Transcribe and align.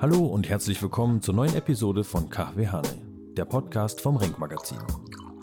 Hallo 0.00 0.26
und 0.26 0.48
herzlich 0.48 0.82
willkommen 0.82 1.22
zur 1.22 1.34
neuen 1.34 1.54
Episode 1.54 2.02
von 2.02 2.28
KW 2.28 2.66
Hane, 2.66 2.88
der 3.36 3.44
Podcast 3.44 4.00
vom 4.00 4.16
Renk 4.16 4.40
Magazin. 4.40 4.78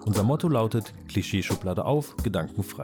Unser 0.04 0.24
Motto 0.24 0.50
lautet 0.50 0.94
Klischeeschublade 1.08 1.86
auf, 1.86 2.18
Gedanken 2.18 2.64
frei. 2.64 2.84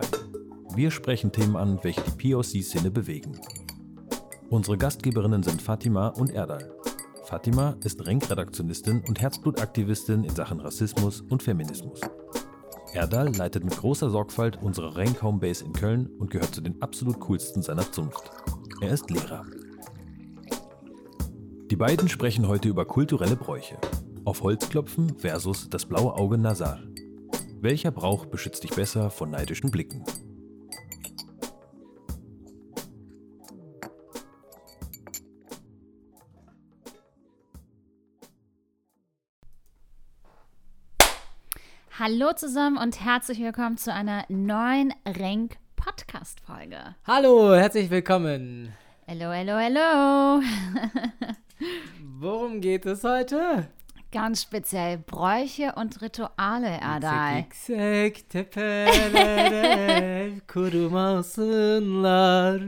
Wir 0.74 0.92
sprechen 0.92 1.34
Themen 1.34 1.58
an, 1.58 1.80
welche 1.82 2.02
die 2.04 2.32
POC-Szene 2.32 2.90
bewegen. 2.90 3.38
Unsere 4.50 4.78
Gastgeberinnen 4.78 5.44
sind 5.44 5.62
Fatima 5.62 6.08
und 6.08 6.30
Erdal. 6.30 6.74
Fatima 7.26 7.76
ist 7.84 8.08
Renk-Redaktionistin 8.08 9.04
und 9.06 9.20
Herzblutaktivistin 9.20 10.24
in 10.24 10.34
Sachen 10.34 10.62
Rassismus 10.62 11.20
und 11.20 11.44
Feminismus. 11.44 12.00
Erdal 12.94 13.36
leitet 13.36 13.64
mit 13.64 13.78
großer 13.78 14.10
Sorgfalt 14.10 14.60
unsere 14.62 14.96
Renk 14.96 15.22
Homebase 15.22 15.66
in 15.66 15.74
Köln 15.74 16.08
und 16.20 16.32
gehört 16.32 16.56
zu 16.56 16.62
den 16.62 16.82
absolut 16.82 17.20
coolsten 17.20 17.62
seiner 17.62 17.92
Zunft. 17.92 18.32
Er 18.82 18.92
ist 18.92 19.10
Lehrer. 19.10 19.46
Die 21.70 21.76
beiden 21.76 22.08
sprechen 22.08 22.48
heute 22.48 22.70
über 22.70 22.86
kulturelle 22.86 23.36
Bräuche. 23.36 23.78
Auf 24.24 24.42
Holzklopfen 24.42 25.18
versus 25.18 25.70
das 25.70 25.86
blaue 25.86 26.14
Auge 26.14 26.38
Nazar. 26.38 26.80
Welcher 27.60 27.92
Brauch 27.92 28.26
beschützt 28.26 28.64
dich 28.64 28.72
besser 28.72 29.10
vor 29.10 29.28
neidischen 29.28 29.72
Blicken? 29.72 30.04
Hallo 42.10 42.32
zusammen 42.34 42.78
und 42.78 43.04
herzlich 43.04 43.42
willkommen 43.42 43.76
zu 43.76 43.94
einer 43.94 44.24
neuen 44.30 44.94
Renk 45.06 45.58
Podcast 45.76 46.40
Folge. 46.40 46.96
Hallo, 47.06 47.54
herzlich 47.54 47.90
willkommen. 47.90 48.72
Hallo, 49.10 49.26
hallo, 49.26 49.52
hallo. 49.52 50.42
Worum 52.02 52.62
geht 52.62 52.86
es 52.86 53.04
heute? 53.04 53.68
Ganz 54.14 54.44
speziell 54.44 55.00
Bräuche 55.00 55.74
und 55.76 56.02
Rituale, 56.02 56.80
Erdal. 56.80 57.40
Yüksek 57.40 58.30
tepelere 58.30 60.32
kurumasınlar 60.48 62.62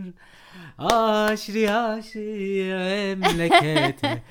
Aşri 0.79 1.71
aşri 1.71 3.15
memlekete 3.15 4.21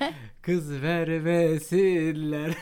kız 0.41 0.81
vermesinler 0.81 2.49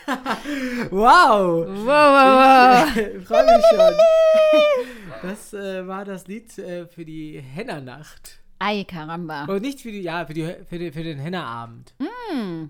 Wow! 0.91 1.67
Wow, 1.67 1.85
wow, 1.85 1.85
wow. 1.85 2.97
Ich 3.21 3.27
freue 3.27 3.45
mich 3.45 3.65
schon. 3.69 3.93
Das 5.23 5.51
äh, 5.53 5.87
war 5.87 6.05
das 6.05 6.27
Lied 6.27 6.57
äh, 6.59 6.85
für 6.85 7.03
die 7.03 7.41
Henna-Nacht. 7.41 8.39
Ei, 8.59 8.83
Karamba. 8.83 9.45
Und 9.45 9.61
nicht 9.63 9.81
für 9.81 9.91
die, 9.91 10.01
ja, 10.01 10.25
für, 10.27 10.33
die, 10.35 10.55
für, 10.69 10.77
die, 10.77 10.91
für 10.91 11.03
den 11.03 11.17
Henna-Abend. 11.17 11.95
Mm, 11.99 12.65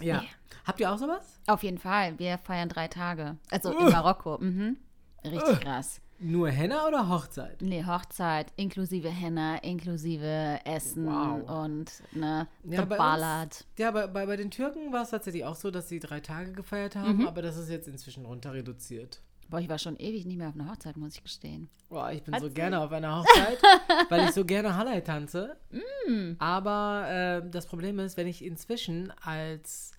Ja. 0.00 0.16
Ja. 0.16 0.22
Habt 0.66 0.80
ihr 0.80 0.90
auch 0.92 0.98
sowas? 0.98 1.40
auf 1.46 1.62
jeden 1.62 1.78
Fall. 1.78 2.18
Wir 2.18 2.38
feiern 2.38 2.68
drei 2.68 2.88
Tage. 2.88 3.36
Also 3.52 3.70
Uh. 3.70 3.78
in 3.86 3.92
Marokko. 3.92 4.38
Mhm. 4.38 4.76
Richtig 5.24 5.48
Uh. 5.48 5.60
krass. 5.60 6.00
Nur 6.18 6.48
Henna 6.48 6.86
oder 6.86 7.08
Hochzeit? 7.08 7.60
Nee, 7.60 7.84
Hochzeit, 7.84 8.46
inklusive 8.56 9.08
Henna, 9.10 9.56
inklusive 9.58 10.60
Essen 10.64 11.06
Wow. 11.06 11.64
und 11.64 11.92
ne, 12.12 12.48
Ja, 12.64 12.84
bei 12.84 12.94
geballert. 12.96 13.64
Ja, 13.78 13.90
bei, 13.90 14.06
bei, 14.06 14.26
bei 14.26 14.36
den 14.36 14.50
Türken 14.50 14.92
war 14.92 15.02
es 15.02 15.10
tatsächlich 15.10 15.44
auch 15.44 15.56
so, 15.56 15.70
dass 15.70 15.88
sie 15.88 16.00
drei 16.00 16.20
Tage 16.20 16.52
gefeiert 16.52 16.96
haben, 16.96 17.18
Mhm. 17.18 17.28
aber 17.28 17.42
das 17.42 17.56
ist 17.56 17.68
jetzt 17.68 17.86
inzwischen 17.88 18.24
runter 18.24 18.52
reduziert. 18.54 19.20
Boah, 19.48 19.60
ich 19.60 19.68
war 19.68 19.78
schon 19.78 19.96
ewig 19.98 20.26
nicht 20.26 20.38
mehr 20.38 20.48
auf 20.48 20.54
einer 20.54 20.68
Hochzeit, 20.70 20.96
muss 20.96 21.14
ich 21.14 21.22
gestehen. 21.22 21.68
Boah, 21.88 22.10
ich 22.10 22.22
bin 22.24 22.34
so 22.34 22.46
Hat's 22.46 22.54
gerne 22.54 22.80
auf 22.80 22.90
einer 22.90 23.18
Hochzeit, 23.20 23.58
weil 24.08 24.24
ich 24.24 24.32
so 24.32 24.44
gerne 24.44 24.74
Halai 24.76 25.02
tanze. 25.02 25.56
Mm. 25.70 26.32
Aber 26.40 27.06
äh, 27.44 27.48
das 27.48 27.66
Problem 27.66 28.00
ist, 28.00 28.16
wenn 28.16 28.26
ich 28.26 28.44
inzwischen 28.44 29.12
als 29.22 29.92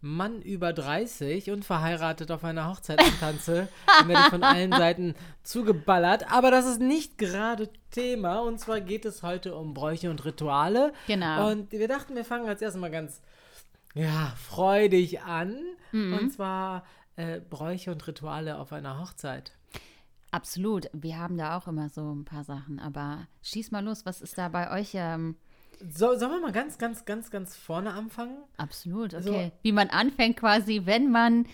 Mann 0.00 0.42
über 0.42 0.72
30 0.72 1.50
und 1.50 1.64
verheiratet 1.64 2.30
auf 2.30 2.44
einer 2.44 2.68
Hochzeit 2.68 3.00
tanze, 3.20 3.68
dann 3.98 4.08
werde 4.08 4.30
von 4.30 4.42
allen 4.44 4.70
Seiten 4.72 5.14
zugeballert. 5.42 6.30
Aber 6.30 6.50
das 6.50 6.66
ist 6.66 6.80
nicht 6.80 7.18
gerade 7.18 7.68
Thema. 7.90 8.38
Und 8.40 8.58
zwar 8.58 8.80
geht 8.80 9.04
es 9.04 9.22
heute 9.22 9.56
um 9.56 9.74
Bräuche 9.74 10.10
und 10.10 10.24
Rituale. 10.24 10.92
Genau. 11.06 11.50
Und 11.50 11.72
wir 11.72 11.88
dachten, 11.88 12.14
wir 12.14 12.24
fangen 12.24 12.48
als 12.48 12.62
erstes 12.62 12.80
mal 12.80 12.90
ganz 12.90 13.20
ja, 13.94 14.32
freudig 14.36 15.22
an. 15.22 15.56
Mhm. 15.90 16.14
Und 16.14 16.30
zwar 16.30 16.84
äh, 17.16 17.40
Bräuche 17.40 17.90
und 17.90 18.06
Rituale 18.06 18.58
auf 18.58 18.72
einer 18.72 19.00
Hochzeit. 19.00 19.52
Absolut. 20.30 20.88
Wir 20.92 21.18
haben 21.18 21.38
da 21.38 21.56
auch 21.56 21.66
immer 21.66 21.88
so 21.88 22.14
ein 22.14 22.24
paar 22.24 22.44
Sachen. 22.44 22.78
Aber 22.78 23.26
schieß 23.42 23.70
mal 23.72 23.84
los, 23.84 24.06
was 24.06 24.20
ist 24.20 24.38
da 24.38 24.48
bei 24.48 24.70
euch? 24.78 24.90
Ähm, 24.94 25.36
So, 25.80 26.16
sollen 26.16 26.32
wir 26.32 26.40
mal 26.40 26.52
ganz, 26.52 26.78
ganz, 26.78 27.04
ganz, 27.04 27.30
ganz 27.30 27.56
vorne 27.56 27.92
anfangen? 27.92 28.36
absolut, 28.56 29.14
okay. 29.14 29.22
So. 29.22 29.52
Wie 29.62 29.72
man 29.72 29.90
anfängt 29.90 30.36
quasi, 30.38 30.82
wenn 30.84 31.10
man 31.10 31.46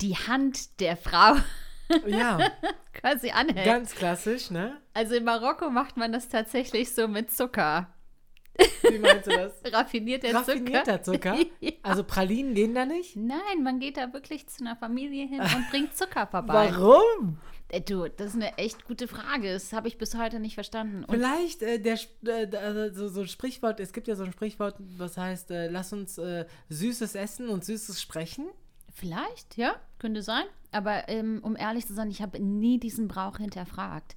die 0.00 0.14
Hand 0.16 0.80
der 0.80 0.96
Frau 0.96 1.36
Ja, 2.06 2.38
quasi 2.92 3.30
anhält. 3.30 3.66
ganz 3.66 3.94
klassisch, 3.94 4.50
ne? 4.50 4.80
also 4.94 5.14
in 5.14 5.24
Marokko 5.24 5.70
macht 5.70 5.96
man 5.96 6.12
das 6.12 6.28
tatsächlich 6.28 6.94
so 6.94 7.08
mit 7.08 7.30
Zucker. 7.30 7.88
Wie 8.82 8.98
meinst 8.98 9.26
du 9.26 9.30
das? 9.30 9.52
Raffinierter 9.72 10.34
Raffinierter 10.34 11.02
Zucker. 11.02 11.34
Zucker? 11.34 11.46
ja. 11.60 11.72
Also 11.82 12.04
Pralinen 12.04 12.54
gehen 12.54 12.74
da 12.74 12.84
nicht? 12.84 13.16
Nein, 13.16 13.62
man 13.62 13.80
geht 13.80 13.96
da 13.96 14.12
wirklich 14.12 14.46
zu 14.48 14.62
einer 14.64 14.76
Familie 14.76 15.26
hin 15.26 15.40
und 15.40 15.70
bringt 15.70 15.96
Zucker 15.96 16.26
vorbei. 16.26 16.70
Warum? 16.70 17.38
Äh, 17.72 17.80
Du, 17.80 18.08
das 18.08 18.28
ist 18.28 18.34
eine 18.36 18.56
echt 18.58 18.84
gute 18.84 19.08
Frage. 19.08 19.52
Das 19.52 19.72
habe 19.72 19.88
ich 19.88 19.98
bis 19.98 20.14
heute 20.14 20.38
nicht 20.38 20.54
verstanden. 20.54 21.04
Und 21.04 21.16
Vielleicht 21.16 21.62
äh, 21.62 21.80
der 21.80 21.98
äh, 22.24 22.56
also 22.56 22.94
so, 22.94 23.08
so 23.08 23.20
ein 23.22 23.28
Sprichwort, 23.28 23.80
es 23.80 23.92
gibt 23.92 24.06
ja 24.06 24.14
so 24.14 24.22
ein 24.22 24.32
Sprichwort, 24.32 24.76
was 24.78 25.16
heißt, 25.16 25.50
äh, 25.50 25.68
lass 25.68 25.92
uns 25.92 26.18
äh, 26.18 26.46
Süßes 26.68 27.16
essen 27.16 27.48
und 27.48 27.64
Süßes 27.64 28.00
sprechen. 28.00 28.46
Vielleicht, 28.94 29.56
ja, 29.56 29.74
könnte 29.98 30.22
sein. 30.22 30.44
Aber 30.70 31.08
ähm, 31.08 31.40
um 31.42 31.56
ehrlich 31.56 31.86
zu 31.86 31.94
sein, 31.94 32.10
ich 32.10 32.22
habe 32.22 32.38
nie 32.38 32.78
diesen 32.78 33.08
Brauch 33.08 33.38
hinterfragt. 33.38 34.16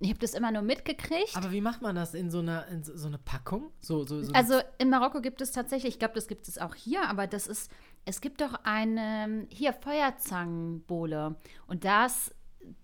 Ich 0.00 0.08
habe 0.08 0.18
das 0.18 0.34
immer 0.34 0.50
nur 0.50 0.62
mitgekriegt. 0.62 1.36
Aber 1.36 1.52
wie 1.52 1.60
macht 1.60 1.80
man 1.80 1.94
das 1.94 2.14
in 2.14 2.30
so 2.30 2.40
einer 2.40 2.66
in 2.68 2.82
so, 2.82 2.96
so 2.96 3.06
eine 3.06 3.18
Packung? 3.18 3.70
So, 3.80 4.04
so, 4.04 4.22
also 4.32 4.60
in 4.78 4.90
Marokko 4.90 5.20
gibt 5.20 5.40
es 5.40 5.52
tatsächlich, 5.52 5.94
ich 5.94 5.98
glaube, 5.98 6.14
das 6.14 6.26
gibt 6.26 6.48
es 6.48 6.58
auch 6.58 6.74
hier, 6.74 7.08
aber 7.08 7.26
das 7.26 7.46
ist, 7.46 7.70
es 8.04 8.20
gibt 8.20 8.40
doch 8.40 8.54
eine, 8.64 9.46
hier 9.50 9.72
Feuerzangenbowle. 9.72 11.36
Und 11.66 11.84
das 11.84 12.34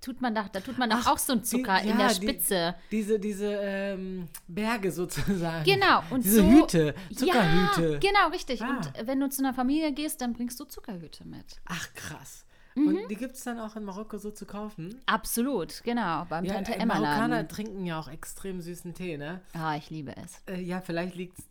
tut 0.00 0.20
man 0.20 0.34
da, 0.34 0.48
da 0.52 0.60
tut 0.60 0.78
man 0.78 0.90
doch 0.90 0.98
Ach, 1.02 1.12
auch 1.12 1.18
so 1.18 1.32
einen 1.32 1.42
die- 1.42 1.48
Zucker 1.48 1.80
in 1.82 1.88
ja, 1.90 1.96
der 1.96 2.08
die- 2.08 2.14
Spitze. 2.14 2.74
diese, 2.90 3.18
diese 3.18 3.46
ähm, 3.60 4.28
Berge 4.48 4.92
sozusagen. 4.92 5.64
Genau, 5.64 6.02
und 6.10 6.24
diese 6.24 6.36
so- 6.42 6.48
Hüte, 6.48 6.94
Zuckerhüte. 7.14 7.92
Ja, 7.92 7.98
genau, 7.98 8.28
richtig. 8.32 8.62
Ah. 8.62 8.68
Und 8.76 8.92
wenn 9.06 9.20
du 9.20 9.28
zu 9.28 9.42
einer 9.42 9.54
Familie 9.54 9.92
gehst, 9.92 10.20
dann 10.20 10.32
bringst 10.32 10.58
du 10.60 10.64
Zuckerhüte 10.64 11.26
mit. 11.26 11.60
Ach 11.66 11.88
krass. 11.94 12.44
Mhm. 12.76 12.86
Und 12.86 13.08
die 13.10 13.16
gibt 13.16 13.34
es 13.34 13.42
dann 13.42 13.58
auch 13.58 13.74
in 13.76 13.84
Marokko 13.84 14.16
so 14.18 14.30
zu 14.30 14.46
kaufen? 14.46 15.00
Absolut, 15.06 15.82
genau, 15.82 16.24
beim 16.28 16.44
Ja, 16.44 16.54
Tante 16.54 16.72
äh, 16.72 16.78
Emma 16.78 16.94
Marokkaner 17.00 17.36
Laden. 17.36 17.48
trinken 17.48 17.84
ja 17.84 17.98
auch 17.98 18.08
extrem 18.08 18.60
süßen 18.60 18.94
Tee, 18.94 19.16
ne? 19.18 19.40
Ah, 19.54 19.74
ich 19.76 19.90
liebe 19.90 20.14
es. 20.16 20.40
Äh, 20.46 20.60
ja, 20.62 20.80
vielleicht 20.80 21.16
liegt 21.16 21.38
es. 21.38 21.44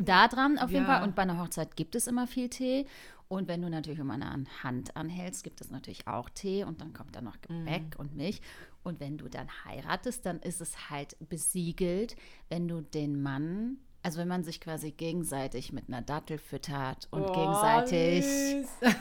Da 0.00 0.28
dran 0.28 0.58
auf 0.58 0.70
jeden 0.70 0.86
Ja. 0.86 0.98
Fall. 0.98 1.02
Und 1.02 1.16
bei 1.16 1.22
einer 1.22 1.40
Hochzeit 1.40 1.74
gibt 1.74 1.96
es 1.96 2.06
immer 2.06 2.28
viel 2.28 2.48
Tee. 2.48 2.86
Und 3.34 3.48
wenn 3.48 3.62
du 3.62 3.68
natürlich 3.68 4.00
um 4.00 4.10
eine 4.10 4.30
Hand 4.62 4.96
anhältst, 4.96 5.42
gibt 5.42 5.60
es 5.60 5.70
natürlich 5.70 6.06
auch 6.06 6.28
Tee 6.30 6.64
und 6.64 6.80
dann 6.80 6.92
kommt 6.92 7.16
da 7.16 7.20
noch 7.20 7.40
Gebäck 7.40 7.96
und 7.98 8.14
Milch. 8.14 8.40
Und 8.82 9.00
wenn 9.00 9.18
du 9.18 9.28
dann 9.28 9.48
heiratest, 9.64 10.24
dann 10.24 10.38
ist 10.40 10.60
es 10.60 10.88
halt 10.90 11.16
besiegelt, 11.28 12.14
wenn 12.48 12.68
du 12.68 12.80
den 12.80 13.20
Mann, 13.22 13.78
also 14.02 14.18
wenn 14.18 14.28
man 14.28 14.44
sich 14.44 14.60
quasi 14.60 14.92
gegenseitig 14.92 15.72
mit 15.72 15.88
einer 15.88 16.02
Dattel 16.02 16.38
füttert 16.38 17.08
und 17.10 17.28
Oh, 17.30 17.32
gegenseitig 17.32 18.24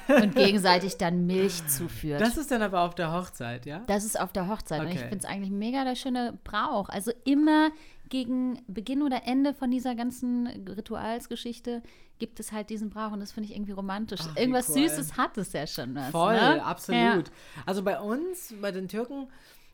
und 0.08 0.36
gegenseitig 0.36 0.98
dann 0.98 1.28
Milch 1.28 1.68
zuführt. 1.68 2.22
Das 2.22 2.38
ist 2.38 2.50
dann 2.50 2.62
aber 2.62 2.82
auf 2.84 2.96
der 2.96 3.12
Hochzeit, 3.12 3.66
ja? 3.66 3.84
Das 3.88 4.04
ist 4.06 4.20
auf 4.20 4.32
der 4.32 4.48
Hochzeit. 4.48 4.82
Und 4.82 4.88
ich 4.88 4.98
Okay. 4.98 5.10
finde 5.10 5.18
es 5.20 5.26
eigentlich 5.26 5.52
mega 5.52 5.84
der 5.84 5.96
schöne 5.96 6.40
Brauch. 6.44 6.90
Also 6.90 7.12
immer 7.26 7.70
gegen 8.10 8.62
Beginn 8.68 9.02
oder 9.02 9.24
Ende 9.26 9.54
von 9.54 9.70
dieser 9.72 9.96
ganzen 9.96 10.48
Ritualsgeschichte 10.48 11.82
gibt 12.24 12.40
es 12.40 12.54
halt 12.54 12.70
diesen 12.70 12.90
Brauch 12.90 13.12
und 13.12 13.20
das 13.20 13.34
finde 13.34 13.50
ich 13.50 13.56
irgendwie 13.56 13.74
romantisch. 13.74 14.22
Ach, 14.24 14.38
Irgendwas 14.38 14.70
cool. 14.70 14.88
Süßes 14.88 15.18
hat 15.18 15.38
es 15.38 15.52
ja 15.52 15.68
schon 15.68 15.94
was. 15.94 16.10
Voll, 16.12 16.36
ne? 16.36 16.64
absolut. 16.64 17.26
Also 17.66 17.84
bei 17.84 18.00
uns, 18.00 18.56
bei 18.62 18.72
den 18.72 18.88
Türken, 18.88 19.28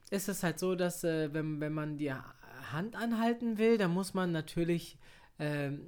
ist 0.10 0.30
es 0.30 0.42
halt 0.42 0.58
so, 0.58 0.74
dass 0.74 1.04
äh, 1.04 1.32
wenn, 1.32 1.62
wenn 1.62 1.74
man 1.74 2.00
die 2.00 2.12
Hand 2.12 2.96
anhalten 2.96 3.60
will, 3.60 3.78
dann 3.78 3.92
muss 3.92 4.16
man 4.16 4.32
natürlich, 4.32 4.98
ähm, 5.38 5.82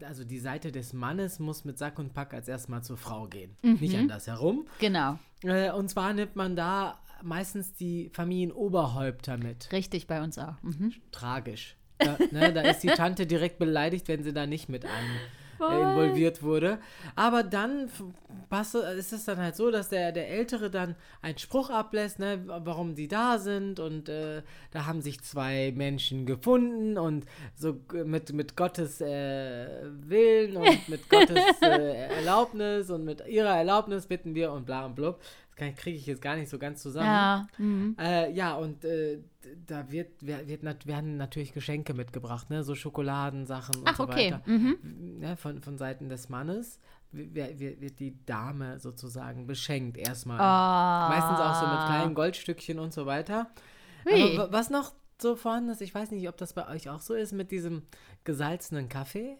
äh, 0.00 0.04
also 0.04 0.22
die 0.22 0.38
Seite 0.38 0.70
des 0.70 0.92
Mannes 0.92 1.38
muss 1.38 1.64
mit 1.64 1.78
Sack 1.78 1.98
und 1.98 2.12
Pack 2.12 2.34
als 2.34 2.46
erstmal 2.46 2.82
zur 2.82 2.98
Frau 2.98 3.26
gehen. 3.26 3.56
Nicht 3.62 3.96
andersherum. 3.96 4.66
Ja, 4.82 4.88
genau. 4.88 5.18
Äh, 5.44 5.72
und 5.72 5.88
zwar 5.88 6.12
nimmt 6.12 6.36
man 6.36 6.56
da 6.56 7.00
meistens 7.22 7.72
die 7.72 8.10
Familienoberhäupter 8.12 9.38
mit. 9.38 9.72
Richtig 9.72 10.06
bei 10.06 10.22
uns 10.22 10.36
auch. 10.36 10.60
Mhm. 10.60 10.92
Tragisch. 11.10 11.78
Da, 11.96 12.18
ne, 12.30 12.52
da 12.52 12.60
ist 12.60 12.82
die 12.82 12.88
Tante 12.88 13.26
direkt 13.26 13.58
beleidigt, 13.58 14.08
wenn 14.08 14.22
sie 14.22 14.34
da 14.34 14.46
nicht 14.46 14.68
mit 14.68 14.84
einem 14.84 15.16
äh, 15.70 15.80
involviert 15.80 16.42
wurde. 16.42 16.78
Aber 17.14 17.42
dann 17.42 17.90
ist 18.98 19.12
es 19.12 19.24
dann 19.24 19.38
halt 19.38 19.56
so, 19.56 19.70
dass 19.70 19.88
der, 19.88 20.12
der 20.12 20.28
Ältere 20.28 20.70
dann 20.70 20.94
einen 21.22 21.38
Spruch 21.38 21.70
ablässt, 21.70 22.18
ne, 22.18 22.42
warum 22.46 22.94
sie 22.94 23.08
da 23.08 23.38
sind. 23.38 23.80
Und 23.80 24.08
äh, 24.08 24.42
da 24.70 24.86
haben 24.86 25.00
sich 25.00 25.22
zwei 25.22 25.72
Menschen 25.74 26.26
gefunden 26.26 26.98
und 26.98 27.24
so 27.54 27.76
mit, 28.04 28.32
mit 28.32 28.56
Gottes 28.56 29.00
äh, 29.00 29.68
Willen 30.08 30.56
und 30.56 30.88
mit 30.88 31.08
Gottes 31.08 31.38
äh, 31.62 32.08
Erlaubnis 32.16 32.90
und 32.90 33.04
mit 33.04 33.26
ihrer 33.26 33.56
Erlaubnis 33.56 34.06
bitten 34.06 34.34
wir 34.34 34.52
und 34.52 34.66
bla 34.66 34.86
und 34.86 34.94
blub. 34.94 35.20
Das 35.56 35.74
kriege 35.76 35.96
ich 35.98 36.06
jetzt 36.06 36.22
gar 36.22 36.36
nicht 36.36 36.48
so 36.48 36.58
ganz 36.58 36.82
zusammen. 36.82 37.06
Ja. 37.06 37.46
mhm. 37.58 37.96
Äh, 37.98 38.32
ja, 38.32 38.54
und 38.54 38.84
äh, 38.84 39.18
da 39.66 39.90
wird, 39.90 40.10
wird, 40.26 40.62
nat- 40.62 40.86
werden 40.86 41.16
natürlich 41.16 41.52
Geschenke 41.52 41.94
mitgebracht, 41.94 42.48
ne? 42.50 42.64
So 42.64 42.74
Schokoladensachen 42.74 43.76
und 43.76 43.88
Ach, 43.88 43.96
so 43.96 44.04
okay. 44.04 44.32
weiter. 44.32 44.42
Mhm. 44.46 45.18
Ne? 45.18 45.36
Von, 45.36 45.60
von 45.60 45.76
Seiten 45.78 46.08
des 46.08 46.28
Mannes 46.28 46.80
wird, 47.12 47.58
wird, 47.60 47.80
wird 47.80 48.00
die 48.00 48.16
Dame 48.24 48.78
sozusagen 48.80 49.46
beschenkt 49.46 49.98
erstmal. 49.98 50.40
Ah. 50.40 51.08
Meistens 51.10 51.38
auch 51.38 51.54
so 51.60 51.66
mit 51.66 51.86
kleinen 51.86 52.14
Goldstückchen 52.14 52.78
und 52.78 52.92
so 52.94 53.04
weiter. 53.06 53.50
Hui. 54.04 54.22
Aber 54.38 54.48
wa- 54.50 54.52
was 54.52 54.70
noch 54.70 54.94
so 55.20 55.36
vorhanden 55.36 55.70
ist, 55.70 55.82
ich 55.82 55.94
weiß 55.94 56.10
nicht, 56.12 56.28
ob 56.28 56.36
das 56.38 56.54
bei 56.54 56.66
euch 56.68 56.88
auch 56.88 57.00
so 57.00 57.14
ist, 57.14 57.32
mit 57.32 57.50
diesem 57.52 57.82
gesalzenen 58.24 58.88
Kaffee. 58.88 59.36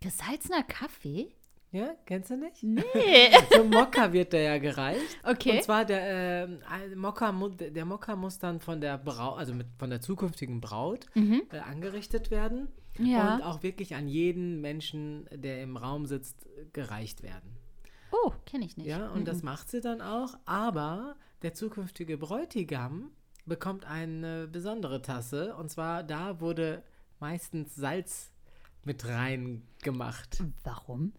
Gesalzener 0.00 0.62
Kaffee? 0.62 1.28
Ja, 1.72 1.90
kennst 2.04 2.30
du 2.30 2.36
nicht? 2.36 2.62
Nee. 2.62 2.82
So 3.54 3.64
Mokka 3.64 4.12
wird 4.12 4.32
der 4.32 4.42
ja 4.42 4.58
gereicht. 4.58 5.18
Okay. 5.24 5.56
Und 5.58 5.62
zwar 5.64 5.84
der 5.84 6.48
ein 6.68 6.98
Mokka, 6.98 7.32
der 7.58 7.84
Mokka 7.84 8.16
muss 8.16 8.38
dann 8.38 8.60
von 8.60 8.80
der 8.80 8.98
Braut, 8.98 9.38
also 9.38 9.54
mit, 9.54 9.68
von 9.78 9.90
der 9.90 10.00
zukünftigen 10.00 10.60
Braut 10.60 11.06
äh, 11.14 11.58
angerichtet 11.58 12.30
werden 12.30 12.68
Mhm. 12.98 13.06
Ja. 13.06 13.34
und 13.36 13.42
auch 13.42 13.62
wirklich 13.62 13.94
an 13.94 14.08
jeden 14.08 14.60
Menschen, 14.60 15.28
der 15.32 15.62
im 15.62 15.76
Raum 15.76 16.06
sitzt, 16.06 16.44
gereicht 16.72 17.22
werden. 17.22 17.56
Oh, 18.10 18.32
kenne 18.46 18.64
ich 18.64 18.76
nicht. 18.76 18.88
Ja, 18.88 19.08
und 19.10 19.28
das 19.28 19.44
macht 19.44 19.70
sie 19.70 19.80
dann 19.80 20.00
auch, 20.00 20.34
aber 20.44 21.14
der 21.42 21.54
zukünftige 21.54 22.18
Bräutigam 22.18 23.12
bekommt 23.46 23.84
eine 23.86 24.48
besondere 24.48 25.02
Tasse 25.02 25.54
und 25.54 25.70
zwar 25.70 26.02
da 26.02 26.40
wurde 26.40 26.82
meistens 27.20 27.76
Salz 27.76 28.32
mit 28.84 29.06
rein 29.06 29.62
gemacht. 29.82 30.42
Warum? 30.64 31.12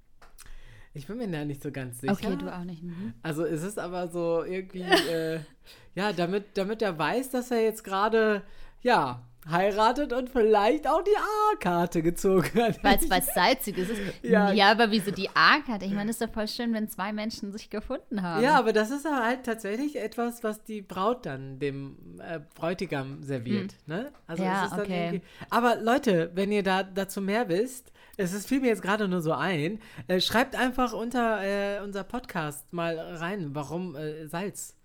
Ich 0.94 1.08
bin 1.08 1.18
mir 1.18 1.28
da 1.28 1.46
nicht 1.46 1.64
so 1.64 1.72
ganz 1.72 2.02
sicher. 2.02 2.14
Okay, 2.14 2.36
du 2.36 2.54
auch 2.54 2.64
nicht. 2.64 2.84
Mhm. 2.84 3.14
Also 3.24 3.46
es 3.46 3.64
ist 3.64 3.80
aber 3.80 4.10
so 4.10 4.44
irgendwie, 4.44 4.82
äh, 4.82 5.40
ja, 5.96 6.12
damit, 6.12 6.58
damit 6.58 6.82
er 6.82 6.98
weiß, 6.98 7.30
dass 7.32 7.52
er 7.52 7.64
jetzt 7.64 7.84
gerade, 7.84 8.44
ja, 8.82 9.22
heiratet 9.50 10.14
und 10.14 10.30
vielleicht 10.30 10.88
auch 10.88 11.02
die 11.04 11.18
A-Karte 11.18 12.04
gezogen 12.04 12.62
hat. 12.62 12.84
Weil 12.84 12.98
es 12.98 13.10
was 13.10 13.26
Salziges 13.34 13.90
ist. 13.90 14.02
Ja. 14.22 14.52
Ja. 14.52 14.72
aber 14.72 14.92
wieso 14.92 15.12
die 15.12 15.30
A-Karte? 15.30 15.86
Ich 15.86 15.94
meine, 15.94 16.12
ist 16.12 16.22
doch 16.22 16.32
voll 16.32 16.48
schön, 16.48 16.74
wenn 16.74 16.88
zwei 16.90 17.12
Menschen 17.12 17.52
sich 17.52 17.70
gefunden 17.70 18.22
haben. 18.22 18.44
Ja, 18.44 18.60
aber 18.60 18.74
das 18.74 18.92
ist 18.92 19.06
halt 19.06 19.44
tatsächlich 19.44 19.98
etwas, 19.98 20.44
was 20.44 20.64
die 20.64 20.82
Braut 20.82 21.26
dann 21.26 21.58
dem 21.60 22.20
äh, 22.20 22.40
Bräutigam 22.56 23.24
serviert. 23.24 23.76
Ne? 23.88 24.12
Also 24.28 24.44
Ja, 24.44 24.68
es 24.68 24.74
okay. 24.74 25.22
Aber 25.50 25.78
Leute, 25.78 26.32
wenn 26.36 26.52
ihr 26.52 26.64
da 26.64 26.84
dazu 26.84 27.22
mehr 27.22 27.50
wisst, 27.50 27.92
es 28.18 28.34
ist, 28.34 28.48
fiel 28.48 28.62
mir 28.62 28.68
jetzt 28.68 28.82
gerade 28.82 29.08
nur 29.08 29.22
so 29.22 29.34
ein, 29.34 29.80
äh, 30.08 30.20
schreibt 30.20 30.56
einfach 30.56 30.94
unter 30.94 31.42
äh, 31.44 31.82
unser 31.84 32.04
Podcast 32.04 32.74
mal 32.74 32.98
rein, 32.98 33.56
warum 33.56 33.96
äh, 33.96 34.28
Salz 34.28 34.76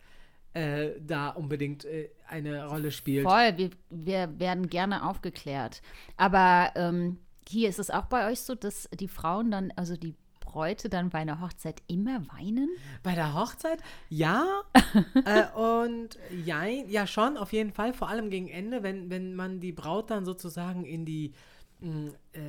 äh, 0.55 0.93
da 1.01 1.31
unbedingt 1.31 1.85
äh, 1.85 2.11
eine 2.29 2.67
Rolle 2.67 2.91
spielt. 2.91 3.25
Voll, 3.25 3.57
wir, 3.57 3.71
wir 3.91 4.39
werden 4.39 4.69
gerne 4.69 5.07
aufgeklärt. 5.09 5.83
Aber 6.17 6.71
ähm, 6.77 7.19
hier 7.49 7.69
ist 7.69 7.79
es 7.79 7.91
auch 7.91 8.07
bei 8.07 8.31
euch 8.31 8.41
so, 8.41 8.55
dass 8.55 8.89
die 8.99 9.09
Frauen 9.09 9.51
dann, 9.51 9.73
also 9.77 9.97
die 9.97 10.15
Bräute 10.41 10.89
dann 10.89 11.11
bei 11.11 11.19
einer 11.19 11.43
Hochzeit 11.43 11.83
immer 11.87 12.23
weinen? 12.29 12.71
Bei 13.03 13.15
der 13.15 13.35
Hochzeit? 13.35 13.81
Ja. 14.09 14.63
äh, 15.27 15.45
und 15.59 16.19
ja, 16.45 16.65
ja, 16.65 17.07
schon, 17.07 17.37
auf 17.37 17.53
jeden 17.53 17.73
Fall. 17.73 17.93
Vor 17.93 18.09
allem 18.09 18.31
gegen 18.31 18.49
Ende, 18.49 18.83
wenn, 18.83 19.11
wenn 19.11 19.35
man 19.35 19.61
die 19.61 19.73
Braut 19.73 20.11
dann 20.11 20.25
sozusagen 20.25 20.87
in 20.87 21.05
die 21.05 21.35
mh, 21.81 22.13
äh, 22.33 22.41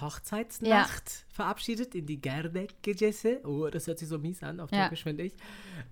Hochzeitsnacht 0.00 1.26
verabschiedet, 1.30 1.94
in 1.94 2.06
die 2.06 2.20
Gerdek-Gecese. 2.20 3.40
Oh, 3.44 3.68
das 3.68 3.86
hört 3.86 3.98
sich 3.98 4.08
so 4.08 4.18
mies 4.18 4.42
an, 4.42 4.60
auf 4.60 4.70
Ja. 4.72 4.82
Türkisch, 4.82 5.02
finde 5.02 5.24
ich. 5.24 5.34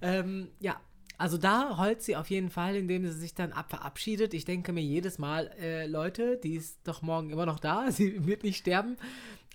Ähm, 0.00 0.48
ja. 0.60 0.80
Also 1.18 1.36
da 1.36 1.76
heult 1.76 2.00
sie 2.00 2.16
auf 2.16 2.30
jeden 2.30 2.48
Fall, 2.48 2.76
indem 2.76 3.04
sie 3.06 3.12
sich 3.12 3.34
dann 3.34 3.52
ab 3.52 3.68
verabschiedet. 3.68 4.32
Ich 4.32 4.46
denke 4.46 4.72
mir 4.72 4.80
jedes 4.82 5.18
Mal, 5.18 5.48
äh, 5.60 5.86
Leute, 5.86 6.38
die 6.38 6.54
ist 6.54 6.78
doch 6.84 7.02
morgen 7.02 7.28
immer 7.28 7.44
noch 7.44 7.58
da, 7.60 7.90
sie 7.92 8.24
wird 8.26 8.42
nicht 8.42 8.56
sterben. 8.56 8.96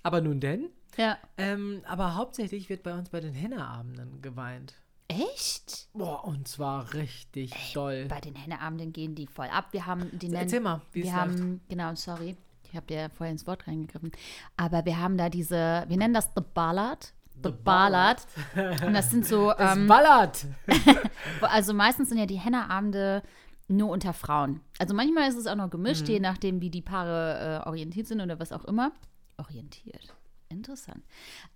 Aber 0.04 0.20
nun 0.20 0.38
denn? 0.38 0.68
Ja. 0.96 1.18
Ähm, 1.36 1.82
aber 1.84 2.14
hauptsächlich 2.14 2.68
wird 2.68 2.84
bei 2.84 2.94
uns 2.94 3.10
bei 3.10 3.18
den 3.20 3.34
Henneabenden 3.34 4.22
geweint. 4.22 4.74
Echt? 5.08 5.88
Boah, 5.92 6.24
und 6.24 6.48
zwar 6.48 6.94
richtig 6.94 7.52
doll. 7.74 8.06
Bei 8.08 8.20
den 8.20 8.34
Henneabenden 8.34 8.92
gehen 8.92 9.14
die 9.14 9.26
voll 9.26 9.46
ab. 9.48 9.68
Wir 9.72 9.86
haben 9.86 10.08
die 10.18 10.32
Erzähl 10.32 10.60
mal, 10.60 10.82
wie 10.92 11.00
es 11.00 11.06
wir 11.06 11.14
haben, 11.14 11.60
genau, 11.68 11.94
sorry, 11.94 12.36
ich 12.76 12.78
habe 12.78 12.86
dir 12.88 13.10
vorher 13.16 13.32
ins 13.32 13.46
Wort 13.46 13.66
reingegriffen. 13.66 14.12
Aber 14.58 14.84
wir 14.84 15.00
haben 15.00 15.16
da 15.16 15.30
diese, 15.30 15.84
wir 15.88 15.96
nennen 15.96 16.12
das 16.12 16.30
The 16.36 16.42
Ballad. 16.52 17.14
The, 17.42 17.50
Ballad. 17.50 18.26
Und 18.54 18.92
das 18.92 19.10
sind 19.10 19.26
so, 19.26 19.50
Es 19.58 19.76
ähm, 19.76 19.86
ballert! 19.86 20.46
also 21.40 21.72
meistens 21.72 22.10
sind 22.10 22.18
ja 22.18 22.26
die 22.26 22.38
Henneabende 22.38 23.22
nur 23.68 23.90
unter 23.90 24.12
Frauen. 24.12 24.60
Also 24.78 24.94
manchmal 24.94 25.28
ist 25.28 25.36
es 25.36 25.46
auch 25.46 25.54
noch 25.54 25.70
gemischt, 25.70 26.08
je 26.08 26.20
nachdem, 26.20 26.60
wie 26.60 26.70
die 26.70 26.82
Paare 26.82 27.62
äh, 27.64 27.68
orientiert 27.68 28.06
sind 28.06 28.20
oder 28.20 28.38
was 28.38 28.52
auch 28.52 28.64
immer. 28.64 28.92
Orientiert. 29.38 30.14
Interessant. 30.50 31.02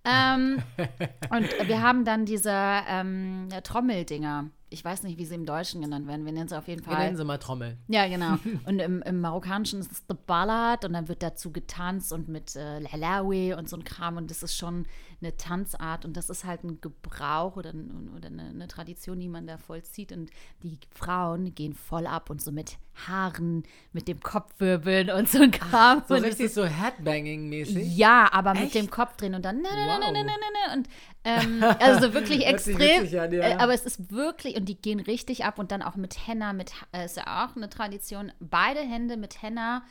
Ähm, 0.03 0.61
und 1.29 1.67
wir 1.67 1.81
haben 1.81 2.03
dann 2.03 2.25
diese 2.25 2.51
ähm, 2.51 3.47
Trommeldinger. 3.63 4.49
Ich 4.73 4.85
weiß 4.85 5.03
nicht, 5.03 5.17
wie 5.17 5.25
sie 5.25 5.35
im 5.35 5.45
Deutschen 5.45 5.81
genannt 5.81 6.07
werden. 6.07 6.25
Wir 6.25 6.31
nennen 6.31 6.47
sie 6.47 6.57
auf 6.57 6.67
jeden 6.69 6.85
Wir 6.85 6.93
Fall. 6.93 7.03
nennen 7.03 7.17
sie 7.17 7.25
mal 7.25 7.37
Trommel. 7.37 7.77
Ja, 7.89 8.07
genau. 8.07 8.37
Und 8.65 8.79
im, 8.79 9.01
im 9.01 9.19
Marokkanischen 9.19 9.81
ist 9.81 9.91
es 9.91 10.03
The 10.07 10.15
Ballad 10.25 10.85
und 10.85 10.93
dann 10.93 11.09
wird 11.09 11.21
dazu 11.21 11.51
getanzt 11.51 12.13
und 12.13 12.29
mit 12.29 12.55
äh, 12.55 12.79
Lalawi 12.79 13.53
und 13.53 13.67
so 13.67 13.75
ein 13.75 13.83
Kram 13.83 14.15
und 14.15 14.31
das 14.31 14.43
ist 14.43 14.55
schon 14.55 14.85
eine 15.21 15.37
Tanzart 15.37 16.03
und 16.05 16.17
das 16.17 16.29
ist 16.29 16.43
halt 16.45 16.63
ein 16.63 16.81
Gebrauch 16.81 17.55
oder, 17.55 17.73
oder 18.15 18.27
eine, 18.27 18.49
eine 18.49 18.67
Tradition, 18.67 19.19
die 19.19 19.29
man 19.29 19.45
da 19.47 19.57
vollzieht 19.57 20.11
und 20.11 20.29
die 20.63 20.79
Frauen 20.93 21.53
gehen 21.55 21.73
voll 21.73 22.07
ab 22.07 22.29
und 22.29 22.41
so 22.41 22.51
mit 22.51 22.77
Haaren, 23.07 23.63
mit 23.93 24.07
dem 24.07 24.19
Kopfwirbeln 24.19 25.09
und 25.11 25.29
so 25.29 25.41
ein 25.41 25.51
Kram. 25.51 26.03
So 26.07 26.15
und 26.15 26.23
richtig 26.23 26.47
ist- 26.47 26.55
so 26.55 26.65
Headbanging-mäßig. 26.65 27.95
ja, 27.95 28.27
aber 28.31 28.53
mit 28.53 28.63
Echt? 28.63 28.75
dem 28.75 28.89
Kopf 28.89 29.15
drehen 29.17 29.33
und 29.35 29.43
dann 29.45 29.57
ne, 29.57 29.69
ne, 29.69 29.69
ne, 29.69 29.99
ne, 30.11 30.23
ne, 30.23 30.29
Wow. 30.31 30.37
ne, 30.37 30.73
ne, 30.73 30.77
und 30.77 30.89
ähm, 31.23 31.63
also 31.79 32.07
so 32.07 32.13
wirklich 32.13 32.39
sich 32.39 32.47
extrem. 32.47 33.03
witzig 33.03 33.19
an, 33.19 33.31
ja. 33.31 33.41
äh, 33.41 33.53
aber 33.55 33.73
es 33.73 33.85
ist 33.85 34.11
wirklich 34.11 34.55
und 34.57 34.65
die 34.65 34.75
gehen 34.75 34.99
richtig 34.99 35.45
ab 35.45 35.59
und 35.59 35.71
dann 35.71 35.81
auch 35.81 35.95
mit 35.95 36.27
Henna, 36.27 36.51
mit 36.53 36.71
äh, 36.91 37.05
ist 37.05 37.17
ja 37.17 37.45
auch 37.45 37.55
eine 37.55 37.69
Tradition. 37.69 38.31
Beide 38.39 38.79
Hände 38.81 39.17
mit 39.17 39.41
Henna 39.41 39.83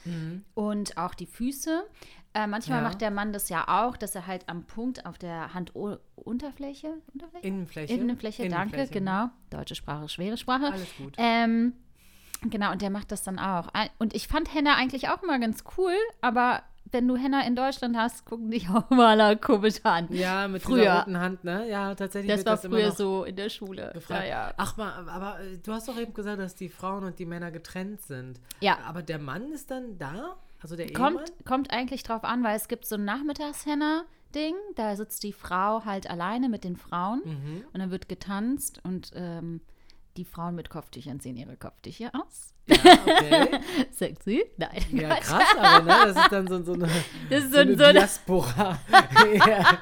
und 0.54 0.96
auch 0.96 1.14
die 1.14 1.26
Füße. 1.26 1.84
Äh, 2.32 2.46
manchmal. 2.46 2.78
Ja. 2.78 2.84
macht 2.88 3.00
der 3.00 3.10
Mann 3.10 3.32
das 3.32 3.48
ja 3.48 3.64
auch, 3.66 3.96
dass 3.96 4.14
er 4.14 4.26
halt 4.26 4.48
am 4.48 4.64
Punkt 4.64 5.04
auf 5.04 5.18
der 5.18 5.52
Handunterfläche, 5.52 6.94
Unterfläche? 7.12 7.46
Innenfläche. 7.46 7.92
Innenfläche, 7.92 8.42
danke, 8.48 8.76
Innenfläche. 8.76 8.92
genau. 8.92 9.30
Deutsche 9.50 9.74
Sprache, 9.74 10.08
schwere 10.08 10.36
Sprache. 10.36 10.66
Alles 10.72 10.96
gut. 10.96 11.14
Ähm, 11.18 11.72
genau, 12.42 12.70
und 12.72 12.82
der 12.82 12.90
macht 12.90 13.10
das 13.10 13.22
dann 13.24 13.38
auch. 13.38 13.68
Und 13.98 14.14
ich 14.14 14.28
fand 14.28 14.54
Henna 14.54 14.76
eigentlich 14.76 15.08
auch 15.08 15.22
immer 15.22 15.38
ganz 15.40 15.64
cool, 15.76 15.94
aber 16.20 16.62
wenn 16.92 17.06
du 17.06 17.16
Henna 17.16 17.44
in 17.46 17.54
Deutschland 17.56 17.96
hast, 17.96 18.24
gucken 18.26 18.50
dich 18.50 18.68
auch 18.70 18.88
mal 18.90 19.20
alle 19.20 19.36
komisch 19.36 19.76
an. 19.84 20.06
Ja, 20.10 20.46
mit 20.48 20.62
Früher. 20.62 20.80
dieser 20.82 20.98
roten 21.00 21.18
Hand, 21.18 21.44
ne? 21.44 21.68
Ja, 21.68 21.94
tatsächlich 21.94 22.32
Das 22.34 22.44
war 22.46 22.54
das 22.56 22.64
immer 22.64 22.76
früher 22.76 22.88
noch 22.88 22.96
so 22.96 23.24
in 23.24 23.36
der 23.36 23.48
Schule. 23.48 23.90
gefragt. 23.94 24.22
Ja, 24.24 24.28
ja. 24.48 24.54
Ach 24.56 24.76
mal, 24.76 24.92
aber 25.08 25.40
äh, 25.40 25.58
du 25.58 25.72
hast 25.72 25.88
doch 25.88 25.96
eben 25.96 26.14
gesagt, 26.14 26.38
dass 26.40 26.54
die 26.54 26.68
Frauen 26.68 27.04
und 27.04 27.18
die 27.18 27.26
Männer 27.26 27.50
getrennt 27.50 28.02
sind. 28.02 28.40
Ja. 28.60 28.78
Aber 28.86 29.02
der 29.02 29.18
Mann 29.18 29.52
ist 29.52 29.70
dann 29.70 29.98
da? 29.98 30.36
Also 30.62 30.76
der 30.76 30.92
Kommt, 30.92 31.16
Ehemann? 31.20 31.44
kommt 31.46 31.70
eigentlich 31.70 32.02
drauf 32.02 32.24
an, 32.24 32.42
weil 32.44 32.56
es 32.56 32.68
gibt 32.68 32.84
so 32.86 32.96
ein 32.96 33.04
Nachmittagshenna-Ding, 33.04 34.54
da 34.76 34.96
sitzt 34.96 35.22
die 35.22 35.32
Frau 35.32 35.84
halt 35.84 36.08
alleine 36.08 36.48
mit 36.48 36.64
den 36.64 36.76
Frauen 36.76 37.22
Mhm. 37.24 37.64
und 37.72 37.80
dann 37.80 37.90
wird 37.90 38.08
getanzt 38.08 38.80
und 38.84 39.10
ähm, 39.14 39.60
die 40.16 40.24
Frauen 40.24 40.54
mit 40.54 40.70
Kopftüchern 40.70 41.20
sehen 41.20 41.36
ihre 41.36 41.56
Kopftücher 41.56 42.10
aus. 42.14 42.54
Ja, 42.70 42.92
okay. 43.04 43.60
Sexy? 43.90 44.44
Nein. 44.56 44.70
Ja, 44.92 45.14
krass, 45.16 45.42
aber 45.58 45.84
ne? 45.84 46.12
Das 46.14 46.16
ist 46.24 46.32
dann 46.32 46.46
so, 46.48 46.62
so 46.62 46.72
eine, 46.74 46.88
Das 47.28 47.44
ist 47.44 47.50
so 47.50 47.56
so, 47.56 47.60
eine 47.60 47.76
so 47.76 47.84
eine, 47.84 47.92
Diaspora. 48.00 48.78
ja. 49.46 49.78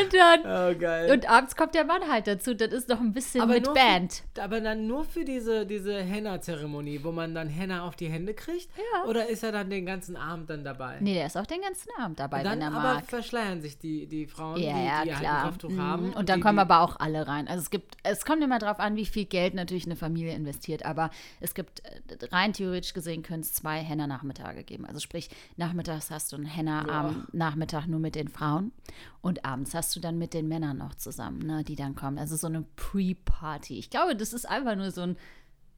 und 0.00 0.14
dann 0.14 0.40
Oh, 0.74 0.78
geil. 0.78 1.10
Und 1.12 1.28
abends 1.30 1.56
kommt 1.56 1.74
der 1.74 1.84
Mann 1.84 2.02
halt 2.10 2.26
dazu. 2.26 2.54
Das 2.54 2.72
ist 2.72 2.88
noch 2.88 3.00
ein 3.00 3.12
bisschen 3.12 3.42
Aber 3.42 3.54
mit 3.54 3.72
Band. 3.74 4.22
Für, 4.34 4.42
aber 4.42 4.60
dann 4.60 4.86
nur 4.86 5.04
für 5.04 5.24
diese, 5.24 5.66
diese 5.66 6.00
Henna-Zeremonie, 6.02 7.00
wo 7.04 7.12
man 7.12 7.34
dann 7.34 7.48
Henna 7.48 7.86
auf 7.86 7.96
die 7.96 8.08
Hände 8.08 8.34
kriegt? 8.34 8.68
Ja. 8.76 9.04
Oder 9.08 9.28
ist 9.28 9.42
er 9.42 9.52
dann 9.52 9.70
den 9.70 9.86
ganzen 9.86 10.16
Abend 10.16 10.50
dann 10.50 10.64
dabei? 10.64 10.96
Nee, 11.00 11.14
der 11.14 11.26
ist 11.26 11.36
auch 11.36 11.46
den 11.46 11.60
ganzen 11.60 11.88
Abend 11.98 12.18
dabei, 12.20 12.42
dann 12.42 12.54
wenn 12.54 12.62
er 12.62 12.68
aber 12.68 12.94
mag. 12.94 13.06
verschleiern 13.06 13.60
sich 13.60 13.78
die, 13.78 14.06
die 14.06 14.26
Frauen, 14.26 14.56
Ja, 14.60 15.02
die, 15.02 15.08
die 15.08 15.14
halt 15.14 15.20
klar. 15.24 15.38
ein 15.38 15.44
Kopftuch 15.50 15.70
Mhm. 15.70 15.82
haben. 15.82 16.12
Und 16.14 16.28
dann 16.28 16.36
die, 16.40 16.42
kommen 16.42 16.58
aber 16.58 16.80
auch 16.80 16.98
alle 16.98 17.26
rein. 17.28 17.46
Also 17.48 17.62
es 17.62 17.70
gibt, 17.70 17.96
es 18.02 18.24
kommt 18.24 18.42
immer 18.42 18.58
drauf 18.58 18.80
an, 18.80 18.96
wie 18.96 19.06
viel 19.06 19.24
Geld 19.24 19.54
natürlich 19.54 19.86
eine 19.86 19.96
Familie 19.96 20.34
investiert. 20.34 20.84
Aber 20.84 21.10
es 21.40 21.54
gibt 21.54 21.82
rein 22.32 22.52
theoretisch 22.52 22.92
gesehen 22.94 23.22
können 23.22 23.40
es 23.42 23.52
zwei 23.52 23.78
Henna-Nachmittage 23.80 24.64
geben. 24.64 24.84
Also 24.86 25.00
sprich, 25.00 25.28
nachmittags 25.56 26.10
hast 26.10 26.32
du 26.32 26.36
einen 26.36 26.46
Henna 26.46 26.86
Ja. 26.86 27.00
am 27.00 27.26
Nachmittag 27.32 27.86
nur 27.86 28.00
mit 28.00 28.14
den 28.14 28.28
Frauen 28.28 28.72
und 29.20 29.44
abends 29.44 29.74
hast 29.74 29.94
du 29.96 30.00
dann 30.00 30.18
mit 30.18 30.34
den 30.34 30.48
Männern 30.48 30.78
noch 30.78 30.94
zusammen, 30.94 31.38
ne, 31.46 31.64
die 31.64 31.76
dann 31.76 31.94
kommen. 31.94 32.18
Also 32.18 32.36
so 32.36 32.46
eine 32.46 32.64
Pre-Party. 32.76 33.78
Ich 33.78 33.90
glaube, 33.90 34.16
das 34.16 34.32
ist 34.32 34.48
einfach 34.48 34.76
nur 34.76 34.90
so 34.90 35.02
ein, 35.02 35.16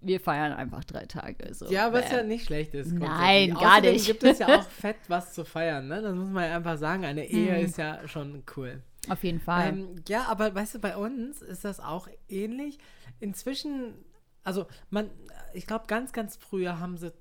wir 0.01 0.19
feiern 0.21 0.53
einfach 0.53 0.83
drei 0.85 1.07
Tage. 1.07 1.55
So. 1.55 1.71
Ja, 1.71 1.93
was 1.93 2.11
ja 2.11 2.23
nicht 2.25 2.45
schlecht 2.45 2.75
ist. 2.75 2.93
Nein, 2.93 3.55
gar 3.55 3.73
Außerdem 3.75 3.93
nicht. 3.93 4.07
gibt 4.07 4.25
es 4.25 4.39
ja 4.41 4.49
auch 4.59 4.63
fett 4.69 4.97
was 5.09 5.33
zu 5.33 5.45
feiern, 5.45 5.87
ne? 5.87 6.03
Das 6.03 6.15
muss 6.15 6.29
man 6.29 6.45
ja 6.51 6.57
einfach 6.57 6.77
sagen. 6.77 7.05
Eine 7.05 7.25
Ehe 7.29 7.57
Mhm. 7.59 7.65
ist 7.65 7.79
ja 7.79 8.07
schon 8.09 8.43
cool. 8.57 8.83
Auf 9.09 9.23
jeden 9.25 9.41
Fall. 9.41 9.69
Ähm, 9.69 10.03
ja, 10.09 10.25
aber 10.25 10.55
weißt 10.55 10.75
du, 10.75 10.79
bei 10.81 10.97
uns 10.97 11.41
ist 11.43 11.65
das 11.65 11.79
auch 11.81 12.09
ähnlich. 12.29 12.79
Inzwischen, 13.21 13.95
also 14.45 14.67
man, 14.91 15.11
ich 15.53 15.67
glaube, 15.67 15.87
ganz, 15.87 16.13
ganz 16.13 16.37
früher 16.37 16.79
haben 16.79 16.97
sie 16.97 17.13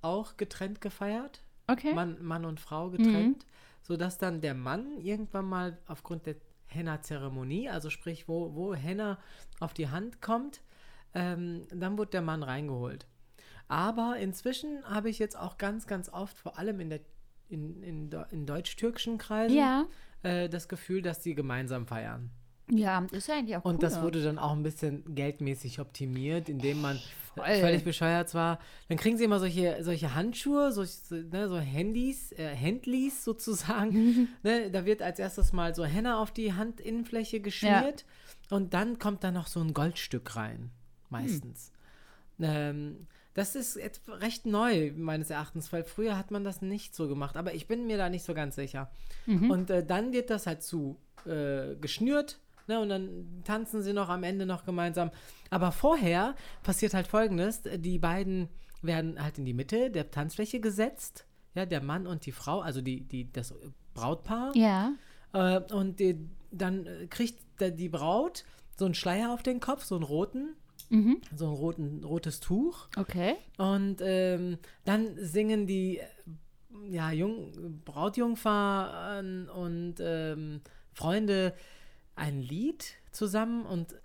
auch 0.00 0.36
getrennt 0.36 0.80
gefeiert. 0.80 1.42
okay. 1.68 1.94
Mann, 1.94 2.22
Mann 2.22 2.44
und 2.44 2.60
Frau 2.60 2.90
getrennt, 2.90 3.46
sodass 3.82 4.18
dann 4.18 4.40
der 4.40 4.54
Mann 4.54 4.98
irgendwann 4.98 5.46
mal 5.46 5.78
aufgrund 5.86 6.26
der 6.26 6.36
Henna-Zeremonie, 6.66 7.68
also 7.68 7.90
sprich, 7.90 8.28
wo, 8.28 8.54
wo 8.54 8.74
Henna 8.74 9.18
auf 9.60 9.74
die 9.74 9.88
Hand 9.88 10.20
kommt, 10.20 10.62
ähm, 11.14 11.66
dann 11.70 11.98
wird 11.98 12.14
der 12.14 12.22
Mann 12.22 12.42
reingeholt. 12.42 13.06
Aber 13.68 14.16
inzwischen 14.18 14.84
habe 14.84 15.08
ich 15.08 15.18
jetzt 15.18 15.36
auch 15.36 15.58
ganz, 15.58 15.86
ganz 15.86 16.08
oft, 16.08 16.38
vor 16.38 16.58
allem 16.58 16.80
in, 16.80 16.90
der, 16.90 17.00
in, 17.48 17.82
in, 17.82 18.10
in 18.30 18.46
deutsch-türkischen 18.46 19.18
Kreisen, 19.18 19.56
ja. 19.56 19.86
äh, 20.22 20.48
das 20.48 20.68
Gefühl, 20.68 21.02
dass 21.02 21.20
die 21.20 21.34
gemeinsam 21.34 21.86
feiern. 21.86 22.30
Ja, 22.74 23.06
ist 23.12 23.28
ja 23.28 23.34
eigentlich 23.34 23.56
auch 23.56 23.64
Und 23.64 23.74
cool. 23.74 23.80
das 23.80 24.00
wurde 24.00 24.22
dann 24.22 24.38
auch 24.38 24.52
ein 24.52 24.62
bisschen 24.62 25.14
geldmäßig 25.14 25.78
optimiert, 25.78 26.48
indem 26.48 26.80
man 26.80 26.98
Voll. 27.34 27.44
völlig 27.60 27.84
bescheuert 27.84 28.32
war. 28.34 28.58
Dann 28.88 28.96
kriegen 28.96 29.18
sie 29.18 29.24
immer 29.24 29.38
solche, 29.38 29.76
solche 29.82 30.14
Handschuhe, 30.14 30.72
so, 30.72 30.82
ne, 31.14 31.48
so 31.48 31.58
Handys, 31.58 32.32
äh, 32.32 32.56
Handlies 32.56 33.24
sozusagen. 33.24 34.28
ne, 34.42 34.70
da 34.70 34.86
wird 34.86 35.02
als 35.02 35.18
erstes 35.18 35.52
mal 35.52 35.74
so 35.74 35.84
Henna 35.84 36.18
auf 36.20 36.30
die 36.30 36.54
Handinnenfläche 36.54 37.40
geschmiert 37.40 38.06
und 38.48 38.72
dann 38.72 38.98
kommt 38.98 39.22
da 39.22 39.30
noch 39.32 39.48
so 39.48 39.60
ein 39.60 39.74
Goldstück 39.74 40.34
rein, 40.36 40.70
meistens. 41.10 41.72
Ähm, 42.40 43.06
das 43.34 43.54
ist 43.54 43.76
et- 43.76 44.00
recht 44.08 44.46
neu, 44.46 44.92
meines 44.96 45.30
Erachtens, 45.30 45.72
weil 45.72 45.84
früher 45.84 46.16
hat 46.18 46.30
man 46.30 46.44
das 46.44 46.60
nicht 46.62 46.94
so 46.94 47.08
gemacht. 47.08 47.36
Aber 47.36 47.54
ich 47.54 47.66
bin 47.66 47.86
mir 47.86 47.96
da 47.96 48.08
nicht 48.10 48.24
so 48.24 48.34
ganz 48.34 48.56
sicher. 48.56 48.90
Und 49.26 49.70
äh, 49.70 49.84
dann 49.84 50.12
wird 50.12 50.28
das 50.30 50.46
halt 50.46 50.62
zu 50.62 50.96
äh, 51.24 51.76
geschnürt. 51.80 52.40
Ne, 52.68 52.80
und 52.80 52.88
dann 52.88 53.42
tanzen 53.44 53.82
sie 53.82 53.92
noch 53.92 54.08
am 54.08 54.22
Ende 54.22 54.46
noch 54.46 54.64
gemeinsam. 54.64 55.10
Aber 55.50 55.72
vorher 55.72 56.34
passiert 56.62 56.94
halt 56.94 57.06
folgendes: 57.06 57.62
Die 57.76 57.98
beiden 57.98 58.48
werden 58.82 59.22
halt 59.22 59.38
in 59.38 59.44
die 59.44 59.54
Mitte 59.54 59.90
der 59.90 60.10
Tanzfläche 60.10 60.60
gesetzt. 60.60 61.26
Ja, 61.54 61.66
der 61.66 61.82
Mann 61.82 62.06
und 62.06 62.24
die 62.24 62.32
Frau, 62.32 62.60
also 62.60 62.80
die, 62.80 63.02
die, 63.02 63.30
das 63.30 63.54
Brautpaar. 63.94 64.56
Ja. 64.56 64.92
Äh, 65.32 65.60
und 65.72 66.00
die, 66.00 66.18
dann 66.50 66.86
kriegt 67.10 67.38
die 67.60 67.88
Braut 67.88 68.44
so 68.78 68.86
einen 68.86 68.94
Schleier 68.94 69.32
auf 69.32 69.42
den 69.42 69.60
Kopf, 69.60 69.84
so 69.84 69.94
einen 69.96 70.04
roten, 70.04 70.56
Mhm. 70.88 71.20
so 71.34 71.46
ein 71.46 71.54
roten, 71.54 72.04
rotes 72.04 72.40
Tuch. 72.40 72.88
Okay. 72.96 73.36
Und 73.58 73.96
ähm, 74.00 74.58
dann 74.84 75.16
singen 75.16 75.66
die 75.66 76.00
ja, 76.90 77.10
Jung, 77.12 77.80
Brautjungfern 77.84 79.48
und 79.48 79.94
ähm, 80.00 80.60
Freunde 80.92 81.54
ein 82.14 82.40
Lied 82.40 82.94
zusammen 83.10 83.64
und 83.66 83.92
äh, 83.92 83.96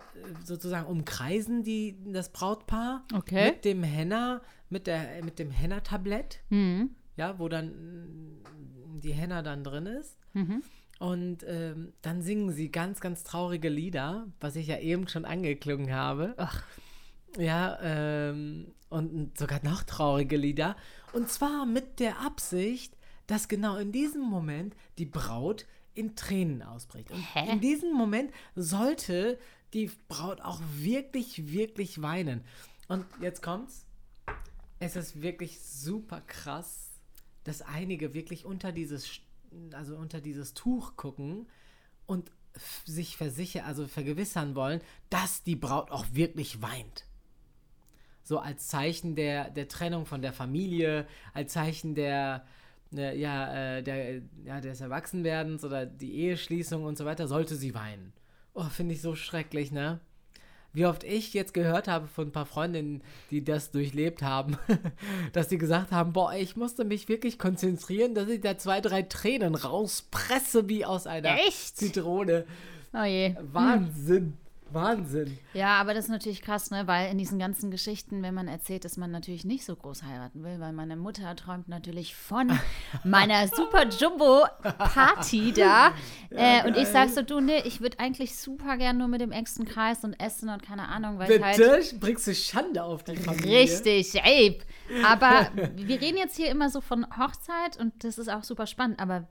sozusagen 0.44 0.86
umkreisen 0.86 1.62
die 1.62 1.96
das 2.12 2.30
Brautpaar 2.30 3.04
Okay. 3.14 3.50
mit 3.52 3.64
dem 3.64 3.82
Henna, 3.82 4.40
mit, 4.70 4.86
der, 4.86 5.22
mit 5.24 5.38
dem 5.38 5.50
Henna-Tablett, 5.50 6.40
Mhm. 6.50 6.90
ja, 7.16 7.38
wo 7.38 7.48
dann 7.48 7.68
mm, 7.68 9.00
die 9.00 9.12
Henna 9.12 9.42
dann 9.42 9.64
drin 9.64 9.86
ist. 9.86 10.18
Mhm. 10.34 10.62
Und 10.98 11.44
ähm, 11.46 11.92
dann 12.02 12.22
singen 12.22 12.50
sie 12.52 12.70
ganz, 12.72 13.00
ganz 13.00 13.22
traurige 13.22 13.68
Lieder, 13.68 14.26
was 14.40 14.56
ich 14.56 14.66
ja 14.66 14.78
eben 14.78 15.06
schon 15.08 15.24
angeklungen 15.24 15.92
habe. 15.94 16.34
Ach. 16.38 16.64
Ja, 17.38 17.78
ähm, 17.82 18.72
und 18.88 19.38
sogar 19.38 19.60
noch 19.62 19.82
traurige 19.84 20.36
Lieder. 20.36 20.76
Und 21.12 21.28
zwar 21.28 21.66
mit 21.66 22.00
der 22.00 22.20
Absicht, 22.20 22.96
dass 23.26 23.46
genau 23.48 23.76
in 23.76 23.92
diesem 23.92 24.22
Moment 24.22 24.74
die 24.96 25.04
Braut 25.06 25.66
in 25.94 26.16
Tränen 26.16 26.62
ausbricht. 26.62 27.10
Und 27.10 27.22
Hä? 27.34 27.50
in 27.50 27.60
diesem 27.60 27.92
Moment 27.92 28.32
sollte 28.54 29.38
die 29.72 29.90
Braut 30.08 30.40
auch 30.40 30.60
wirklich, 30.76 31.52
wirklich 31.52 32.00
weinen. 32.00 32.44
Und 32.88 33.04
jetzt 33.20 33.42
kommt's. 33.42 33.84
Es 34.78 34.96
ist 34.96 35.20
wirklich 35.22 35.60
super 35.60 36.20
krass, 36.20 36.90
dass 37.44 37.62
einige 37.62 38.14
wirklich 38.14 38.44
unter 38.44 38.72
dieses, 38.72 39.20
also 39.72 39.96
unter 39.96 40.20
dieses 40.20 40.54
Tuch 40.54 40.96
gucken 40.96 41.46
und 42.06 42.30
sich 42.84 43.16
versichern, 43.16 43.64
also 43.64 43.86
vergewissern 43.86 44.54
wollen, 44.54 44.80
dass 45.10 45.42
die 45.42 45.56
Braut 45.56 45.90
auch 45.90 46.06
wirklich 46.12 46.62
weint. 46.62 47.04
So 48.22 48.38
als 48.38 48.68
Zeichen 48.68 49.16
der, 49.16 49.50
der 49.50 49.68
Trennung 49.68 50.06
von 50.06 50.22
der 50.22 50.32
Familie, 50.32 51.06
als 51.32 51.52
Zeichen 51.52 51.94
der, 51.94 52.46
ja, 52.90 53.76
äh, 53.76 53.82
der, 53.82 54.22
ja, 54.44 54.60
des 54.60 54.80
Erwachsenwerdens 54.80 55.64
oder 55.64 55.86
die 55.86 56.14
Eheschließung 56.20 56.84
und 56.84 56.96
so 56.96 57.04
weiter, 57.04 57.28
sollte 57.28 57.54
sie 57.54 57.74
weinen. 57.74 58.12
Oh, 58.54 58.64
finde 58.64 58.94
ich 58.94 59.02
so 59.02 59.14
schrecklich, 59.14 59.72
ne? 59.72 60.00
Wie 60.72 60.84
oft 60.84 61.02
ich 61.02 61.32
jetzt 61.32 61.54
gehört 61.54 61.88
habe 61.88 62.06
von 62.06 62.28
ein 62.28 62.32
paar 62.32 62.44
Freundinnen, 62.46 63.02
die 63.30 63.42
das 63.42 63.70
durchlebt 63.70 64.22
haben, 64.22 64.58
dass 65.32 65.48
die 65.48 65.58
gesagt 65.58 65.92
haben, 65.92 66.12
boah, 66.12 66.34
ich 66.34 66.56
musste 66.56 66.84
mich 66.84 67.08
wirklich 67.08 67.38
konzentrieren, 67.38 68.14
dass 68.14 68.28
ich 68.28 68.40
da 68.40 68.58
zwei, 68.58 68.80
drei 68.80 69.02
Tränen 69.02 69.54
rauspresse 69.54 70.68
wie 70.68 70.84
aus 70.84 71.06
einer 71.06 71.34
Echt? 71.46 71.78
Zitrone. 71.78 72.44
Oh 72.92 73.04
je. 73.04 73.34
Wahnsinn, 73.40 74.36
Wahnsinn. 74.70 75.38
Ja, 75.54 75.80
aber 75.80 75.94
das 75.94 76.04
ist 76.04 76.10
natürlich 76.10 76.42
krass, 76.42 76.70
ne? 76.70 76.86
Weil 76.86 77.10
in 77.10 77.18
diesen 77.18 77.38
ganzen 77.38 77.70
Geschichten, 77.70 78.22
wenn 78.22 78.34
man 78.34 78.48
erzählt, 78.48 78.84
dass 78.84 78.96
man 78.96 79.10
natürlich 79.10 79.44
nicht 79.44 79.64
so 79.64 79.74
groß 79.76 80.02
heiraten 80.02 80.44
will, 80.44 80.60
weil 80.60 80.72
meine 80.72 80.96
Mutter 80.96 81.34
träumt 81.36 81.68
natürlich 81.68 82.14
von 82.14 82.52
meiner 83.04 83.48
super 83.48 83.88
Jumbo-Party 83.88 85.52
da. 85.52 85.92
äh, 86.30 86.66
und 86.66 86.76
ich 86.76 86.88
sag 86.88 87.08
so, 87.10 87.22
du, 87.22 87.40
nee, 87.40 87.62
ich 87.64 87.80
würde 87.80 87.98
eigentlich 87.98 88.36
super 88.36 88.76
gern 88.76 88.98
nur 88.98 89.08
mit 89.08 89.20
dem 89.20 89.32
engsten 89.32 89.64
Kreis 89.64 90.04
und 90.04 90.14
essen 90.20 90.48
und 90.48 90.62
keine 90.62 90.88
Ahnung, 90.88 91.18
weil 91.18 91.30
ich 91.30 91.42
halt. 91.42 91.56
Bitte 91.56 91.96
bringst 91.98 92.26
du 92.26 92.34
Schande 92.34 92.82
auf 92.82 93.04
die 93.04 93.16
Familie. 93.16 93.60
Richtig, 93.60 94.14
ey. 94.22 94.58
Aber 95.04 95.48
wir 95.76 96.00
reden 96.00 96.18
jetzt 96.18 96.36
hier 96.36 96.50
immer 96.50 96.70
so 96.70 96.80
von 96.80 97.06
Hochzeit 97.16 97.78
und 97.78 98.04
das 98.04 98.18
ist 98.18 98.28
auch 98.28 98.44
super 98.44 98.66
spannend. 98.66 99.00
Aber 99.00 99.26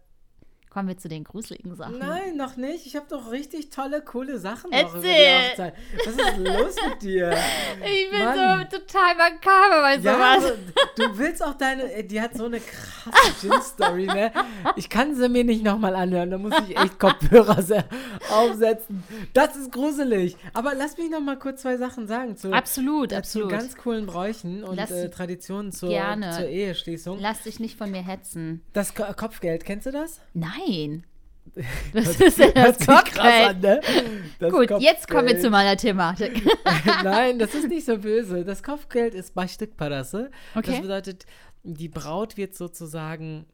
kommen 0.77 0.89
wir 0.89 0.97
zu 0.99 1.07
den 1.07 1.23
gruseligen 1.23 1.73
Sachen. 1.75 1.97
Nein, 1.97 2.37
noch 2.37 2.55
nicht. 2.55 2.85
Ich 2.85 2.95
habe 2.95 3.07
doch 3.09 3.31
richtig 3.31 3.71
tolle, 3.71 3.99
coole 4.03 4.37
Sachen 4.37 4.69
noch 4.69 4.93
über 4.93 5.01
die 5.01 5.07
Erzähl. 5.07 5.49
Hochzeit. 5.49 5.73
Was 6.05 6.13
ist 6.13 6.37
los 6.37 6.75
mit 6.87 7.01
dir? 7.01 7.35
Ich 7.83 8.11
bin 8.11 8.19
Mann. 8.23 8.67
so 8.69 8.77
total 8.77 9.15
makaber 9.15 9.81
bei 9.81 9.95
Ja, 9.97 10.39
sowas. 10.39 10.53
so, 10.95 11.03
du 11.03 11.17
willst 11.17 11.43
auch 11.43 11.55
deine, 11.55 11.91
äh, 11.93 12.03
die 12.03 12.21
hat 12.21 12.35
so 12.35 12.45
eine 12.45 12.59
krasse 12.59 13.33
Gin-Story, 13.41 14.05
ne? 14.05 14.31
Ich 14.75 14.87
kann 14.89 15.15
sie 15.15 15.27
mir 15.29 15.43
nicht 15.43 15.63
nochmal 15.63 15.95
anhören, 15.95 16.29
da 16.29 16.37
muss 16.37 16.53
ich 16.67 16.77
echt 16.77 16.99
Kopfhörer 16.99 17.61
se- 17.63 17.85
aufsetzen. 18.31 19.03
Das 19.33 19.55
ist 19.55 19.71
gruselig. 19.71 20.37
Aber 20.53 20.73
lass 20.75 20.97
mich 20.99 21.09
noch 21.09 21.21
mal 21.21 21.37
kurz 21.39 21.61
zwei 21.63 21.77
Sachen 21.77 22.07
sagen 22.07 22.37
zu, 22.37 22.51
Absolut, 22.53 23.07
äh, 23.11 23.15
zu 23.15 23.17
absolut. 23.17 23.49
ganz 23.49 23.75
coolen 23.77 24.05
Bräuchen 24.05 24.63
und 24.63 24.77
äh, 24.77 25.09
Traditionen 25.09 25.71
zur, 25.71 25.89
Gerne. 25.89 26.31
zur 26.31 26.45
Eheschließung. 26.47 27.17
Lass 27.19 27.43
dich 27.43 27.59
nicht 27.59 27.77
von 27.77 27.89
mir 27.89 28.03
hetzen. 28.05 28.61
Das 28.73 28.93
Ko 28.93 29.03
Kopfgeld, 29.15 29.65
kennst 29.65 29.85
du 29.87 29.91
das? 29.91 30.19
Nein. 30.33 30.51
Ist 31.93 32.37
denn 32.39 32.51
das 32.53 32.65
Hört 32.65 32.77
sich 32.77 32.87
krass 32.87 33.03
Kopfgeld? 33.05 33.49
an, 33.49 33.59
ne? 33.61 33.81
Das 34.39 34.51
Gut, 34.51 34.69
jetzt 34.79 35.07
kommen 35.07 35.27
wir 35.27 35.33
Kopfgeld. 35.33 35.41
zu 35.41 35.49
meiner 35.49 35.77
Thematik. 35.77 36.41
Nein, 37.03 37.39
das 37.39 37.55
ist 37.55 37.67
nicht 37.67 37.85
so 37.85 37.97
böse. 37.99 38.43
Das 38.43 38.61
Kopfgeld 38.61 39.13
ist 39.15 39.33
bei 39.33 39.47
Stückparasse. 39.47 40.29
Okay. 40.55 40.71
Das 40.71 40.81
bedeutet, 40.81 41.25
die 41.63 41.89
Braut 41.89 42.37
wird 42.37 42.55
sozusagen 42.55 43.45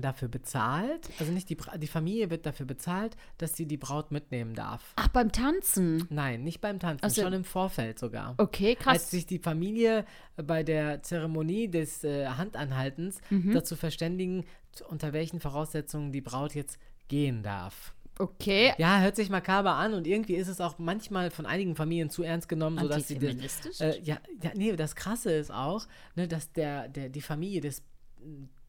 dafür 0.00 0.28
bezahlt, 0.28 1.10
also 1.18 1.30
nicht 1.32 1.50
die, 1.50 1.56
die 1.78 1.86
Familie 1.86 2.30
wird 2.30 2.46
dafür 2.46 2.66
bezahlt, 2.66 3.16
dass 3.38 3.56
sie 3.56 3.66
die 3.66 3.76
Braut 3.76 4.10
mitnehmen 4.10 4.54
darf. 4.54 4.92
Ach, 4.96 5.08
beim 5.08 5.30
Tanzen. 5.32 6.06
Nein, 6.10 6.42
nicht 6.44 6.60
beim 6.60 6.78
Tanzen, 6.80 7.04
Ach 7.04 7.10
so. 7.10 7.22
schon 7.22 7.32
im 7.34 7.44
Vorfeld 7.44 7.98
sogar. 7.98 8.34
Okay, 8.38 8.70
Als 8.76 9.02
krass. 9.02 9.10
sich 9.10 9.26
die 9.26 9.38
Familie 9.38 10.04
bei 10.36 10.62
der 10.62 11.02
Zeremonie 11.02 11.68
des 11.68 12.04
äh, 12.04 12.26
Handanhaltens 12.26 13.20
Mhm. 13.30 13.52
dazu 13.52 13.76
verständigen, 13.76 14.44
unter 14.88 15.12
welchen 15.12 15.40
Voraussetzungen 15.40 16.12
die 16.12 16.20
Braut 16.22 16.54
jetzt 16.54 16.78
gehen 17.08 17.42
darf. 17.42 17.94
Okay. 18.18 18.72
Ja, 18.76 19.00
hört 19.00 19.16
sich 19.16 19.30
makaber 19.30 19.72
an 19.74 19.94
und 19.94 20.06
irgendwie 20.06 20.34
ist 20.34 20.48
es 20.48 20.60
auch 20.60 20.78
manchmal 20.78 21.30
von 21.30 21.46
einigen 21.46 21.74
Familien 21.74 22.10
zu 22.10 22.22
ernst 22.22 22.48
genommen, 22.48 22.78
sodass 22.78 23.08
sie 23.08 23.18
das, 23.18 23.80
äh, 23.80 23.98
ja, 24.02 24.18
ja, 24.42 24.50
nee, 24.54 24.76
das 24.76 24.94
Krasse 24.94 25.32
ist 25.32 25.50
auch, 25.50 25.86
ne, 26.14 26.28
dass 26.28 26.52
der, 26.52 26.88
der, 26.88 27.08
die 27.08 27.22
Familie 27.22 27.62
des, 27.62 27.82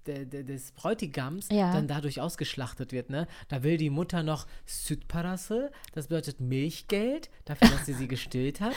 de, 0.06 0.26
de, 0.26 0.44
des 0.44 0.72
Bräutigams 0.74 1.48
Ja. 1.50 1.72
dann 1.72 1.88
dadurch 1.88 2.20
ausgeschlachtet 2.20 2.92
wird. 2.92 3.10
Ne? 3.10 3.26
Da 3.48 3.64
will 3.64 3.78
die 3.78 3.90
Mutter 3.90 4.22
noch 4.22 4.48
Südparase, 4.66 5.72
das 5.94 6.08
bedeutet 6.08 6.42
Milchgeld, 6.42 7.30
dafür, 7.46 7.70
dass 7.70 7.86
sie 7.86 7.94
sie 7.94 8.10
gestillt 8.10 8.60
hat. 8.60 8.74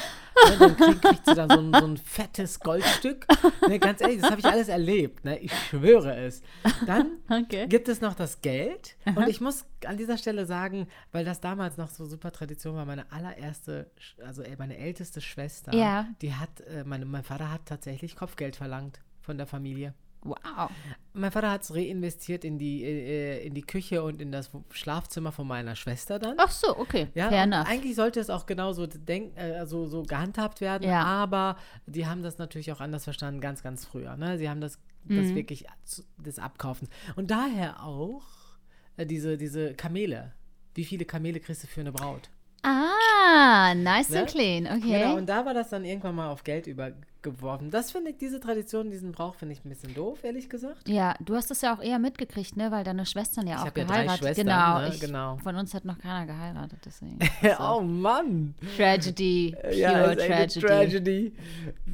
Ne? 0.50 0.56
Dann 0.58 0.76
kriegt, 0.76 1.02
kriegt 1.02 1.26
sie 1.26 1.34
dann 1.34 1.50
so 1.50 1.58
ein, 1.58 1.72
so 1.74 1.84
ein 1.86 1.96
fettes 1.96 2.60
Goldstück. 2.60 3.26
Ne? 3.68 3.80
Ganz 3.80 4.00
ehrlich, 4.00 4.20
das 4.20 4.30
habe 4.30 4.40
ich 4.40 4.46
alles 4.46 4.68
erlebt. 4.68 5.24
Ne? 5.24 5.38
Ich 5.40 5.52
schwöre 5.52 6.14
es. 6.16 6.42
Dann 6.86 7.18
Okay. 7.28 7.66
gibt 7.66 7.88
es 7.88 8.00
noch 8.00 8.14
das 8.14 8.40
Geld. 8.40 8.96
Und 9.04 9.28
ich 9.28 9.40
muss 9.40 9.64
an 9.84 9.96
dieser 9.96 10.18
Stelle 10.18 10.46
sagen, 10.46 10.86
weil 11.10 11.24
das 11.24 11.40
damals 11.40 11.76
noch 11.76 11.88
so 11.88 12.06
super 12.06 12.30
Tradition 12.30 12.76
war, 12.76 12.84
meine 12.86 13.10
allererste, 13.10 13.90
also 14.24 14.42
äh, 14.42 14.54
meine 14.58 14.76
älteste 14.76 15.20
Schwester, 15.20 15.74
Ja. 15.74 16.06
die 16.22 16.34
hat, 16.34 16.60
äh, 16.60 16.84
meine, 16.84 17.04
mein 17.04 17.24
Vater 17.24 17.50
hat 17.50 17.66
tatsächlich 17.66 18.14
Kopfgeld 18.14 18.54
verlangt 18.54 19.00
von 19.20 19.36
der 19.38 19.46
Familie. 19.48 19.92
Wow. 20.22 20.70
Mein 21.12 21.30
Vater 21.30 21.50
hat 21.52 21.62
es 21.62 21.74
reinvestiert 21.74 22.44
in 22.44 22.58
die, 22.58 22.82
äh, 22.84 23.46
in 23.46 23.54
die 23.54 23.62
Küche 23.62 24.02
und 24.02 24.20
in 24.20 24.32
das 24.32 24.50
Schlafzimmer 24.70 25.30
von 25.32 25.46
meiner 25.46 25.76
Schwester 25.76 26.18
dann. 26.18 26.34
Ach 26.38 26.50
so, 26.50 26.76
okay. 26.76 27.06
Ja, 27.14 27.28
Fair 27.28 27.44
enough. 27.44 27.66
eigentlich 27.68 27.94
sollte 27.94 28.18
es 28.20 28.28
auch 28.28 28.46
genauso 28.46 28.86
denk, 28.86 29.36
äh, 29.38 29.64
so, 29.66 29.86
so 29.86 30.02
gehandhabt 30.02 30.60
werden, 30.60 30.88
Ja. 30.88 31.04
aber 31.04 31.56
die 31.86 32.06
haben 32.06 32.22
das 32.22 32.38
natürlich 32.38 32.72
auch 32.72 32.80
anders 32.80 33.04
verstanden, 33.04 33.40
ganz, 33.40 33.62
ganz 33.62 33.84
früher. 33.84 34.16
Ne? 34.16 34.36
Sie 34.38 34.48
haben 34.50 34.60
das, 34.60 34.78
das 35.04 35.26
Mhm. 35.26 35.34
wirklich 35.36 35.64
zu- 35.84 36.02
des 36.18 36.38
Abkaufens. 36.40 36.90
Und 37.14 37.30
daher 37.30 37.82
auch 37.84 38.22
äh, 38.96 39.06
diese, 39.06 39.36
diese 39.36 39.74
Kamele. 39.74 40.32
Wie 40.74 40.84
viele 40.84 41.04
Kamele 41.04 41.38
kriegst 41.38 41.62
du 41.62 41.66
für 41.68 41.82
eine 41.82 41.92
Braut? 41.92 42.30
Ah, 42.62 43.74
nice 43.74 44.10
Ne? 44.10 44.20
and 44.20 44.28
clean. 44.28 44.66
Okay. 44.66 45.00
Genau, 45.02 45.16
und 45.16 45.26
da 45.26 45.44
war 45.46 45.54
das 45.54 45.68
dann 45.70 45.84
irgendwann 45.84 46.14
mal 46.16 46.30
auf 46.30 46.42
Geld 46.42 46.66
übergeworfen. 47.26 47.70
Das 47.70 47.90
finde 47.90 48.10
ich, 48.10 48.18
diese 48.18 48.40
Tradition, 48.40 48.90
diesen 48.90 49.12
Brauch 49.12 49.34
finde 49.34 49.54
ich 49.54 49.64
ein 49.64 49.68
bisschen 49.68 49.94
doof, 49.94 50.24
ehrlich 50.24 50.48
gesagt. 50.48 50.88
Ja, 50.88 51.14
du 51.20 51.34
hast 51.34 51.50
das 51.50 51.60
ja 51.60 51.74
auch 51.74 51.82
eher 51.82 51.98
mitgekriegt, 51.98 52.56
ne? 52.56 52.70
Weil 52.70 52.84
deine 52.84 53.06
Schwestern 53.06 53.46
ja 53.46 53.56
Ich 53.56 53.60
auch 53.62 53.66
hab 53.66 53.76
ja 53.78 53.84
drei 53.84 53.94
geheiratet. 54.04 54.18
Schwestern, 54.18 54.46
genau, 54.46 54.78
ne? 54.80 54.88
ich, 54.94 55.00
Genau. 55.00 55.36
Von 55.38 55.56
uns 55.56 55.74
hat 55.74 55.84
noch 55.84 55.98
keiner 55.98 56.26
geheiratet, 56.26 56.78
deswegen. 56.84 57.18
oh 57.58 57.80
Mann! 57.80 58.54
Tragedy, 58.76 59.54
pure 59.60 59.74
Ja, 59.74 60.04
ist 60.12 60.26
Tragedy. 60.26 60.60
Tragedy. 60.60 61.32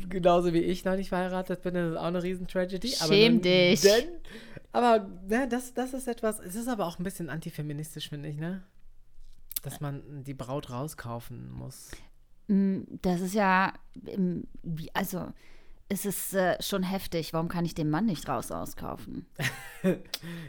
Genauso 0.09 0.53
wie 0.53 0.61
ich 0.61 0.85
noch 0.85 0.97
nicht 0.97 1.09
verheiratet 1.09 1.63
bin, 1.63 1.75
ist 1.75 1.93
es 1.93 1.97
auch 1.97 2.05
eine 2.05 2.23
Riesen-Tragedy. 2.23 2.89
Schäm 2.89 3.35
nun 3.35 3.43
dich. 3.43 3.81
Denn, 3.81 4.05
aber 4.73 5.09
ne, 5.29 5.49
das, 5.49 5.75
das 5.75 5.93
ist 5.95 6.09
etwas, 6.09 6.39
es 6.41 6.55
ist 6.55 6.69
aber 6.69 6.87
auch 6.87 6.99
ein 6.99 7.05
bisschen 7.05 7.29
antifeministisch, 7.31 8.09
finde 8.09 8.29
ich, 8.29 8.37
ne? 8.37 8.63
Dass 9.63 9.81
man 9.81 10.25
die 10.25 10.35
Braut 10.35 10.71
rauskaufen 10.71 11.51
muss. 11.53 11.91
Mm, 12.53 12.83
Das 13.03 13.21
ist 13.21 13.35
ja, 13.35 13.73
ähm, 14.07 14.45
also 14.95 15.33
es 15.89 16.05
ist 16.07 16.35
äh, 16.35 16.57
schon 16.63 16.83
heftig. 16.83 17.33
Warum 17.33 17.49
kann 17.49 17.65
ich 17.65 17.75
den 17.75 17.91
Mann 17.91 18.07
nicht 18.07 18.29
raus 18.29 18.51
auskaufen? 18.51 19.27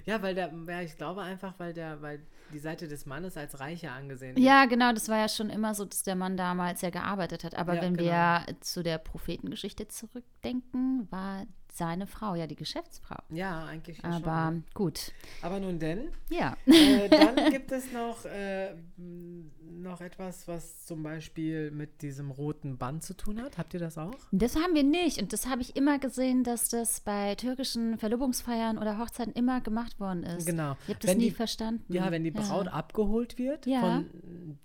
Ja, 0.05 0.21
weil 0.21 0.35
der, 0.35 0.51
ja, 0.67 0.81
ich 0.81 0.95
glaube 0.95 1.21
einfach, 1.21 1.55
weil 1.57 1.73
der, 1.73 2.01
weil 2.03 2.21
die 2.53 2.59
Seite 2.59 2.87
des 2.87 3.05
Mannes 3.07 3.35
als 3.35 3.59
reicher 3.59 3.91
angesehen 3.93 4.35
wird. 4.35 4.45
Ja, 4.45 4.65
genau, 4.65 4.91
das 4.93 5.09
war 5.09 5.17
ja 5.17 5.27
schon 5.27 5.49
immer 5.49 5.73
so, 5.73 5.85
dass 5.85 6.03
der 6.03 6.15
Mann 6.15 6.37
damals 6.37 6.81
ja 6.81 6.91
gearbeitet 6.91 7.43
hat. 7.43 7.55
Aber 7.55 7.73
Ja, 7.75 7.81
wenn 7.81 7.95
genau. 7.97 8.11
wir 8.11 8.45
zu 8.61 8.83
der 8.83 8.99
Prophetengeschichte 8.99 9.87
zurückdenken, 9.87 11.07
war 11.09 11.45
seine 11.75 12.07
Frau 12.07 12.35
ja 12.35 12.47
die 12.47 12.55
Geschäftsfrau. 12.55 13.17
Ja, 13.29 13.65
eigentlich 13.65 13.97
schon. 13.99 14.11
Aber 14.11 14.53
gut, 14.73 15.11
Aber 15.41 15.59
nun 15.59 15.79
denn, 15.79 16.09
ja. 16.29 16.55
äh, 16.65 17.09
dann 17.09 17.35
gibt 17.51 17.71
es 17.71 17.91
noch, 17.91 18.25
äh, 18.25 18.75
noch 18.97 20.01
etwas, 20.01 20.47
was 20.47 20.85
zum 20.85 21.03
Beispiel 21.03 21.71
mit 21.71 22.01
diesem 22.01 22.31
roten 22.31 22.77
Band 22.77 23.03
zu 23.03 23.15
tun 23.15 23.41
hat. 23.41 23.57
Habt 23.57 23.73
ihr 23.73 23.79
das 23.79 23.97
auch? 23.97 24.15
Das 24.31 24.55
haben 24.55 24.75
wir 24.75 24.83
nicht. 24.83 25.21
Und 25.21 25.33
das 25.33 25.47
habe 25.47 25.61
ich 25.61 25.75
immer 25.75 25.99
gesehen, 25.99 26.43
dass 26.43 26.69
das 26.69 26.99
bei 27.01 27.35
türkischen 27.35 27.97
Verlobungsfeiern 27.97 28.77
oder 28.77 28.99
Hochzeiten 28.99 29.33
immer 29.33 29.61
gemacht 29.61 29.99
worden 29.99 30.23
ist. 30.23 30.45
Genau. 30.45 30.73
Ich 30.83 30.89
habe 30.89 30.99
das 30.99 31.11
Wenn 31.11 31.17
nie 31.17 31.25
die- 31.25 31.31
verstanden. 31.31 31.91
Ja, 31.93 32.11
wenn 32.11 32.23
die 32.23 32.31
Braut 32.31 32.67
abgeholt 32.67 33.37
wird 33.37 33.65
Ja. 33.65 33.81
von 33.81 34.09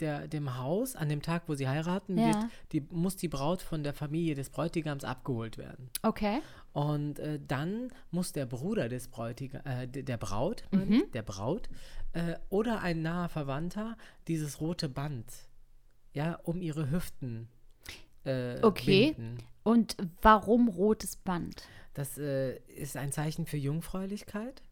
der, 0.00 0.28
dem 0.28 0.56
Haus 0.58 0.94
an 0.94 1.08
dem 1.08 1.22
Tag, 1.22 1.44
wo 1.46 1.54
sie 1.54 1.68
heiraten, 1.68 2.18
Ja. 2.18 2.26
wird, 2.26 2.36
die, 2.72 2.80
muss 2.90 3.16
die 3.16 3.28
Braut 3.28 3.62
von 3.62 3.82
der 3.82 3.94
Familie 3.94 4.34
des 4.34 4.50
Bräutigams 4.50 5.04
abgeholt 5.04 5.58
werden. 5.58 5.90
Okay. 6.02 6.40
Und 6.78 7.18
äh, 7.18 7.40
dann 7.44 7.88
muss 8.12 8.30
der 8.32 8.46
Bruder 8.46 8.88
des 8.88 9.08
Bräutigams, 9.08 9.64
äh, 9.66 9.88
de- 9.88 10.04
der 10.04 10.16
Braut, 10.16 10.62
Mhm. 10.70 11.04
der 11.12 11.22
Braut, 11.22 11.68
äh, 12.12 12.34
oder 12.50 12.82
ein 12.82 13.02
naher 13.02 13.28
Verwandter 13.28 13.96
dieses 14.28 14.60
rote 14.60 14.88
Band, 14.88 15.24
ja, 16.12 16.38
um 16.44 16.60
ihre 16.62 16.88
Hüften 16.90 17.48
äh, 18.24 18.60
Okay. 18.62 19.14
binden. 19.16 19.38
Und 19.64 19.96
warum 20.22 20.68
rotes 20.68 21.16
Band? 21.16 21.64
Das 21.94 22.16
äh, 22.16 22.58
ist 22.68 22.96
ein 22.96 23.10
Zeichen 23.10 23.46
für 23.46 23.56
Jungfräulichkeit. 23.56 24.62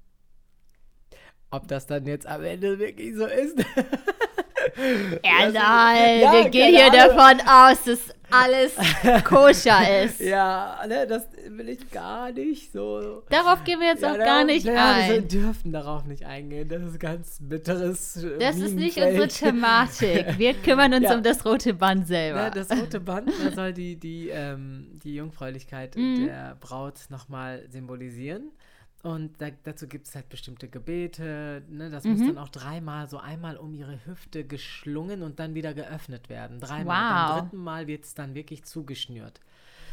Ob 1.51 1.67
das 1.67 1.87
dann 1.87 2.07
jetzt 2.07 2.27
am 2.27 2.45
Ende 2.45 2.79
wirklich 2.79 3.17
so 3.17 3.27
ist? 3.27 3.59
Ja, 5.25 5.47
Das- 5.47 5.55
nein, 5.55 6.21
Ja, 6.21 6.33
wir 6.33 6.51
gehen 6.51 6.75
hier 6.75 6.93
Ahnung. 6.93 7.17
davon 7.17 7.41
aus, 7.49 7.85
dass 7.85 8.15
alles 8.31 8.75
koscher 9.25 10.03
ist. 10.05 10.21
ja, 10.21 10.79
ne, 10.89 11.07
das 11.07 11.29
will 11.49 11.69
ich 11.69 11.91
gar 11.91 12.33
nicht 12.33 12.73
so. 12.73 13.23
Darauf 13.31 13.63
gehen 13.65 13.81
wir 13.81 13.89
jetzt 13.89 14.03
ja, 14.03 14.13
auch 14.13 14.19
gar 14.19 14.45
nicht 14.45 14.67
ja, 14.67 14.73
Wir 15.09 15.15
ein. 15.17 15.29
dürfen 15.29 15.73
darauf 15.73 16.05
nicht 16.05 16.25
eingehen. 16.25 16.69
Das 16.69 16.83
ist 16.83 16.99
ganz 17.01 17.39
bitteres. 17.41 18.25
Das 18.41 18.57
ist 18.59 18.75
nicht 18.75 18.97
unsere 18.99 19.29
Thematik. 19.29 20.39
Wir 20.39 20.55
kümmern 20.55 20.93
uns 20.95 21.05
Ja. 21.05 21.15
um 21.15 21.23
das 21.23 21.45
rote 21.45 21.75
Band 21.75 22.07
selber. 22.07 22.45
Ne, 22.45 22.51
das 22.53 22.71
rote 22.71 23.01
Band 23.01 23.31
soll 23.55 23.73
die, 23.73 23.97
die, 23.97 24.29
ähm, 24.31 24.89
die 25.05 25.15
Jungfräulichkeit 25.15 25.97
Mhm. 25.97 26.27
der 26.27 26.57
Braut 26.61 26.99
nochmal 27.11 27.63
symbolisieren. 27.71 28.51
Und 29.07 29.41
da, 29.41 29.51
dazu 29.63 29.87
gibt 29.87 30.09
es 30.09 30.17
halt 30.17 30.29
bestimmte 30.29 30.67
Gebete. 30.67 31.63
Ne? 31.69 31.91
Das 31.91 32.03
muss 32.03 32.19
Mhm. 32.19 32.27
dann 32.27 32.39
auch 32.39 32.49
dreimal, 32.49 33.09
so 33.09 33.19
einmal 33.19 33.57
um 33.57 33.73
ihre 33.73 34.05
Hüfte 34.05 34.43
geschlungen 34.43 35.23
und 35.23 35.39
dann 35.39 35.55
wieder 35.55 35.75
geöffnet 35.75 36.29
werden. 36.29 36.59
Dreimal. 36.59 37.29
Wow. 37.29 37.29
Beim 37.37 37.45
dritten 37.45 37.63
Mal 37.63 37.87
wird 37.87 38.03
es 38.03 38.15
dann 38.15 38.35
wirklich 38.35 38.65
zugeschnürt. 38.65 39.39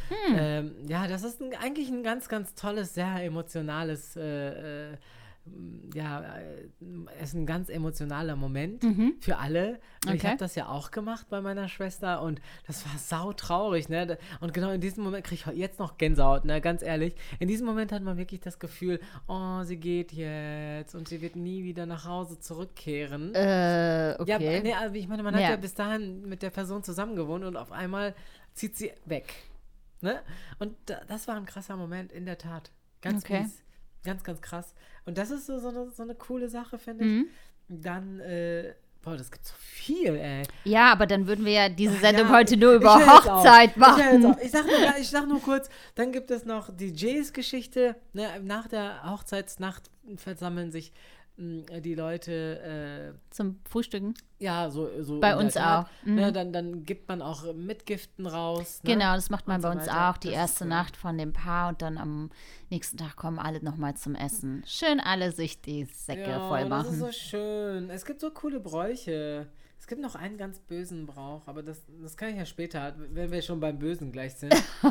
Hm. 0.08 0.36
Ähm, 0.36 0.72
ja, 0.88 1.06
das 1.06 1.22
ist 1.22 1.40
ein, 1.40 1.54
eigentlich 1.54 1.90
ein 1.90 2.02
ganz, 2.02 2.28
ganz 2.28 2.56
tolles, 2.56 2.94
sehr 2.94 3.22
emotionales, 3.22 4.16
äh, 4.16 4.90
äh, 4.94 4.96
ja, 5.94 6.22
äh, 6.38 6.68
es 7.20 7.30
ist 7.30 7.34
ein 7.34 7.44
ganz 7.44 7.68
emotionaler 7.68 8.34
Moment 8.34 8.82
für 9.20 9.36
alle. 9.36 9.72
Und 9.72 9.74
Ich 9.74 10.08
Mhm. 10.08 10.14
Okay. 10.14 10.26
habe 10.28 10.36
das 10.38 10.54
ja 10.54 10.68
auch 10.68 10.90
gemacht 10.90 11.26
bei 11.28 11.40
meiner 11.42 11.68
Schwester 11.68 12.22
und 12.22 12.40
das 12.66 12.84
war 12.86 12.98
sautraurig, 12.98 13.88
ne? 13.90 14.06
Da- 14.06 14.16
Und 14.40 14.54
genau 14.54 14.70
in 14.70 14.80
diesem 14.80 15.04
Moment 15.04 15.24
kriege 15.26 15.42
ich 15.52 15.56
jetzt 15.58 15.78
noch 15.78 15.98
Gänsehaut, 15.98 16.44
ne? 16.46 16.60
Ganz 16.62 16.82
ehrlich. 16.82 17.14
In 17.40 17.48
diesem 17.48 17.66
Moment 17.66 17.92
hat 17.92 18.02
man 18.02 18.16
wirklich 18.16 18.40
das 18.40 18.58
Gefühl, 18.58 19.00
oh, 19.28 19.62
sie 19.64 19.76
geht 19.76 20.12
jetzt 20.12 20.94
und 20.94 21.08
sie 21.08 21.20
wird 21.20 21.36
nie 21.36 21.62
wieder 21.64 21.84
nach 21.86 22.06
Hause 22.06 22.38
zurückkehren. 22.40 23.34
äh, 23.34 24.16
okay. 24.18 24.30
Ja, 24.30 24.38
nee, 24.62 24.72
also 24.74 24.94
ich 24.94 25.08
meine, 25.08 25.22
man 25.22 25.34
hat 25.34 25.42
Ja. 25.42 25.50
ja 25.50 25.56
bis 25.56 25.74
dahin 25.74 26.26
mit 26.28 26.42
der 26.42 26.50
Person 26.50 26.82
zusammengewohnt 26.82 27.44
und 27.44 27.56
auf 27.56 27.70
einmal 27.72 28.14
zieht 28.54 28.76
sie 28.76 28.92
weg. 29.04 29.34
Ne? 30.00 30.20
Und 30.58 30.74
da, 30.86 31.00
das 31.08 31.28
war 31.28 31.36
ein 31.36 31.46
krasser 31.46 31.76
Moment, 31.76 32.12
in 32.12 32.24
der 32.26 32.38
Tat. 32.38 32.70
Ganz 33.00 33.24
Okay. 33.24 33.42
mies. 33.42 33.63
Ganz, 34.04 34.22
ganz 34.22 34.40
krass. 34.42 34.74
Und 35.06 35.18
das 35.18 35.30
ist 35.30 35.46
so, 35.46 35.58
so, 35.58 35.68
eine, 35.68 35.90
so 35.90 36.02
eine 36.02 36.14
coole 36.14 36.48
Sache, 36.48 36.78
finde 36.78 37.04
Mhm. 37.04 37.26
ich. 37.68 37.80
Dann, 37.82 38.20
äh, 38.20 38.74
boah, 39.02 39.16
das 39.16 39.30
gibt 39.30 39.46
so 39.46 39.54
viel, 39.58 40.14
ey. 40.16 40.42
Ja, 40.64 40.92
aber 40.92 41.06
dann 41.06 41.26
würden 41.26 41.44
wir 41.44 41.52
ja 41.52 41.68
diese 41.68 41.96
Sendung 41.96 42.26
Ja, 42.28 42.32
heute 42.34 42.56
nur 42.56 42.72
ich 42.74 42.80
über. 42.80 42.94
Hochzeit 43.06 43.70
Ich, 43.70 43.76
machen. 43.76 44.26
auf. 44.26 44.42
ich, 44.42 44.50
sag 44.50 44.66
nur, 44.66 44.74
ich 45.00 45.08
sag 45.08 45.26
nur 45.28 45.40
kurz, 45.40 45.68
dann 45.94 46.12
gibt 46.12 46.30
es 46.30 46.44
noch 46.44 46.70
die 46.74 46.90
Jays-Geschichte. 46.92 47.96
Ne? 48.12 48.28
Nach 48.42 48.68
der 48.68 49.02
Hochzeitsnacht 49.10 49.90
versammeln 50.16 50.70
sich 50.70 50.92
die 51.36 51.94
Leute 51.96 53.12
äh, 53.12 53.18
Zum 53.30 53.58
Frühstücken. 53.68 54.14
Ja, 54.38 54.70
so, 54.70 54.88
so 55.02 55.18
Bei 55.20 55.36
uns 55.36 55.56
auch. 55.56 55.86
Mhm. 56.04 56.14
Ne, 56.14 56.32
dann, 56.32 56.52
dann 56.52 56.84
gibt 56.84 57.08
man 57.08 57.22
auch 57.22 57.52
Mitgiften 57.54 58.26
raus. 58.26 58.80
Ne? 58.84 58.92
Genau, 58.92 59.14
das 59.14 59.30
macht 59.30 59.48
man 59.48 59.56
Und 59.56 59.62
bei 59.62 59.68
so 59.72 59.78
uns 59.78 59.86
weiter. 59.88 60.10
auch. 60.10 60.16
Die 60.18 60.28
Das 60.28 60.36
erste. 60.36 60.64
Nacht 60.66 60.96
von 60.96 61.18
dem 61.18 61.32
Paar 61.32 61.70
und 61.70 61.82
dann 61.82 61.98
am 61.98 62.30
nächsten 62.70 62.96
Tag 62.98 63.16
kommen 63.16 63.38
alle 63.38 63.62
nochmal 63.64 63.94
zum 63.96 64.14
Essen. 64.14 64.62
Schön 64.66 65.00
alle 65.00 65.32
sich 65.32 65.60
die 65.60 65.84
Säcke 65.86 66.22
ja, 66.30 66.48
voll 66.48 66.68
Das 66.68 66.86
ist 66.86 66.92
machen. 66.92 66.98
so 67.00 67.12
schön. 67.12 67.90
Es 67.90 68.04
gibt 68.04 68.20
so 68.20 68.30
coole 68.30 68.60
Bräuche. 68.60 69.48
Es 69.84 69.88
gibt 69.88 70.00
noch 70.00 70.14
einen 70.14 70.38
ganz 70.38 70.60
bösen 70.60 71.04
Brauch, 71.04 71.46
aber 71.46 71.62
das, 71.62 71.82
das 72.00 72.16
kann 72.16 72.30
ich 72.30 72.36
ja 72.36 72.46
später, 72.46 72.94
wenn 73.10 73.30
wir 73.30 73.42
schon 73.42 73.60
beim 73.60 73.78
Bösen 73.78 74.12
gleich 74.12 74.32
sind, 74.34 74.50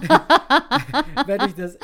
werde 1.25 1.47
ich, 1.47 1.55
das, 1.55 1.79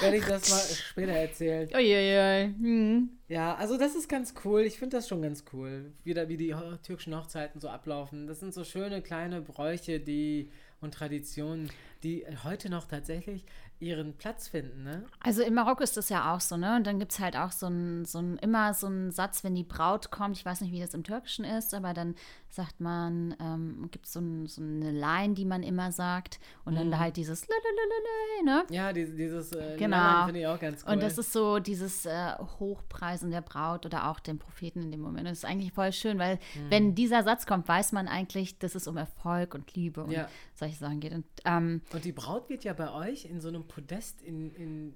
werde 0.00 0.16
ich 0.16 0.24
das 0.24 0.48
mal 0.50 0.60
später 0.74 1.12
erzählen. 1.12 1.68
Uiuiui. 1.74 2.54
Hm. 2.58 3.10
Ja, 3.28 3.56
also 3.56 3.76
das 3.76 3.94
ist 3.94 4.08
ganz 4.08 4.32
cool. 4.42 4.62
Ich 4.62 4.78
finde 4.78 4.96
das 4.96 5.06
schon 5.06 5.20
ganz 5.20 5.44
cool, 5.52 5.92
wieder 6.02 6.30
wie 6.30 6.38
die 6.38 6.54
ho- 6.54 6.76
türkischen 6.82 7.14
Hochzeiten 7.14 7.60
so 7.60 7.68
ablaufen. 7.68 8.26
Das 8.26 8.40
sind 8.40 8.54
so 8.54 8.64
schöne 8.64 9.02
kleine 9.02 9.42
Bräuche, 9.42 10.00
die 10.00 10.50
und 10.80 10.94
Traditionen, 10.94 11.70
die 12.04 12.24
heute 12.42 12.70
noch 12.70 12.86
tatsächlich 12.86 13.44
ihren 13.78 14.14
Platz 14.16 14.48
finden, 14.48 14.84
ne? 14.84 15.04
Also 15.20 15.42
in 15.42 15.52
Marokko 15.52 15.82
ist 15.82 15.98
das 15.98 16.08
ja 16.08 16.34
auch 16.34 16.40
so, 16.40 16.56
ne? 16.56 16.76
Und 16.76 16.86
dann 16.86 16.98
gibt 16.98 17.12
es 17.12 17.18
halt 17.18 17.36
auch 17.36 17.52
so 17.52 17.66
ein, 17.66 18.06
so 18.06 18.18
ein, 18.20 18.38
immer 18.38 18.72
so 18.72 18.86
einen 18.86 19.10
Satz, 19.10 19.44
wenn 19.44 19.54
die 19.54 19.64
Braut 19.64 20.10
kommt, 20.10 20.38
ich 20.38 20.46
weiß 20.46 20.62
nicht, 20.62 20.72
wie 20.72 20.80
das 20.80 20.94
im 20.94 21.04
Türkischen 21.04 21.44
ist, 21.44 21.74
aber 21.74 21.92
dann 21.92 22.14
sagt 22.56 22.80
man, 22.80 23.36
ähm, 23.40 23.88
gibt 23.90 24.06
so, 24.06 24.18
ein, 24.20 24.46
so 24.46 24.62
eine 24.62 24.90
Line, 24.90 25.34
die 25.34 25.44
man 25.44 25.62
immer 25.62 25.92
sagt. 25.92 26.40
Und 26.64 26.74
Mhm. 26.74 26.90
dann 26.90 26.98
halt 26.98 27.16
dieses 27.16 27.46
Lalalala, 27.46 28.62
ne? 28.66 28.74
Ja, 28.74 28.92
dieses, 28.92 29.14
dieses 29.16 29.52
äh, 29.52 29.76
Genau. 29.78 30.24
Finde 30.24 30.40
ich 30.40 30.46
auch 30.46 30.58
ganz 30.58 30.82
cool. 30.84 30.92
Und 30.94 31.02
das 31.02 31.18
ist 31.18 31.32
so 31.32 31.58
dieses 31.58 32.06
äh, 32.06 32.32
Hochpreisen 32.58 33.30
der 33.30 33.42
Braut 33.42 33.86
oder 33.86 34.10
auch 34.10 34.18
dem 34.20 34.38
Propheten 34.38 34.82
in 34.82 34.90
dem 34.90 35.00
Moment. 35.00 35.26
Das 35.28 35.38
ist 35.38 35.44
eigentlich 35.44 35.72
voll 35.72 35.92
schön, 35.92 36.18
weil 36.18 36.36
Mhm. 36.54 36.70
wenn 36.70 36.94
dieser 36.94 37.22
Satz 37.22 37.46
kommt, 37.46 37.68
weiß 37.68 37.92
man 37.92 38.08
eigentlich, 38.08 38.58
dass 38.58 38.74
es 38.74 38.86
um 38.88 38.96
Erfolg 38.96 39.54
und 39.54 39.74
Liebe 39.74 40.02
und 40.04 40.10
Ja. 40.12 40.28
solche 40.54 40.76
Sachen 40.76 41.00
geht. 41.00 41.12
Und 41.12 41.26
ähm, 41.44 41.82
Und 41.92 42.04
die 42.04 42.12
Braut 42.12 42.48
wird 42.48 42.64
ja 42.64 42.72
bei 42.72 42.90
euch 42.92 43.26
in 43.26 43.40
so 43.40 43.48
einem 43.48 43.64
Podest 43.68 44.22
in, 44.22 44.50
in, 44.54 44.94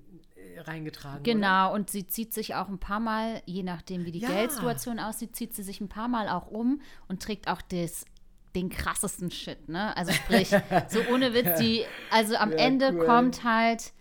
reingetragen. 0.58 1.20
Oder? 1.22 1.32
Genau, 1.32 1.74
und 1.74 1.90
sie 1.90 2.06
zieht 2.06 2.32
sich 2.34 2.54
auch 2.54 2.68
ein 2.68 2.78
paar 2.78 3.00
Mal, 3.00 3.42
je 3.46 3.62
nachdem 3.62 4.04
wie 4.04 4.12
die 4.12 4.18
Ja. 4.20 4.28
Geldsituation 4.30 4.98
aussieht, 4.98 5.34
zieht 5.36 5.54
sie 5.54 5.62
sich 5.62 5.80
ein 5.80 5.88
paar 5.88 6.08
Mal 6.08 6.28
auch 6.28 6.48
um 6.48 6.80
und 7.08 7.22
trägt 7.22 7.48
auch 7.48 7.62
das, 7.62 8.04
den 8.54 8.68
krassesten 8.68 9.30
Shit, 9.30 9.68
ne? 9.68 9.96
Also 9.96 10.12
sprich, 10.12 10.50
so 10.88 11.00
ohne 11.12 11.32
Witz, 11.34 11.58
die, 11.58 11.84
also 12.10 12.36
am 12.36 12.50
Ja, 12.50 12.56
Ende 12.58 12.92
cool. 12.92 13.06
kommt 13.06 13.44
halt, 13.44 13.92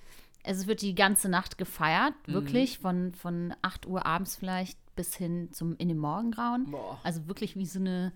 also 0.43 0.61
es 0.61 0.67
wird 0.67 0.81
die 0.81 0.95
ganze 0.95 1.29
Nacht 1.29 1.57
gefeiert, 1.57 2.13
Mhm. 2.27 2.33
wirklich, 2.33 2.79
von, 2.79 3.13
von 3.13 3.53
8 3.61 3.85
Uhr 3.85 4.05
abends 4.05 4.35
vielleicht 4.35 4.77
bis 4.95 5.15
hin 5.15 5.49
zum 5.53 5.75
in 5.77 5.87
den 5.87 5.97
Morgengrauen. 5.97 6.71
Boah. 6.71 6.99
Also 7.03 7.27
wirklich 7.27 7.55
wie 7.55 7.65
so 7.65 7.79
eine 7.79 8.11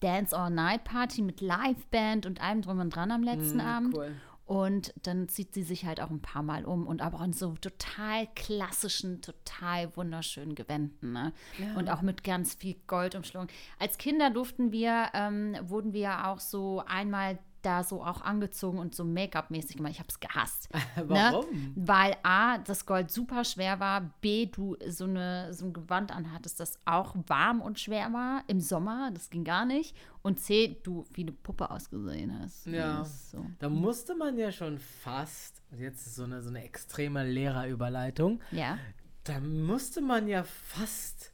Dance 0.00 0.36
All 0.36 0.50
Night 0.50 0.84
Party 0.84 1.22
mit 1.22 1.40
Liveband 1.40 2.26
und 2.26 2.40
allem 2.40 2.62
drum 2.62 2.78
und 2.80 2.90
dran 2.94 3.10
am 3.10 3.22
letzten 3.22 3.58
Mhm, 3.58 3.64
Abend. 3.64 3.96
cool. 3.96 4.12
Und 4.50 4.92
dann 5.04 5.28
zieht 5.28 5.54
sie 5.54 5.62
sich 5.62 5.84
halt 5.84 6.00
auch 6.00 6.10
ein 6.10 6.22
paar 6.22 6.42
Mal 6.42 6.64
um 6.64 6.88
und 6.88 7.02
aber 7.02 7.22
in 7.24 7.32
so 7.32 7.54
total 7.60 8.26
klassischen, 8.34 9.22
total 9.22 9.96
wunderschönen 9.96 10.56
Gewänden. 10.56 11.12
Ne? 11.12 11.32
Und 11.76 11.88
auch 11.88 12.02
mit 12.02 12.24
ganz 12.24 12.54
viel 12.54 12.74
Gold 12.88 13.14
umschlungen. 13.14 13.48
Als 13.78 13.96
Kinder 13.96 14.28
durften 14.30 14.72
wir, 14.72 15.10
ähm, 15.14 15.56
wurden 15.62 15.92
wir 15.92 16.00
ja 16.00 16.32
auch 16.32 16.40
so 16.40 16.82
einmal 16.84 17.38
da 17.62 17.84
so 17.84 18.02
auch 18.02 18.20
angezogen 18.22 18.78
und 18.78 18.94
so 18.94 19.04
Make-up-mäßig 19.04 19.76
gemacht. 19.76 19.92
Ich 19.92 19.98
habe 19.98 20.08
es 20.08 20.20
gehasst. 20.20 20.68
Warum? 20.96 21.44
Ne? 21.50 21.72
Weil 21.76 22.16
A, 22.22 22.58
das 22.58 22.86
Gold 22.86 23.10
super 23.10 23.44
schwer 23.44 23.80
war, 23.80 24.12
B, 24.20 24.46
du 24.46 24.76
so, 24.88 25.04
eine, 25.04 25.52
so 25.52 25.66
ein 25.66 25.72
Gewand 25.72 26.14
anhattest, 26.14 26.60
das 26.60 26.78
auch 26.84 27.14
warm 27.26 27.60
und 27.60 27.78
schwer 27.80 28.12
war 28.12 28.42
im 28.46 28.60
Sommer, 28.60 29.10
das 29.12 29.30
ging 29.30 29.44
gar 29.44 29.64
nicht. 29.64 29.96
Und 30.22 30.40
C, 30.40 30.78
du 30.82 31.06
wie 31.12 31.22
eine 31.22 31.32
Puppe 31.32 31.70
ausgesehen 31.70 32.38
hast. 32.40 32.66
Ja. 32.66 33.04
So. 33.04 33.44
Da 33.58 33.68
musste 33.68 34.14
man 34.14 34.36
ja 34.38 34.52
schon 34.52 34.78
fast, 34.78 35.62
jetzt 35.78 36.06
ist 36.06 36.16
so 36.16 36.24
eine, 36.24 36.42
so 36.42 36.50
eine 36.50 36.62
extreme 36.64 37.24
Lehrerüberleitung, 37.24 38.40
Ja. 38.50 38.78
da 39.24 39.40
musste 39.40 40.00
man 40.00 40.28
ja 40.28 40.42
fast 40.44 41.32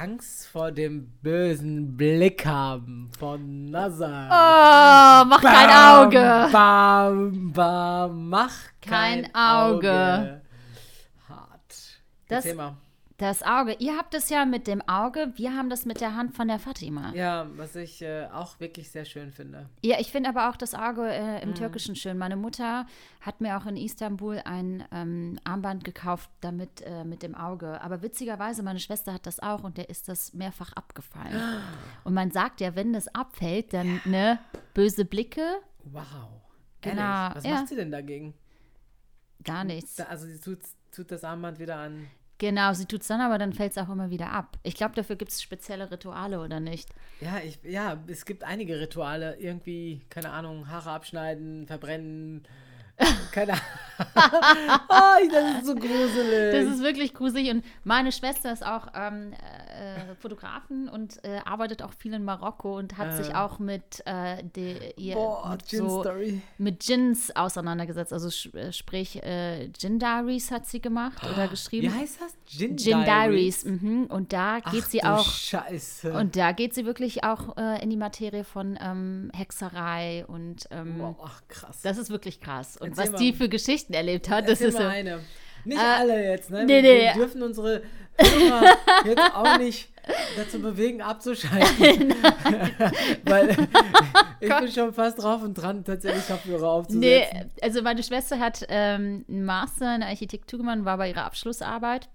Angst 0.00 0.46
vor 0.46 0.70
dem 0.70 1.10
bösen 1.22 1.96
Blick 1.96 2.46
haben 2.46 3.10
von 3.18 3.64
Nazar. 3.64 4.26
Oh, 4.30 5.28
mach 5.28 5.42
kein 5.42 5.70
Auge. 5.70 6.48
Bam, 6.52 7.52
bam, 7.52 8.28
mach 8.28 8.54
kein, 8.80 9.22
Kein 9.22 9.34
Auge. 9.34 10.42
Hart. 11.28 12.00
Das- 12.28 12.54
mal. 12.54 12.76
Das 13.18 13.42
Auge. 13.42 13.74
Ihr 13.80 13.96
habt 13.96 14.14
es 14.14 14.28
ja 14.30 14.44
mit 14.44 14.68
dem 14.68 14.80
Auge, 14.88 15.32
wir 15.34 15.52
haben 15.56 15.68
das 15.70 15.84
mit 15.84 16.00
der 16.00 16.14
Hand 16.14 16.36
von 16.36 16.46
der 16.46 16.60
Fatima. 16.60 17.10
Ja, 17.14 17.42
Ja, 17.44 17.46
was 17.56 17.74
ich 17.74 18.00
äh, 18.00 18.26
auch 18.32 18.60
wirklich 18.60 18.92
sehr 18.92 19.04
schön 19.04 19.32
finde. 19.32 19.68
ich 19.82 20.12
finde 20.12 20.28
aber 20.28 20.48
auch 20.48 20.56
das 20.56 20.72
Auge 20.72 21.08
äh, 21.08 21.38
Mhm. 21.38 21.42
im 21.50 21.54
Türkischen 21.56 21.96
schön. 21.96 22.16
Meine 22.16 22.36
Mutter 22.36 22.86
hat 23.20 23.40
mir 23.40 23.58
auch 23.58 23.66
in 23.66 23.76
Istanbul 23.76 24.40
ein 24.44 24.84
ähm, 24.92 25.36
Armband 25.42 25.82
gekauft, 25.84 26.30
damit 26.40 26.80
äh, 26.82 27.02
mit 27.04 27.24
dem 27.24 27.34
Auge. 27.34 27.80
Aber 27.82 28.02
witzigerweise, 28.02 28.62
meine 28.62 28.78
Schwester 28.78 29.12
hat 29.12 29.26
das 29.26 29.40
auch 29.40 29.64
und 29.64 29.78
der 29.78 29.90
ist 29.90 30.08
das 30.08 30.32
mehrfach 30.32 30.72
abgefallen. 30.74 31.34
Und 32.04 32.14
man 32.14 32.30
sagt 32.30 32.60
ja, 32.60 32.76
wenn 32.76 32.92
das 32.92 33.08
abfällt, 33.14 33.72
dann 33.74 34.00
ne 34.04 34.38
böse 34.74 35.04
Blicke, 35.04 35.42
Wow. 35.82 36.04
Genau, 36.82 37.00
Ehrlich? 37.02 37.34
Was 37.36 37.44
ja. 37.44 37.50
macht 37.54 37.68
sie 37.68 37.76
denn 37.76 37.90
dagegen? 37.90 38.34
gar 39.42 39.64
nichts. 39.64 39.98
Also 40.00 40.26
sie 40.26 40.38
tut, 40.38 40.60
tut 40.92 41.10
das 41.10 41.24
Armband 41.24 41.58
wieder 41.58 41.76
an. 41.78 42.06
Genau, 42.38 42.72
sie 42.72 42.86
tut 42.86 43.02
es 43.02 43.08
dann, 43.08 43.20
aber 43.20 43.36
dann 43.36 43.52
fällt 43.52 43.72
es 43.72 43.78
auch 43.78 43.88
immer 43.88 44.10
wieder 44.10 44.30
ab. 44.30 44.56
Ich 44.62 44.74
glaube, 44.74 44.94
dafür 44.94 45.16
gibt 45.16 45.32
es 45.32 45.42
spezielle 45.42 45.90
Rituale 45.90 46.40
oder 46.40 46.60
nicht. 46.60 46.88
Ja, 47.20 47.38
ich, 47.44 47.58
ja, 47.64 47.98
es 48.06 48.24
gibt 48.24 48.44
einige 48.44 48.78
Rituale. 48.80 49.36
Irgendwie, 49.40 50.02
keine 50.08 50.30
Ahnung, 50.30 50.68
Haare 50.68 50.90
abschneiden, 50.90 51.66
verbrennen. 51.66 52.46
Keine 53.32 53.52
Ahnung. 53.52 53.62
oh, 54.88 55.30
das 55.30 55.58
ist 55.58 55.66
so 55.66 55.74
gruselig. 55.76 56.52
Das 56.52 56.74
ist 56.74 56.82
wirklich 56.82 57.14
gruselig. 57.14 57.48
Und 57.50 57.64
meine 57.84 58.10
Schwester 58.10 58.52
ist 58.52 58.66
auch 58.66 58.88
ähm, 58.92 59.34
äh, 59.78 60.14
Fotografin 60.20 60.88
und 60.88 61.22
äh, 61.24 61.40
arbeitet 61.44 61.82
auch 61.82 61.92
viel 61.92 62.12
in 62.12 62.24
Marokko 62.24 62.76
und 62.78 62.98
hat 62.98 63.14
sich 63.16 63.34
auch 63.34 63.58
mit, 63.58 64.02
äh, 64.06 64.42
de, 64.42 64.94
ihr, 64.96 65.14
Boah, 65.14 65.50
mit, 65.52 65.68
Gin 65.68 65.78
so, 65.78 66.04
mit 66.58 66.80
Gins 66.80 67.34
auseinandergesetzt. 67.34 68.12
Also 68.12 68.28
äh, 68.56 68.72
sprich, 68.72 69.22
äh, 69.22 69.70
Gin 69.78 69.98
Diaries 69.98 70.50
hat 70.50 70.66
sie 70.66 70.80
gemacht 70.80 71.22
oder 71.24 71.48
geschrieben. 71.48 71.92
Wie 71.92 71.98
heißt 72.00 72.20
das? 72.20 72.34
Gin, 72.46 72.76
Gin 72.76 73.04
Diaries. 73.04 73.64
Mhm. 73.64 74.06
Und 74.06 74.32
da 74.32 74.60
geht 74.60 74.82
Ach 74.84 74.88
sie 74.88 74.98
du 74.98 75.12
auch. 75.12 75.30
Scheiße. 75.30 76.12
Und 76.12 76.36
da 76.36 76.52
geht 76.52 76.74
sie 76.74 76.84
wirklich 76.84 77.24
auch 77.24 77.56
äh, 77.56 77.82
in 77.82 77.90
die 77.90 77.96
Materie 77.96 78.44
von 78.44 78.78
ähm, 78.80 79.30
Hexerei 79.34 80.24
und 80.26 80.66
ähm, 80.70 81.14
ach, 81.22 81.42
krass. 81.48 81.80
das 81.82 81.98
ist 81.98 82.10
wirklich 82.10 82.40
krass. 82.40 82.76
Und 82.76 82.90
Erzähl 82.90 83.04
was 83.04 83.12
mal. 83.12 83.18
die 83.18 83.32
für 83.32 83.48
Geschichten 83.48 83.92
erlebt 83.94 84.28
hat, 84.28 84.48
das 84.48 84.60
ist 84.60 84.74
mal 84.78 84.88
eine. 84.88 85.20
Nicht 85.64 85.78
Äh, 85.78 85.84
alle 85.84 86.24
jetzt, 86.30 86.50
ne? 86.50 86.64
nee, 86.64 86.82
wir, 86.82 86.82
nee. 86.82 87.00
wir 87.04 87.14
dürfen 87.14 87.42
unsere 87.42 87.82
jetzt 89.04 89.34
auch 89.34 89.58
nicht 89.58 89.88
dazu 90.36 90.60
bewegen, 90.60 91.02
abzuschalten. 91.02 92.10
Weil 93.24 93.50
ich 94.40 94.48
bin 94.48 94.72
schon 94.72 94.92
fast 94.92 95.22
drauf 95.22 95.42
und 95.42 95.54
dran, 95.54 95.84
tatsächlich 95.84 96.26
Kopfhörer 96.26 96.68
aufzusetzen. 96.68 97.00
Nee, 97.00 97.46
also 97.62 97.82
meine 97.82 98.02
Schwester 98.02 98.38
hat 98.38 98.64
ähm, 98.68 99.24
einen 99.28 99.44
Master 99.44 99.94
in 99.94 100.02
Architektur 100.02 100.58
gemacht, 100.58 100.84
war 100.84 100.96
bei 100.96 101.10
ihrer 101.10 101.24
Abschlussarbeit. 101.24 102.08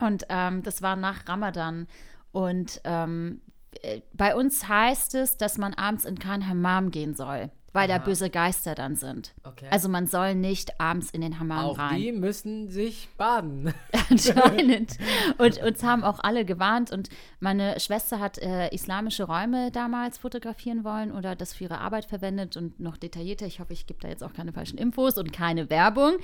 Und 0.00 0.24
ähm, 0.28 0.62
das 0.62 0.82
war 0.82 0.96
nach 0.96 1.28
Ramadan. 1.28 1.86
Und 2.32 2.80
ähm, 2.84 3.42
äh, 3.82 4.00
bei 4.12 4.34
uns 4.34 4.68
heißt 4.68 5.14
es, 5.14 5.36
dass 5.36 5.58
man 5.58 5.74
abends 5.74 6.04
in 6.04 6.18
kein 6.18 6.48
Hammam 6.48 6.90
gehen 6.90 7.14
soll, 7.14 7.50
weil 7.72 7.88
da 7.88 7.96
Aha. 7.96 8.04
böse 8.04 8.30
Geister 8.30 8.74
dann 8.74 8.96
sind. 8.96 9.34
Okay. 9.44 9.66
Also 9.70 9.88
man 9.88 10.06
soll 10.06 10.34
nicht 10.34 10.80
abends 10.80 11.10
in 11.10 11.20
den 11.20 11.38
Hammam 11.38 11.64
auch 11.64 11.78
rein. 11.78 12.00
die 12.00 12.12
müssen 12.12 12.68
sich 12.68 13.08
baden. 13.16 13.72
Anscheinend. 14.10 14.98
Und 15.38 15.62
uns 15.62 15.82
haben 15.82 16.04
auch 16.04 16.20
alle 16.20 16.44
gewarnt. 16.44 16.92
Und 16.92 17.08
meine 17.40 17.80
Schwester 17.80 18.20
hat 18.20 18.38
äh, 18.38 18.68
islamische 18.68 19.24
Räume 19.24 19.70
damals 19.70 20.18
fotografieren 20.18 20.84
wollen 20.84 21.12
oder 21.12 21.34
das 21.34 21.54
für 21.54 21.64
ihre 21.64 21.78
Arbeit 21.78 22.04
verwendet 22.04 22.56
und 22.56 22.78
noch 22.80 22.96
detaillierter. 22.96 23.46
Ich 23.46 23.60
hoffe, 23.60 23.72
ich 23.72 23.86
gebe 23.86 24.00
da 24.00 24.08
jetzt 24.08 24.22
auch 24.22 24.32
keine 24.32 24.52
falschen 24.52 24.78
Infos 24.78 25.16
und 25.18 25.32
keine 25.32 25.70
Werbung. 25.70 26.16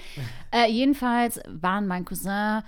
Äh, 0.50 0.70
jedenfalls 0.70 1.40
waren 1.46 1.86
mein 1.86 2.06
Cousin, 2.06 2.62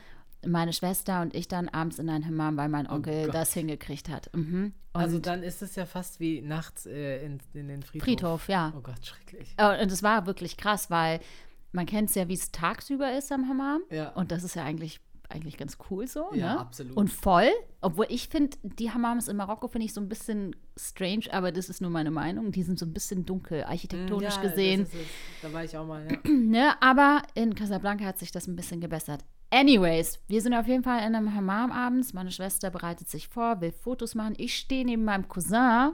meine 0.46 0.72
Schwester 0.72 1.20
und 1.22 1.34
ich 1.34 1.48
dann 1.48 1.68
abends 1.68 1.98
in 1.98 2.08
ein 2.08 2.24
Hammam, 2.26 2.56
weil 2.56 2.68
mein 2.68 2.88
Onkel 2.88 3.26
Gott. 3.26 3.34
das 3.34 3.52
hingekriegt 3.52 4.08
hat. 4.08 4.30
Mhm. 4.34 4.72
Also 4.92 5.18
dann 5.18 5.42
ist 5.42 5.62
es 5.62 5.76
ja 5.76 5.86
fast 5.86 6.18
wie 6.18 6.40
nachts 6.40 6.86
äh, 6.86 7.24
in, 7.24 7.38
in 7.54 7.68
den 7.68 7.82
Friedhof. 7.82 8.04
Friedhof, 8.04 8.48
ja. 8.48 8.72
Oh 8.76 8.80
Gott, 8.80 9.04
schrecklich. 9.04 9.54
Äh, 9.56 9.82
Und 9.82 9.92
es 9.92 10.02
war 10.02 10.26
wirklich 10.26 10.56
krass, 10.56 10.90
weil 10.90 11.20
man 11.72 11.86
kennt 11.86 12.08
es 12.08 12.14
ja, 12.16 12.26
wie 12.28 12.34
es 12.34 12.50
tagsüber 12.50 13.16
ist 13.16 13.30
am 13.30 13.48
Hammam. 13.48 13.82
Ja. 13.90 14.08
Und 14.10 14.32
das 14.32 14.42
ist 14.42 14.56
ja 14.56 14.64
eigentlich, 14.64 14.98
eigentlich 15.28 15.56
ganz 15.56 15.78
cool 15.90 16.08
so. 16.08 16.30
Ja, 16.32 16.54
ne? 16.54 16.60
absolut. 16.60 16.96
Und 16.96 17.12
voll. 17.12 17.50
Obwohl 17.80 18.06
ich 18.08 18.28
finde, 18.28 18.56
die 18.64 18.90
Hammams 18.90 19.28
in 19.28 19.36
Marokko 19.36 19.68
finde 19.68 19.84
ich 19.84 19.94
so 19.94 20.00
ein 20.00 20.08
bisschen 20.08 20.56
strange, 20.76 21.26
aber 21.30 21.52
das 21.52 21.68
ist 21.68 21.80
nur 21.80 21.90
meine 21.90 22.10
Meinung. 22.10 22.50
Die 22.50 22.64
sind 22.64 22.78
so 22.78 22.86
ein 22.86 22.92
bisschen 22.92 23.24
dunkel, 23.24 23.62
architektonisch 23.62 24.34
Ja, 24.36 24.42
gesehen. 24.42 24.80
Das 24.80 24.94
ist 24.94 25.00
es. 25.02 25.06
Da 25.42 25.52
war 25.52 25.62
ich 25.62 25.76
auch 25.76 25.86
mal, 25.86 26.04
ja. 26.10 26.18
Ne? 26.30 26.72
Aber 26.82 27.22
in 27.34 27.54
Casablanca 27.54 28.04
hat 28.06 28.18
sich 28.18 28.32
das 28.32 28.48
ein 28.48 28.56
bisschen 28.56 28.80
gebessert. 28.80 29.24
Anyways, 29.50 30.20
wir 30.28 30.40
sind 30.40 30.54
auf 30.54 30.68
jeden 30.68 30.84
Fall 30.84 31.00
in 31.00 31.14
einem 31.14 31.34
Hammam 31.34 31.72
abends. 31.72 32.12
Meine 32.12 32.30
Schwester 32.30 32.70
bereitet 32.70 33.08
sich 33.08 33.28
vor, 33.28 33.60
will 33.60 33.72
Fotos 33.72 34.14
machen. 34.14 34.34
Ich 34.38 34.56
stehe 34.56 34.84
neben 34.84 35.04
meinem 35.04 35.28
Cousin 35.28 35.92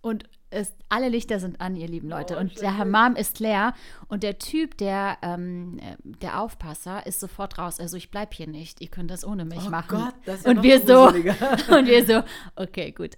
und 0.00 0.24
es, 0.50 0.72
alle 0.88 1.10
Lichter 1.10 1.40
sind 1.40 1.60
an, 1.60 1.76
ihr 1.76 1.88
lieben 1.88 2.08
Leute. 2.08 2.36
Oh, 2.36 2.40
und 2.40 2.60
der 2.62 2.78
Hammam 2.78 3.16
ist 3.16 3.38
leer. 3.38 3.74
Und 4.08 4.22
der 4.22 4.38
Typ, 4.38 4.78
der, 4.78 5.18
ähm, 5.20 5.78
äh, 5.78 5.96
der 6.02 6.40
Aufpasser, 6.40 7.06
ist 7.06 7.20
sofort 7.20 7.58
raus. 7.58 7.78
Also 7.80 7.98
ich 7.98 8.10
bleib 8.10 8.32
hier 8.32 8.46
nicht. 8.46 8.80
Ihr 8.80 8.88
könnt 8.88 9.10
das 9.10 9.26
ohne 9.26 9.44
mich 9.44 9.66
Oh 9.66 9.70
machen. 9.70 9.98
Gott, 9.98 10.14
das 10.24 10.38
ist 10.38 10.46
ja 10.46 10.50
und 10.52 10.62
wir 10.62 10.80
so, 10.80 11.08
und 11.76 11.86
wir 11.86 12.06
so, 12.06 12.22
okay, 12.56 12.92
gut. 12.92 13.16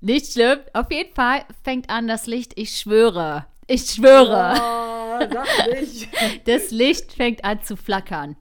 Nicht 0.00 0.32
schlimm. 0.32 0.58
Auf 0.72 0.90
jeden 0.90 1.14
Fall 1.14 1.44
fängt 1.62 1.88
an 1.88 2.08
das 2.08 2.26
Licht. 2.26 2.54
Ich 2.56 2.76
schwöre. 2.76 3.46
Ich 3.68 3.82
schwöre. 3.82 4.54
Oh, 4.60 5.70
nicht. 5.72 6.08
Das 6.46 6.70
Licht 6.70 7.12
fängt 7.12 7.44
an 7.44 7.62
zu 7.62 7.76
flackern. 7.76 8.36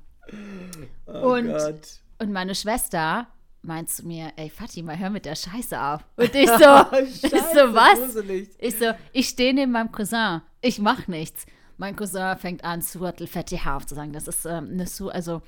Oh 1.07 1.33
Und- 1.33 1.47
Gott. 1.47 1.87
Und 2.21 2.31
meine 2.33 2.53
Schwester 2.53 3.27
meint 3.61 3.89
zu 3.89 4.05
mir, 4.05 4.31
ey 4.35 4.49
Fatima, 4.49 4.93
hör 4.93 5.09
mit 5.09 5.25
der 5.25 5.35
Scheiße 5.35 5.81
auf. 5.81 6.01
Und 6.17 6.33
ich 6.35 6.49
so, 6.49 6.97
ich 7.03 7.21
so, 7.21 7.27
Scheiße, 7.29 7.73
was? 7.73 7.99
gruselig. 7.99 8.49
Ich 8.59 8.77
so, 8.77 8.85
ich 9.13 9.27
stehe 9.29 9.53
neben 9.53 9.71
meinem 9.71 9.91
Cousin. 9.91 10.41
Ich 10.61 10.79
mach 10.79 11.07
nichts. 11.07 11.45
Mein 11.77 11.95
Cousin 11.95 12.37
fängt 12.37 12.63
an, 12.65 12.81
Surat 12.81 13.21
al-Fatiha 13.21 13.77
aufzusagen. 13.77 14.11
Das 14.11 14.27
ist 14.27 14.45
ähm, 14.45 14.69
eine 14.73 14.85
Su 14.87 15.07
also 15.09 15.41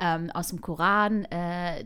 ähm, 0.00 0.30
aus 0.34 0.48
dem 0.48 0.60
Koran, 0.60 1.24
äh, 1.26 1.84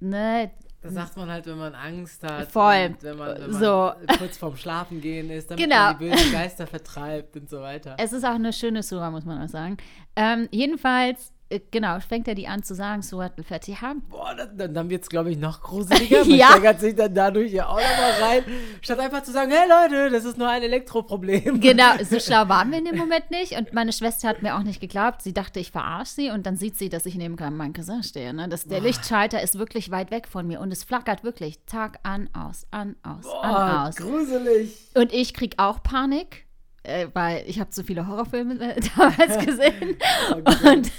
ne, 0.00 0.50
Das 0.80 0.94
sagt 0.94 1.16
man 1.18 1.30
halt, 1.30 1.44
wenn 1.46 1.58
man 1.58 1.74
Angst 1.74 2.22
hat. 2.22 2.50
Voll. 2.50 2.94
Wenn 3.00 3.16
man, 3.18 3.38
wenn 3.38 3.50
man 3.50 3.60
So. 3.60 3.92
kurz 4.18 4.38
vorm 4.38 4.56
Schlafen 4.56 5.00
gehen 5.02 5.28
ist, 5.30 5.50
damit 5.50 5.62
Genau. 5.62 5.76
man 5.92 5.98
die 5.98 6.08
bösen 6.08 6.32
Geister 6.32 6.66
vertreibt 6.66 7.36
und 7.36 7.50
so 7.50 7.60
weiter. 7.60 7.96
Es 7.98 8.14
ist 8.14 8.24
auch 8.24 8.34
eine 8.34 8.52
schöne 8.54 8.82
Sura, 8.82 9.10
muss 9.10 9.26
man 9.26 9.42
auch 9.42 9.48
sagen. 9.48 9.76
Ähm, 10.16 10.48
jedenfalls, 10.50 11.32
genau, 11.70 12.00
fängt 12.00 12.26
er 12.28 12.34
die 12.34 12.48
an 12.48 12.62
zu 12.62 12.74
sagen, 12.74 13.02
Surat 13.02 13.32
al-Fatiha. 13.38 13.94
Boah, 14.08 14.34
dann, 14.34 14.56
dann, 14.56 14.74
dann 14.74 14.90
wird 14.90 15.02
es, 15.02 15.08
glaube 15.08 15.30
ich, 15.30 15.38
noch 15.38 15.60
gruseliger. 15.60 16.24
Man 16.24 16.34
Ja. 16.38 16.48
steigert 16.48 16.80
sich 16.80 16.94
dann 16.96 17.14
dadurch 17.14 17.52
ja 17.52 17.66
auch 17.68 17.80
nochmal 17.80 18.12
rein. 18.22 18.44
Statt 18.82 18.98
einfach 18.98 19.22
zu 19.22 19.32
sagen, 19.32 19.52
hey 19.52 19.68
Leute, 19.68 20.10
das 20.10 20.24
ist 20.24 20.36
nur 20.38 20.48
ein 20.48 20.62
Elektroproblem. 20.62 21.60
Genau, 21.60 21.92
so 22.02 22.18
schlau 22.20 22.48
waren 22.48 22.70
wir 22.70 22.78
in 22.78 22.84
dem 22.86 22.96
Moment 22.96 23.30
nicht. 23.30 23.52
Und 23.52 23.72
meine 23.72 23.92
Schwester 23.92 24.28
hat 24.28 24.42
mir 24.42 24.56
auch 24.56 24.62
nicht 24.62 24.80
geglaubt. 24.80 25.22
Sie 25.22 25.32
dachte, 25.32 25.60
ich 25.60 25.70
verarsche 25.70 26.12
sie. 26.12 26.30
Und 26.30 26.46
dann 26.46 26.56
sieht 26.56 26.76
sie, 26.76 26.88
dass 26.88 27.06
ich 27.06 27.14
neben 27.14 27.34
meinem 27.36 27.72
Cousin 27.72 28.02
stehe. 28.02 28.32
Ne? 28.34 28.48
Das, 28.48 28.64
der 28.66 28.80
Lichtschalter 28.80 29.40
ist 29.42 29.58
wirklich 29.58 29.90
weit 29.90 30.10
weg 30.10 30.26
von 30.28 30.46
mir. 30.46 30.60
Und 30.60 30.72
es 30.72 30.82
flackert 30.84 31.24
wirklich 31.24 31.58
Tag 31.66 31.98
an, 32.02 32.28
aus, 32.32 32.66
an, 32.70 32.96
aus, 33.02 33.26
an, 33.42 33.52
Boah, 33.52 33.84
aus. 33.88 33.96
gruselig. 33.96 34.76
Und 34.94 35.12
ich 35.12 35.34
krieg 35.34 35.54
auch 35.58 35.82
Panik. 35.82 36.43
Äh, 36.84 37.08
weil 37.14 37.44
ich 37.46 37.58
habe 37.60 37.70
so 37.72 37.82
viele 37.82 38.06
Horrorfilme 38.06 38.60
äh, 38.60 38.80
damals 38.96 39.44
gesehen. 39.44 39.96
und, 40.34 40.92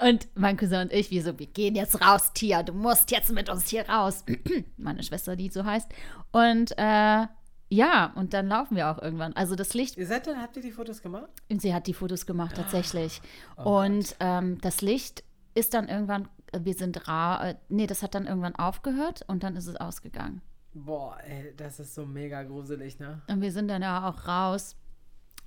und 0.02 0.28
mein 0.34 0.56
Cousin 0.56 0.82
und 0.82 0.92
ich, 0.92 1.12
wir 1.12 1.22
so, 1.22 1.38
wir 1.38 1.46
gehen 1.46 1.76
jetzt 1.76 2.04
raus, 2.04 2.32
Tia, 2.34 2.64
du 2.64 2.72
musst 2.72 3.12
jetzt 3.12 3.32
mit 3.32 3.48
uns 3.48 3.68
hier 3.68 3.88
raus. 3.88 4.24
Meine 4.76 5.04
Schwester, 5.04 5.36
die 5.36 5.50
so 5.50 5.64
heißt. 5.64 5.88
Und 6.32 6.72
äh, 6.76 7.26
ja, 7.70 8.12
und 8.16 8.34
dann 8.34 8.48
laufen 8.48 8.76
wir 8.76 8.90
auch 8.90 9.00
irgendwann. 9.00 9.34
Also 9.34 9.54
das 9.54 9.72
Licht 9.72 9.96
Ihr 9.96 10.06
seid 10.06 10.26
dann, 10.26 10.42
habt 10.42 10.56
ihr 10.56 10.62
die 10.62 10.72
Fotos 10.72 11.00
gemacht? 11.00 11.30
und 11.48 11.62
sie 11.62 11.72
hat 11.72 11.86
die 11.86 11.94
Fotos 11.94 12.26
gemacht, 12.26 12.56
tatsächlich. 12.56 13.22
Oh 13.56 13.80
und 13.82 14.16
ähm, 14.18 14.58
das 14.62 14.80
Licht 14.80 15.22
ist 15.54 15.74
dann 15.74 15.88
irgendwann, 15.88 16.28
äh, 16.50 16.58
wir 16.64 16.74
sind 16.74 17.06
ra, 17.06 17.50
äh, 17.50 17.54
nee, 17.68 17.86
das 17.86 18.02
hat 18.02 18.16
dann 18.16 18.26
irgendwann 18.26 18.56
aufgehört 18.56 19.22
und 19.28 19.44
dann 19.44 19.54
ist 19.54 19.68
es 19.68 19.76
ausgegangen. 19.76 20.42
Boah, 20.74 21.18
ey, 21.24 21.54
das 21.56 21.78
ist 21.78 21.94
so 21.94 22.04
mega 22.04 22.42
gruselig, 22.42 22.98
ne? 22.98 23.22
Und 23.28 23.40
wir 23.42 23.52
sind 23.52 23.68
dann 23.68 23.82
ja 23.82 24.08
auch 24.08 24.26
raus. 24.26 24.76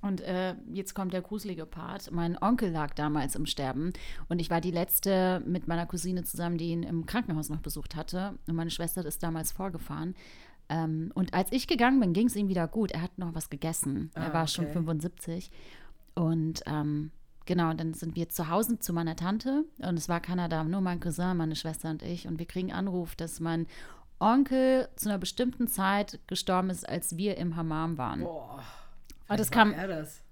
Und 0.02 0.20
äh, 0.20 0.56
jetzt 0.72 0.94
kommt 0.94 1.12
der 1.12 1.22
gruselige 1.22 1.64
Part. 1.64 2.10
Mein 2.10 2.36
Onkel 2.42 2.70
lag 2.70 2.92
damals 2.94 3.36
im 3.36 3.46
Sterben 3.46 3.92
und 4.28 4.40
ich 4.40 4.50
war 4.50 4.60
die 4.60 4.72
letzte 4.72 5.40
mit 5.46 5.68
meiner 5.68 5.86
Cousine 5.86 6.24
zusammen, 6.24 6.58
die 6.58 6.70
ihn 6.70 6.82
im 6.82 7.06
Krankenhaus 7.06 7.48
noch 7.48 7.60
besucht 7.60 7.94
hatte. 7.94 8.36
Und 8.48 8.56
meine 8.56 8.70
Schwester 8.70 9.04
ist 9.06 9.22
damals 9.22 9.52
vorgefahren. 9.52 10.14
Ähm, 10.68 11.12
und 11.14 11.34
als 11.34 11.52
ich 11.52 11.68
gegangen 11.68 12.00
bin, 12.00 12.12
ging 12.14 12.26
es 12.26 12.34
ihm 12.36 12.48
wieder 12.48 12.66
gut. 12.66 12.90
Er 12.90 13.02
hat 13.02 13.16
noch 13.16 13.34
was 13.34 13.48
gegessen. 13.48 14.10
er 14.14 14.30
Ah, 14.30 14.34
war 14.34 14.48
schon 14.48 14.64
okay. 14.64 14.74
75. 14.74 15.50
Und 16.14 16.62
ähm, 16.66 17.12
genau, 17.46 17.72
dann 17.72 17.94
sind 17.94 18.16
wir 18.16 18.28
zu 18.28 18.48
Hause 18.48 18.80
zu 18.80 18.92
meiner 18.92 19.14
Tante 19.16 19.64
und 19.78 19.96
es 19.96 20.08
war 20.08 20.20
keiner 20.20 20.48
da, 20.48 20.64
nur 20.64 20.80
mein 20.80 21.00
Cousin, 21.00 21.36
meine 21.36 21.56
Schwester 21.56 21.90
und 21.90 22.02
ich. 22.02 22.26
Und 22.26 22.38
wir 22.40 22.46
kriegen 22.46 22.72
Anruf, 22.72 23.14
dass 23.14 23.38
mein 23.38 23.66
Onkel 24.18 24.88
zu 24.96 25.08
einer 25.08 25.18
bestimmten 25.18 25.68
Zeit 25.68 26.18
gestorben 26.26 26.70
ist, 26.70 26.88
als 26.88 27.16
wir 27.16 27.36
im 27.36 27.54
Hammam 27.56 27.98
waren. 27.98 28.20
Boah. 28.20 28.62
Aber 29.32 29.38
das 29.38 29.50
Wie 29.50 29.54
war 29.56 29.64
kam, 29.64 29.72
er 29.74 29.88
das? 29.88 30.22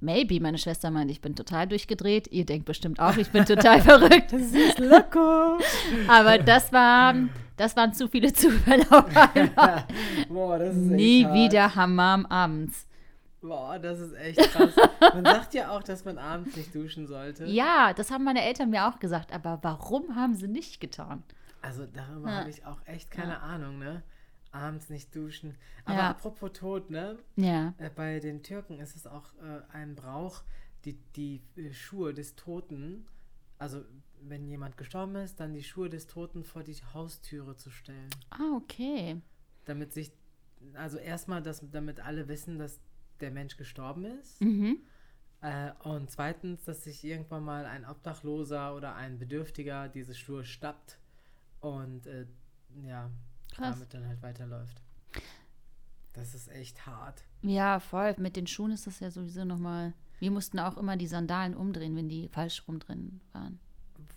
maybe, 0.00 0.40
meine 0.40 0.58
Schwester 0.58 0.90
meint, 0.90 1.10
ich 1.10 1.20
bin 1.20 1.36
total 1.36 1.66
durchgedreht. 1.68 2.28
Ihr 2.28 2.44
denkt 2.44 2.66
bestimmt 2.66 2.98
auch, 2.98 3.16
ich 3.16 3.30
bin 3.30 3.44
total 3.44 3.80
verrückt. 3.82 4.32
Das 4.32 4.40
ist 4.52 4.78
loco. 4.78 5.58
Aber 6.08 6.38
das 6.38 6.72
war, 6.72 7.14
das 7.56 7.76
waren 7.76 7.92
zu 7.92 8.08
viele 8.08 8.32
Zufälle 8.32 8.84
auf 8.90 9.14
einmal. 9.16 9.84
Boah, 10.28 10.58
das 10.58 10.74
ist 10.74 10.82
echt 10.90 10.96
Nie 10.96 11.24
hart. 11.24 11.34
wieder 11.34 11.74
Hammam 11.74 12.26
abends. 12.26 12.86
Boah, 13.42 13.78
das 13.78 13.98
ist 14.00 14.14
echt 14.14 14.38
krass. 14.52 14.70
Man 15.14 15.24
sagt 15.24 15.54
ja 15.54 15.70
auch, 15.70 15.82
dass 15.82 16.04
man 16.04 16.16
abends 16.18 16.56
nicht 16.56 16.74
duschen 16.74 17.06
sollte. 17.08 17.44
Ja, 17.46 17.92
das 17.92 18.10
haben 18.10 18.24
meine 18.24 18.42
Eltern 18.44 18.70
mir 18.70 18.86
auch 18.88 18.98
gesagt. 19.00 19.32
Aber 19.32 19.58
warum 19.62 20.14
haben 20.14 20.34
sie 20.34 20.46
nicht 20.48 20.80
getan? 20.80 21.22
Also 21.60 21.84
darüber 21.86 22.28
Ja. 22.30 22.36
habe 22.40 22.50
ich 22.50 22.64
auch 22.66 22.78
echt 22.86 23.10
keine 23.10 23.40
Ahnung, 23.40 23.78
ne? 23.78 24.02
Abends 24.52 24.90
nicht 24.90 25.14
duschen. 25.14 25.56
Aber 25.84 25.96
Ja. 25.96 26.10
apropos 26.10 26.52
Tod, 26.52 26.90
ne? 26.90 27.18
Ja. 27.36 27.74
Äh, 27.78 27.90
bei 27.90 28.20
den 28.20 28.42
Türken 28.42 28.78
ist 28.78 28.94
es 28.94 29.06
auch 29.06 29.34
äh, 29.42 29.62
ein 29.72 29.94
Brauch, 29.94 30.42
die, 30.84 30.94
die 31.16 31.42
äh, 31.56 31.72
Schuhe 31.72 32.12
des 32.14 32.36
Toten, 32.36 33.06
also 33.58 33.82
wenn 34.20 34.46
jemand 34.46 34.76
gestorben 34.76 35.16
ist, 35.16 35.40
dann 35.40 35.54
die 35.54 35.62
Schuhe 35.64 35.88
des 35.88 36.06
Toten 36.06 36.44
vor 36.44 36.62
die 36.62 36.76
Haustüre 36.94 37.56
zu 37.56 37.70
stellen. 37.70 38.10
Ah, 38.30 38.56
okay. 38.56 39.20
Damit 39.64 39.92
sich, 39.92 40.12
also 40.74 40.98
erstmal, 40.98 41.42
dass, 41.42 41.62
damit 41.70 42.00
alle 42.00 42.28
wissen, 42.28 42.58
dass 42.58 42.80
der 43.20 43.30
Mensch 43.30 43.56
gestorben 43.56 44.04
ist. 44.04 44.40
Mhm. 44.40 44.78
Äh, 45.40 45.72
und 45.82 46.10
zweitens, 46.10 46.64
dass 46.64 46.84
sich 46.84 47.02
irgendwann 47.04 47.42
mal 47.44 47.64
ein 47.66 47.84
Obdachloser 47.84 48.76
oder 48.76 48.94
ein 48.94 49.18
Bedürftiger 49.18 49.88
diese 49.88 50.14
Schuhe 50.14 50.44
schnappt 50.44 50.98
und 51.60 52.06
äh, 52.06 52.26
ja, 52.84 53.10
Krass. 53.52 53.76
damit 53.76 53.94
dann 53.94 54.06
halt 54.06 54.22
weiterläuft. 54.22 54.82
Das 56.12 56.34
ist 56.34 56.48
echt 56.48 56.86
hart. 56.86 57.22
Ja, 57.42 57.80
voll. 57.80 58.14
Mit 58.18 58.36
den 58.36 58.46
Schuhen 58.46 58.72
ist 58.72 58.86
das 58.86 59.00
ja 59.00 59.10
sowieso 59.10 59.44
nochmal. 59.44 59.94
Wir 60.18 60.30
mussten 60.30 60.58
auch 60.58 60.76
immer 60.76 60.96
die 60.96 61.06
Sandalen 61.06 61.56
umdrehen, 61.56 61.96
wenn 61.96 62.08
die 62.08 62.28
falsch 62.28 62.62
rum 62.68 62.78
drin 62.78 63.20
waren. 63.32 63.58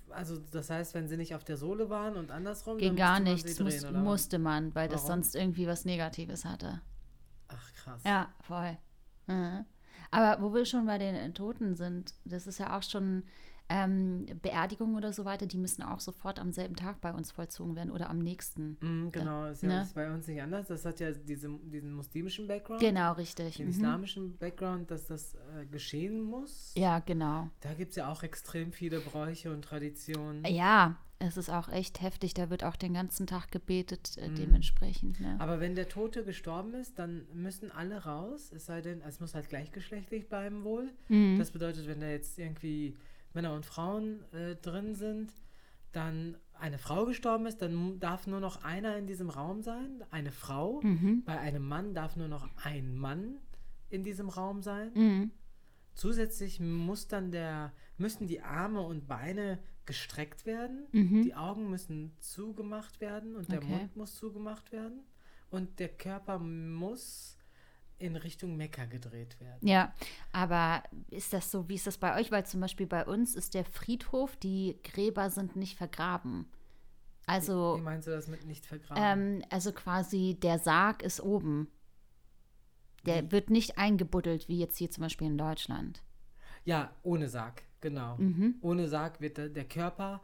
Also 0.10 0.38
das 0.52 0.70
heißt, 0.70 0.94
wenn 0.94 1.08
sie 1.08 1.18
nicht 1.18 1.36
auf 1.36 1.44
der 1.44 1.58
Sohle 1.58 1.90
waren 1.90 2.16
und 2.16 2.32
andersrum, 2.32 2.78
Ging 2.78 2.96
gar 2.96 3.20
nichts, 3.20 3.60
muss, 3.60 3.82
drehen, 3.82 3.96
was? 3.96 4.04
musste 4.04 4.40
man, 4.40 4.74
weil 4.76 4.88
das 4.88 5.04
Warum? 5.04 5.24
sonst 5.24 5.36
irgendwie 5.36 5.68
was 5.68 5.84
Negatives 5.84 6.46
hatte. 6.46 6.82
Ach 7.48 7.74
krass. 7.74 8.02
Ja, 8.06 8.30
voll. 8.42 8.78
Mhm. 9.28 9.66
Aber 10.12 10.42
wo 10.42 10.54
wir 10.54 10.66
schon 10.66 10.86
bei 10.86 10.98
den 10.98 11.34
Toten 11.34 11.76
sind, 11.76 12.14
das 12.24 12.48
ist 12.48 12.60
ja 12.60 12.78
auch 12.78 12.84
schon 12.84 13.24
ähm, 13.70 14.26
Beerdigungen 14.42 14.96
oder 14.96 15.12
so 15.12 15.26
weiter, 15.26 15.46
die 15.48 15.58
müssen 15.58 15.82
auch 15.82 16.00
sofort 16.00 16.40
am 16.40 16.52
selben 16.52 16.76
Tag 16.76 17.02
bei 17.02 17.12
uns 17.14 17.32
vollzogen 17.32 17.76
werden 17.76 17.90
oder 17.92 18.10
am 18.10 18.20
nächsten. 18.20 18.78
Mhm, 18.82 19.12
genau, 19.12 19.46
ist 19.48 19.64
ja 19.64 19.70
ne? 19.70 19.82
ist 19.82 19.96
bei 19.96 20.12
uns 20.14 20.28
nicht 20.28 20.42
anders. 20.42 20.68
Das 20.68 20.86
hat 20.86 21.00
ja 21.00 21.12
diese, 21.12 21.50
diesen 21.64 21.94
muslimischen 21.94 22.48
Background, 22.48 22.80
Genau, 22.82 23.14
richtig. 23.14 23.58
den 23.58 23.66
Mhm. 23.68 23.72
islamischen 23.72 24.38
Background, 24.38 24.92
dass 24.92 25.08
das 25.08 25.34
äh, 25.36 25.66
geschehen 25.66 26.22
muss. 26.22 26.74
Ja, 26.78 27.00
genau. 27.00 27.50
Da 27.62 27.74
gibt 27.74 27.92
es 27.92 27.96
ja 27.96 28.12
auch 28.12 28.22
extrem 28.24 28.72
viele 28.72 29.00
Bräuche 29.00 29.52
und 29.52 29.64
Traditionen. 29.64 30.46
Ja, 30.46 30.98
es 31.18 31.38
ist 31.38 31.50
auch 31.50 31.70
echt 31.70 32.02
heftig. 32.02 32.34
Da 32.36 32.50
wird 32.50 32.64
auch 32.64 32.76
den 32.76 32.94
ganzen 32.94 33.26
Tag 33.26 33.50
gebetet, 33.52 34.18
äh, 34.18 34.30
Mhm. 34.30 34.36
dementsprechend. 34.36 35.20
Ne? 35.20 35.38
Aber 35.40 35.60
wenn 35.60 35.74
der 35.74 35.88
Tote 35.90 36.24
gestorben 36.24 36.74
ist, 36.76 37.00
dann 37.00 37.26
müssen 37.34 37.72
alle 37.72 38.04
raus, 38.04 38.52
es 38.54 38.66
sei 38.68 38.82
denn, 38.82 39.02
es 39.02 39.20
muss 39.20 39.34
halt 39.34 39.50
gleichgeschlechtlich 39.50 40.28
bleiben 40.30 40.64
wohl. 40.64 40.92
Mhm. 41.08 41.40
Das 41.40 41.52
bedeutet, 41.52 41.88
wenn 41.88 42.02
da 42.02 42.08
jetzt 42.10 42.38
irgendwie 42.38 42.96
Männer 43.36 43.54
und 43.54 43.66
Frauen 43.66 44.24
äh, 44.34 44.56
drin 44.56 44.96
sind, 44.96 45.34
dann 45.92 46.38
eine 46.54 46.78
Frau 46.78 47.06
gestorben 47.06 47.46
ist, 47.46 47.62
dann 47.62 48.00
darf 48.00 48.28
nur 48.28 48.40
noch 48.40 48.64
einer 48.64 48.98
in 48.98 49.08
diesem 49.08 49.30
Raum 49.30 49.62
sein, 49.62 50.04
eine 50.12 50.32
Frau. 50.32 50.82
Mhm. 50.82 51.24
Bei 51.26 51.38
einem 51.40 51.68
Mann 51.68 51.94
darf 51.94 52.16
nur 52.16 52.28
noch 52.28 52.48
ein 52.64 52.96
Mann 52.96 53.36
in 53.90 54.04
diesem 54.04 54.30
Raum 54.30 54.62
sein. 54.62 54.92
Mhm. 54.96 55.32
Zusätzlich 55.94 56.60
muss 56.60 57.08
dann 57.08 57.32
der, 57.32 57.72
müssen 57.98 58.28
die 58.28 58.42
Arme 58.42 58.82
und 58.82 59.08
Beine 59.08 59.60
gestreckt 59.86 60.46
werden, 60.46 60.88
Mhm. 60.92 61.24
die 61.24 61.36
Augen 61.36 61.70
müssen 61.70 62.14
zugemacht 62.20 63.00
werden 63.00 63.36
und 63.36 63.52
der 63.52 63.60
Okay. 63.60 63.68
Mund 63.70 63.96
muss 63.96 64.16
zugemacht 64.16 64.72
werden 64.72 65.02
und 65.52 65.80
der 65.80 65.90
Körper 65.90 66.40
muss 66.40 67.35
in 67.98 68.16
Richtung 68.16 68.58
Mekka 68.58 68.86
gedreht 68.86 69.40
werden. 69.40 69.68
Ja, 69.68 69.94
aber 70.32 70.84
ist 71.10 71.32
das 71.34 71.50
so, 71.52 71.70
wie 71.70 71.76
ist 71.76 71.88
das 71.88 71.98
bei 71.98 72.20
euch? 72.20 72.32
Weil 72.32 72.46
zum 72.46 72.60
Beispiel 72.62 72.88
bei 72.88 73.06
uns 73.06 73.36
ist 73.36 73.54
der 73.54 73.66
Friedhof, 73.66 74.36
die 74.36 74.78
Gräber 74.84 75.30
sind 75.30 75.56
nicht 75.56 75.78
vergraben. 75.78 76.48
Also, 77.28 77.76
Wie 77.78 77.82
meinst 77.82 78.08
du 78.08 78.12
das 78.12 78.28
mit 78.28 78.46
nicht 78.46 78.66
vergraben? 78.66 79.02
ähm, 79.42 79.44
also 79.50 79.72
quasi 79.72 80.38
der 80.42 80.60
Sarg 80.60 81.02
ist 81.02 81.22
oben. 81.22 81.68
Der 83.06 83.24
Wie? 83.26 83.32
wird 83.32 83.50
nicht 83.50 83.78
eingebuddelt, 83.78 84.48
wie 84.48 84.60
jetzt 84.60 84.78
hier 84.78 84.92
zum 84.92 85.04
Beispiel 85.04 85.28
in 85.28 85.38
Deutschland. 85.38 86.04
ja, 86.66 86.92
ohne 87.04 87.30
Sarg, 87.30 87.64
genau. 87.82 88.18
Mhm. 88.18 88.56
Ohne 88.62 88.88
Sarg 88.88 89.22
wird 89.22 89.38
der, 89.38 89.50
der 89.50 89.66
Körper 89.66 90.22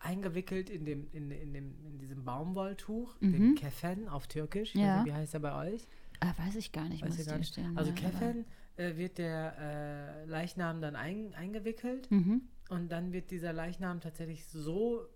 eingewickelt 0.00 0.70
in, 0.70 0.84
dem, 0.84 1.08
in, 1.12 1.30
in, 1.30 1.52
dem, 1.54 1.74
in 1.86 1.98
diesem 1.98 2.24
Baumwolltuch, 2.24 3.16
dem 3.20 3.54
Kefen 3.54 4.08
auf 4.08 4.26
Türkisch. 4.26 4.74
Mhm. 4.74 4.80
Ja. 4.80 4.96
nicht, 5.02 5.06
Wie 5.06 5.12
heißt 5.14 5.34
er 5.34 5.40
bei 5.40 5.72
euch? 5.72 5.86
Ah, 6.20 6.32
weiß 6.38 6.56
ich 6.56 6.72
gar 6.72 6.88
nicht, 6.88 7.02
Weiß 7.02 7.16
muss 7.16 7.26
gar 7.26 7.34
dir 7.34 7.38
nicht. 7.40 7.54
gestehen. 7.54 7.76
Also 7.76 7.90
ja, 7.90 7.96
Kefen 7.96 8.44
äh, 8.76 8.96
wird 8.96 9.18
der 9.18 9.54
äh, 9.58 10.24
Leichnam 10.26 10.80
dann 10.80 10.96
ein, 10.96 11.34
eingewickelt 11.34 12.10
Mhm. 12.10 12.42
und 12.70 12.90
dann 12.90 13.12
wird 13.12 13.30
dieser 13.30 13.52
Leichnam 13.52 14.00
tatsächlich 14.00 14.46
so 14.46 15.06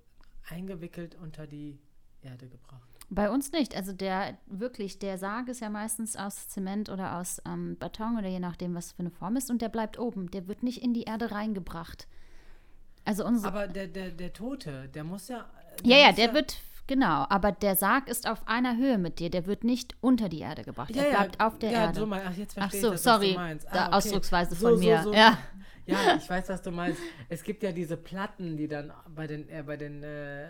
eingewickelt 0.49 1.15
unter 1.21 1.47
die 1.47 1.79
Erde 2.23 2.49
gebracht. 2.49 2.83
Bei 3.11 3.31
uns 3.31 3.53
nicht. 3.53 3.75
Also 3.75 3.93
der 3.93 4.37
wirklich, 4.47 4.99
der 4.99 5.17
Sarg 5.17 5.49
ist 5.49 5.61
ja 5.61 5.71
meistens 5.71 6.15
aus 6.17 6.49
Zement 6.49 6.91
oder 6.91 7.17
aus 7.19 7.41
ähm, 7.47 7.77
Beton 7.79 8.19
oder 8.19 8.29
je 8.29 8.41
nachdem, 8.41 8.75
was 8.75 8.93
für 8.93 8.99
eine 9.01 9.11
Form 9.11 9.37
ist. 9.37 9.51
Und 9.51 9.63
der 9.63 9.71
bleibt 9.71 9.99
oben. 9.99 10.31
Der 10.31 10.47
wird 10.47 10.63
nicht 10.63 10.83
in 10.83 10.93
die 10.93 11.05
Erde 11.05 11.31
reingebracht. 11.31 12.07
Also 13.07 13.25
unsere. 13.25 13.49
Aber 13.49 13.67
der, 13.69 13.87
der, 13.87 14.11
der 14.11 14.35
Tote, 14.35 14.89
der 14.91 15.05
muss 15.05 15.29
ja. 15.29 15.49
ja, 15.85 15.97
ja, 15.97 16.07
muss 16.09 16.17
der 16.17 16.35
wird, 16.35 16.61
genau. 16.89 17.27
Aber 17.29 17.53
der 17.53 17.77
Sarg 17.77 18.09
ist 18.09 18.29
auf 18.29 18.49
einer 18.49 18.77
Höhe 18.77 18.99
mit 18.99 19.21
dir. 19.21 19.31
Der 19.31 19.47
wird 19.47 19.63
nicht 19.63 19.95
unter 20.01 20.29
die 20.29 20.41
Erde 20.41 20.65
gebracht. 20.65 20.93
Der 20.93 21.11
bleibt 21.11 21.41
auf 21.41 21.59
der 21.61 21.71
ja, 21.71 21.81
Erde. 21.83 22.01
So 22.01 22.07
mein, 22.07 22.23
ach, 22.27 22.37
jetzt 22.37 22.55
Ach 22.59 22.63
verstehe 22.63 22.81
so, 22.81 22.87
ich 22.89 22.93
das, 22.95 23.07
was 23.07 23.15
sorry. 23.15 23.33
du 23.35 23.39
meinst. 23.39 23.67
Da 23.67 23.71
Ah, 23.71 23.87
okay. 23.87 23.97
Ausdrucksweise 23.97 24.57
von 24.57 24.77
so, 24.77 24.85
mir. 24.85 25.03
so. 25.05 25.15
Ja. 25.15 25.39
Ja, 25.89 26.17
ich 26.19 26.29
weiß, 26.29 26.51
was 26.51 26.61
du 26.61 26.71
meinst. 26.71 27.01
Es 27.31 27.43
gibt 27.43 27.63
ja 27.63 27.73
diese 27.73 27.97
Platten, 27.97 28.59
die 28.59 28.69
dann 28.69 28.93
bei 29.15 29.27
den, 29.27 29.49
äh, 29.49 29.63
bei 29.67 29.79
den 29.79 30.03
äh, 30.03 30.47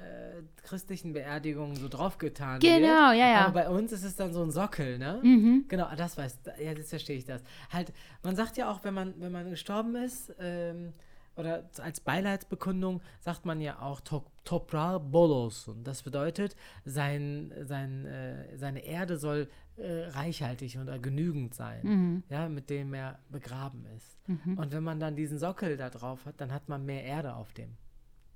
christlichen 0.64 1.12
Beerdigungen 1.12 1.76
so 1.76 1.88
draufgetan 1.88 2.60
werden. 2.60 2.82
Genau, 2.82 3.12
ja, 3.12 3.28
ja. 3.30 3.46
Aber 3.46 3.62
bei 3.62 3.68
uns 3.68 3.92
ist 3.92 4.02
es 4.02 4.16
dann 4.16 4.32
so 4.32 4.42
ein 4.42 4.50
Sockel, 4.50 4.98
ne? 4.98 5.20
Mhm. 5.22 5.66
Genau, 5.68 5.86
das 5.96 6.16
weiß 6.18 6.40
Ja, 6.58 6.72
jetzt 6.72 6.90
verstehe 6.90 7.16
ich 7.16 7.24
das. 7.24 7.42
Halt, 7.72 7.92
man 8.24 8.34
sagt 8.34 8.56
ja 8.56 8.68
auch, 8.68 8.82
wenn 8.82 8.94
man, 8.94 9.14
wenn 9.18 9.30
man 9.30 9.48
gestorben 9.48 9.94
ist, 9.94 10.34
ähm, 10.40 10.92
oder 11.38 11.68
als 11.78 12.00
Beileidsbekundung 12.00 13.00
sagt 13.20 13.46
man 13.46 13.60
ja 13.60 13.80
auch 13.80 14.00
to 14.00 14.24
Topra 14.44 14.98
Bolos. 14.98 15.68
Und 15.68 15.84
das 15.84 16.02
bedeutet, 16.02 16.56
sein, 16.84 17.52
sein, 17.62 18.04
äh, 18.06 18.56
seine 18.56 18.84
Erde 18.84 19.16
soll 19.18 19.48
äh, 19.76 20.06
reichhaltig 20.08 20.76
oder 20.78 20.98
genügend 20.98 21.54
sein, 21.54 21.80
Mhm. 21.84 22.22
ja, 22.28 22.48
mit 22.48 22.68
dem 22.68 22.92
er 22.94 23.18
begraben 23.28 23.86
ist. 23.96 24.18
Und 24.26 24.72
wenn 24.72 24.82
man 24.82 24.98
dann 24.98 25.14
diesen 25.16 25.38
Sockel 25.38 25.76
da 25.76 25.88
drauf 25.88 26.26
hat, 26.26 26.40
dann 26.40 26.50
hat 26.52 26.68
man 26.68 26.84
mehr 26.84 27.04
Erde 27.04 27.34
auf 27.36 27.52
dem 27.52 27.76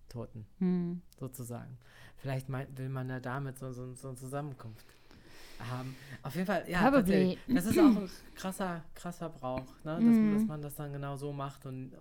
Toten, 0.08 0.46
Mhm. 0.60 1.02
sozusagen. 1.18 1.78
Vielleicht 2.18 2.48
meint, 2.48 2.78
will 2.78 2.88
man 2.88 3.08
ja 3.08 3.18
damit 3.18 3.58
so, 3.58 3.72
so, 3.72 3.92
so 3.94 4.08
eine 4.08 4.16
Zusammenkunft 4.16 4.86
haben. 5.58 5.96
Auf 6.22 6.34
jeden 6.34 6.46
Fall, 6.46 6.64
ja. 6.68 6.82
Das 7.48 7.66
ist 7.66 7.78
auch 7.78 7.96
ein 7.96 8.10
krasser, 8.36 8.84
krasser 8.94 9.28
Brauch, 9.28 9.64
ne? 9.84 9.94
dass, 9.96 10.16
Mhm. 10.16 10.34
dass 10.34 10.44
man 10.46 10.62
das 10.62 10.74
dann 10.76 10.92
genau 10.92 11.16
so 11.16 11.32
macht 11.32 11.66
und 11.66 11.92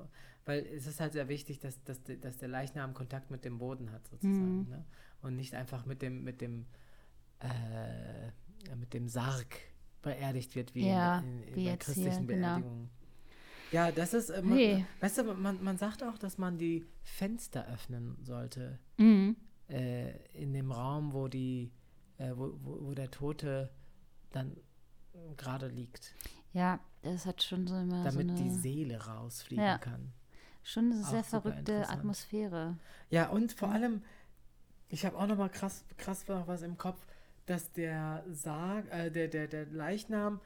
weil 0.46 0.66
es 0.66 0.88
ist 0.88 1.00
halt 1.00 1.14
sehr 1.14 1.28
wichtig, 1.30 1.60
dass, 1.60 1.84
dass, 1.84 2.02
dass 2.04 2.38
der 2.38 2.48
Leichnam 2.48 2.94
Kontakt 2.94 3.30
mit 3.32 3.46
dem 3.46 3.58
Boden 3.60 3.92
hat, 3.92 4.08
sozusagen. 4.08 4.64
Mhm. 4.64 4.70
Ne? 4.70 4.86
Und 5.22 5.36
nicht 5.36 5.54
einfach 5.54 5.86
mit 5.86 6.02
dem, 6.02 6.24
mit 6.24 6.42
dem, 6.42 6.66
äh, 7.40 8.76
mit 8.76 8.94
dem 8.94 9.08
Sarg 9.08 9.58
beerdigt 10.02 10.56
wird, 10.56 10.74
wie 10.76 10.88
Ja, 10.88 11.20
in, 11.20 11.44
in, 11.44 11.56
wie 11.56 11.66
bei 11.66 11.72
jetzt 11.72 11.86
hier, 11.86 11.94
christlichen 12.06 12.28
genau. 12.28 12.48
Beerdigungen. 12.56 12.90
Ja, 13.72 13.92
das 13.92 14.14
ist, 14.14 14.30
äh, 14.30 14.42
man, 14.42 14.58
Hey. 14.58 14.86
weißt 15.00 15.20
du, 15.20 15.24
man, 15.34 15.64
man 15.64 15.78
sagt 15.78 16.04
auch, 16.04 16.18
dass 16.18 16.38
man 16.38 16.58
die 16.58 16.86
Fenster 17.04 17.68
öffnen 17.68 18.18
sollte 18.24 18.80
Mhm. 18.98 19.36
äh, 19.70 20.12
in 20.34 20.54
dem 20.54 20.72
Raum, 20.72 21.14
wo 21.14 21.28
die, 21.28 21.72
äh, 22.18 22.32
wo, 22.36 22.52
wo, 22.64 22.88
wo 22.88 22.94
der 22.94 23.10
Tote 23.12 23.72
dann 24.32 24.58
gerade 25.38 25.68
liegt, 25.68 26.14
Ja, 26.54 26.80
das 27.04 27.26
hat 27.26 27.44
schon 27.44 27.66
so 27.68 27.76
immer 27.78 28.04
damit 28.04 28.30
so 28.30 28.36
die 28.36 28.50
eine, 28.50 28.60
Seele 28.60 29.06
rausfliegen 29.06 29.64
Ja. 29.64 29.78
kann. 29.78 30.12
Schon 30.64 30.92
eine 30.92 31.04
sehr 31.04 31.24
verrückte. 31.24 31.90
Atmosphäre. 31.90 32.78
Ja, 33.10 33.30
und 33.30 33.54
vor 33.54 33.70
allem, 33.70 34.02
ich 34.90 35.06
habe 35.06 35.18
auch 35.18 35.28
noch 35.28 35.38
mal 35.38 35.50
krass, 35.50 35.84
krass 35.98 36.28
noch 36.28 36.48
was 36.48 36.62
im 36.62 36.78
Kopf, 36.78 37.00
dass 37.46 37.72
der 37.72 38.24
Sarg, 38.32 38.86
äh, 38.92 39.10
der, 39.10 39.28
der, 39.28 39.48
der 39.48 39.66
Leichnam, 39.68 40.40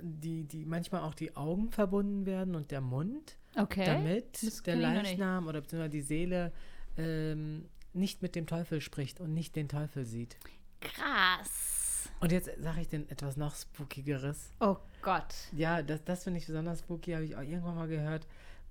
die, 0.00 0.44
die 0.44 0.64
manchmal 0.64 1.02
auch 1.02 1.14
die 1.14 1.36
Augen 1.36 1.70
verbunden 1.70 2.24
werden 2.26 2.54
und 2.54 2.70
der 2.70 2.80
Mund, 2.80 3.36
Okay. 3.56 3.84
damit 3.84 4.42
Das 4.42 4.62
der. 4.62 4.76
Leichnam 4.76 5.46
oder 5.48 5.60
beziehungsweise 5.60 5.90
die 5.90 6.02
Seele 6.02 6.52
ähm, 6.96 7.68
nicht 7.92 8.22
mit 8.22 8.34
dem 8.36 8.46
Teufel 8.46 8.80
spricht 8.80 9.20
und 9.20 9.34
nicht 9.34 9.56
den 9.56 9.68
Teufel 9.68 10.04
sieht. 10.04 10.36
Krass. 10.80 12.08
Und 12.20 12.32
jetzt 12.32 12.50
sage 12.60 12.80
ich 12.80 12.88
den 12.88 13.08
etwas 13.10 13.36
noch 13.36 13.54
spookigeres. 13.54 14.50
Oh 14.60 14.76
Gott. 15.02 15.34
Ja, 15.52 15.82
das, 15.82 16.04
das 16.04 16.24
finde 16.24 16.38
ich 16.38 16.46
besonders 16.46 16.80
spooky, 16.80 17.12
habe 17.12 17.24
ich 17.24 17.36
auch 17.36 17.42
irgendwann 17.42 17.74
mal 17.76 17.88
gehört, 17.88 18.26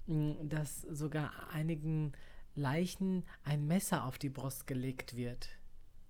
dass 0.08 0.82
sogar 0.82 1.32
einigen 1.52 2.14
Leichen 2.56 3.24
ein 3.44 3.68
Messer 3.68 4.06
auf 4.06 4.18
die 4.18 4.30
Brust 4.30 4.68
gelegt 4.68 5.16
wird, 5.16 5.50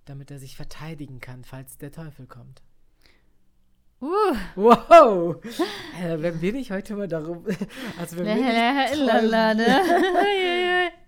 damit 0.05 0.31
er 0.31 0.39
sich 0.39 0.55
verteidigen 0.55 1.19
kann, 1.19 1.43
falls 1.43 1.77
der 1.77 1.91
Teufel 1.91 2.27
kommt. 2.27 2.61
Uh. 3.99 4.35
Wow! 4.55 5.37
Äh, 5.99 6.21
wenn 6.21 6.39
wir 6.41 6.53
nicht 6.53 6.69
heute 6.69 6.95
mal 6.95 7.07
darum. 7.07 7.43
Also 7.99 8.17
wenn 8.17 8.27
wir 8.27 8.35
nicht. 8.35 8.45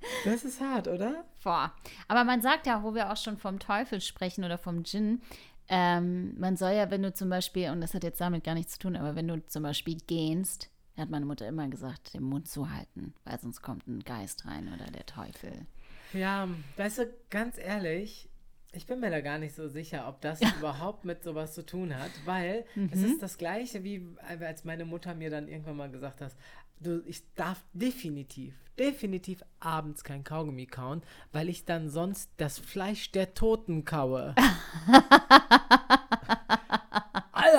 Das 0.25 0.43
ist 0.43 0.59
hart, 0.59 0.87
oder? 0.87 1.25
Boah. 1.43 1.71
Aber 2.07 2.23
man 2.23 2.41
sagt 2.41 2.65
ja, 2.65 2.81
wo 2.81 2.95
wir 2.95 3.11
auch 3.11 3.17
schon 3.17 3.37
vom 3.37 3.59
Teufel 3.59 4.01
sprechen 4.01 4.43
oder 4.43 4.57
vom 4.57 4.81
Djinn, 4.81 5.21
ähm, 5.67 6.33
man 6.39 6.57
soll 6.57 6.71
ja, 6.71 6.89
wenn 6.89 7.03
du 7.03 7.13
zum 7.13 7.29
Beispiel, 7.29 7.69
und 7.69 7.81
das 7.81 7.93
hat 7.93 8.03
jetzt 8.03 8.19
damit 8.19 8.43
gar 8.43 8.55
nichts 8.55 8.73
zu 8.73 8.79
tun, 8.79 8.95
aber 8.95 9.15
wenn 9.15 9.27
du 9.27 9.45
zum 9.45 9.61
Beispiel 9.61 9.97
gähnst, 10.07 10.71
hat 11.01 11.09
meine 11.09 11.25
Mutter 11.25 11.47
immer 11.47 11.67
gesagt, 11.67 12.13
den 12.13 12.23
Mund 12.23 12.47
zu 12.47 12.71
halten, 12.71 13.13
weil 13.23 13.39
sonst 13.39 13.61
kommt 13.61 13.87
ein 13.87 13.99
Geist 13.99 14.45
rein 14.45 14.71
oder 14.73 14.91
der 14.91 15.05
Teufel. 15.05 15.65
Ja, 16.13 16.47
weißt 16.77 16.99
du, 16.99 17.13
ganz 17.29 17.57
ehrlich, 17.57 18.29
ich 18.71 18.85
bin 18.85 18.99
mir 18.99 19.09
da 19.09 19.21
gar 19.21 19.39
nicht 19.39 19.55
so 19.55 19.67
sicher, 19.67 20.07
ob 20.07 20.21
das 20.21 20.39
überhaupt 20.59 21.05
mit 21.05 21.23
sowas 21.23 21.53
zu 21.53 21.65
tun 21.65 21.95
hat, 21.95 22.11
weil 22.25 22.65
es 22.91 23.01
ist 23.01 23.21
das 23.21 23.37
Gleiche, 23.37 23.83
wie 23.83 24.05
als 24.39 24.63
meine 24.63 24.85
Mutter 24.85 25.15
mir 25.15 25.29
dann 25.29 25.47
irgendwann 25.47 25.77
mal 25.77 25.89
gesagt 25.89 26.21
hat, 26.21 26.35
du, 26.79 27.03
ich 27.05 27.23
darf 27.35 27.63
definitiv, 27.73 28.55
definitiv 28.77 29.43
abends 29.59 30.03
kein 30.03 30.23
Kaugummi 30.23 30.65
kauen, 30.65 31.01
weil 31.31 31.49
ich 31.49 31.65
dann 31.65 31.89
sonst 31.89 32.29
das 32.37 32.59
Fleisch 32.59 33.11
der 33.11 33.33
Toten 33.33 33.85
kaue. 33.85 34.35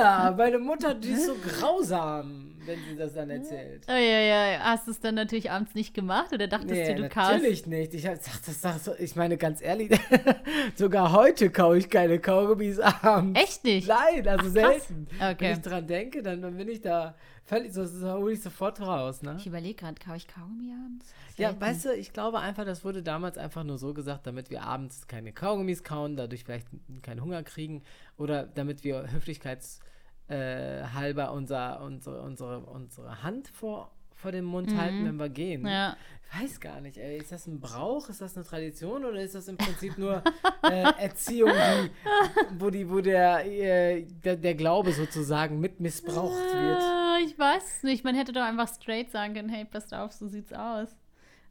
Alter, 0.00 0.36
meine 0.36 0.58
Mutter, 0.58 0.94
die 0.94 1.10
ist 1.10 1.26
so 1.26 1.34
grausam, 1.34 2.54
wenn 2.66 2.78
sie 2.88 2.96
das 2.96 3.14
dann 3.14 3.30
erzählt. 3.30 3.86
Uiuiui. 3.88 4.58
Hast 4.60 4.86
du 4.86 4.90
es 4.92 5.00
dann 5.00 5.14
natürlich 5.14 5.50
abends 5.50 5.74
nicht 5.74 5.94
gemacht 5.94 6.32
oder 6.32 6.46
dachtest 6.46 6.70
Nee, 6.72 6.94
du, 6.94 7.02
du 7.02 7.08
kaust? 7.08 7.32
natürlich 7.32 7.66
nicht. 7.66 7.94
Ich, 7.94 8.06
hab, 8.06 8.16
sag, 8.16 8.44
das, 8.44 8.60
sag, 8.84 9.00
ich 9.00 9.16
meine, 9.16 9.36
ganz 9.36 9.62
ehrlich, 9.62 9.90
sogar 10.76 11.12
heute 11.12 11.50
kaue 11.50 11.78
ich 11.78 11.88
keine 11.90 12.18
Kaugummis 12.18 12.78
abends. 12.80 13.40
Echt 13.40 13.64
nicht? 13.64 13.88
Nein, 13.88 14.26
also 14.26 14.46
Ach, 14.48 14.52
selten. 14.52 15.06
Okay. 15.16 15.36
Wenn 15.38 15.52
ich 15.52 15.60
dran 15.62 15.86
denke, 15.86 16.22
dann, 16.22 16.42
dann 16.42 16.56
bin 16.56 16.68
ich 16.68 16.80
da 16.80 17.14
völlig, 17.50 17.74
so, 17.74 17.84
so 17.84 18.12
hole 18.12 18.32
ich 18.32 18.42
sofort 18.42 18.80
raus, 18.80 19.22
ne? 19.22 19.34
Ich 19.38 19.46
überlege 19.46 19.74
gerade, 19.74 20.00
kaufe 20.00 20.18
ich 20.18 20.28
Kaugummi 20.28 20.72
abends? 20.72 21.12
Ja, 21.36 21.60
weißt 21.60 21.86
du, 21.86 21.94
ich 21.94 22.12
glaube 22.12 22.38
einfach, 22.38 22.64
das 22.64 22.84
wurde 22.84 23.02
damals 23.02 23.38
einfach 23.38 23.64
nur 23.64 23.76
so 23.76 23.92
gesagt, 23.92 24.28
damit 24.28 24.50
wir 24.50 24.62
abends 24.62 25.08
keine 25.08 25.32
Kaugummis 25.32 25.82
kauen, 25.82 26.14
dadurch 26.16 26.44
vielleicht 26.44 26.68
keinen 27.02 27.22
Hunger 27.22 27.42
kriegen 27.42 27.82
oder 28.16 28.46
damit 28.46 28.84
wir 28.84 29.10
höflichkeitshalber 29.10 29.82
äh, 30.28 31.32
unser, 31.32 31.82
unsere, 31.82 32.22
unsere, 32.22 32.60
unsere 32.60 33.24
Hand 33.24 33.48
vor, 33.48 33.90
vor 34.20 34.32
dem 34.32 34.44
Mund 34.44 34.76
halten, 34.76 35.04
wenn 35.04 35.16
wir 35.16 35.28
gehen. 35.28 35.62
Mhm. 35.62 35.68
Ja. 35.68 35.96
Ich 36.32 36.42
weiß 36.42 36.60
gar 36.60 36.80
nicht, 36.80 36.96
ey. 36.96 37.18
Ist 37.18 37.32
das 37.32 37.46
ein 37.48 37.58
Brauch? 37.58 38.08
Ist 38.08 38.20
das 38.20 38.36
eine 38.36 38.46
Tradition? 38.46 39.04
Oder 39.04 39.20
ist 39.20 39.34
das 39.34 39.48
im 39.48 39.56
Prinzip 39.56 39.98
nur 39.98 40.22
äh, 40.62 40.82
Erziehung, 40.98 41.50
die, 41.50 42.60
wo, 42.60 42.70
die, 42.70 42.88
wo 42.88 43.00
der, 43.00 43.44
äh, 43.46 44.04
der, 44.04 44.36
der 44.36 44.54
Glaube 44.54 44.92
sozusagen 44.92 45.58
mit 45.58 45.80
missbraucht 45.80 46.36
wird? 46.54 46.82
Ich 47.24 47.36
weiß 47.36 47.82
nicht. 47.82 48.04
Man 48.04 48.14
hätte 48.14 48.32
doch 48.32 48.42
einfach 48.42 48.68
straight 48.72 49.10
sagen 49.10 49.34
können, 49.34 49.48
hey, 49.48 49.64
passt 49.64 49.92
auf, 49.92 50.12
so 50.12 50.28
sieht's 50.28 50.52
aus. 50.52 50.96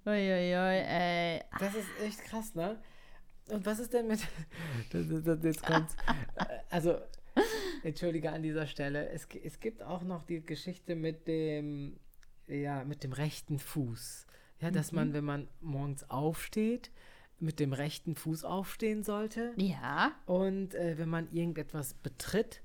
Uiuiui, 0.06 0.80
ey. 0.80 1.42
Das 1.60 1.76
ist 1.76 1.88
echt 2.02 2.24
krass, 2.24 2.56
ne? 2.56 2.78
Und 3.50 3.66
was 3.66 3.80
ist 3.80 3.94
denn 3.94 4.08
mit. 4.08 4.22
das, 4.92 5.08
das, 5.10 5.24
das, 5.24 5.44
jetzt 5.44 5.66
kommt's. 5.66 5.96
Äh, 6.36 6.46
Also, 6.70 6.96
entschuldige 7.84 8.32
an 8.32 8.44
dieser 8.44 8.66
Stelle. 8.66 9.10
Es, 9.10 9.28
es 9.44 9.60
gibt 9.60 9.84
auch 9.84 10.04
noch 10.04 10.24
die 10.24 10.42
Geschichte 10.42 10.96
mit 10.96 11.28
dem. 11.28 11.98
Ja, 12.50 12.84
mit 12.84 13.04
dem 13.04 13.14
rechten 13.14 13.60
Fuß. 13.60 14.26
Ja, 14.62 14.72
dass 14.72 14.92
man, 14.92 15.14
wenn 15.14 15.24
man 15.24 15.48
morgens 15.62 16.10
aufsteht, 16.10 16.92
mit 17.40 17.60
dem 17.60 17.72
rechten 17.72 18.16
Fuß 18.16 18.44
aufstehen 18.44 19.04
sollte. 19.04 19.54
Ja, 19.56 20.12
Und 20.26 20.76
äh, 20.76 20.98
wenn 20.98 21.08
man 21.08 21.32
irgendetwas 21.32 21.94
betritt, 21.94 22.62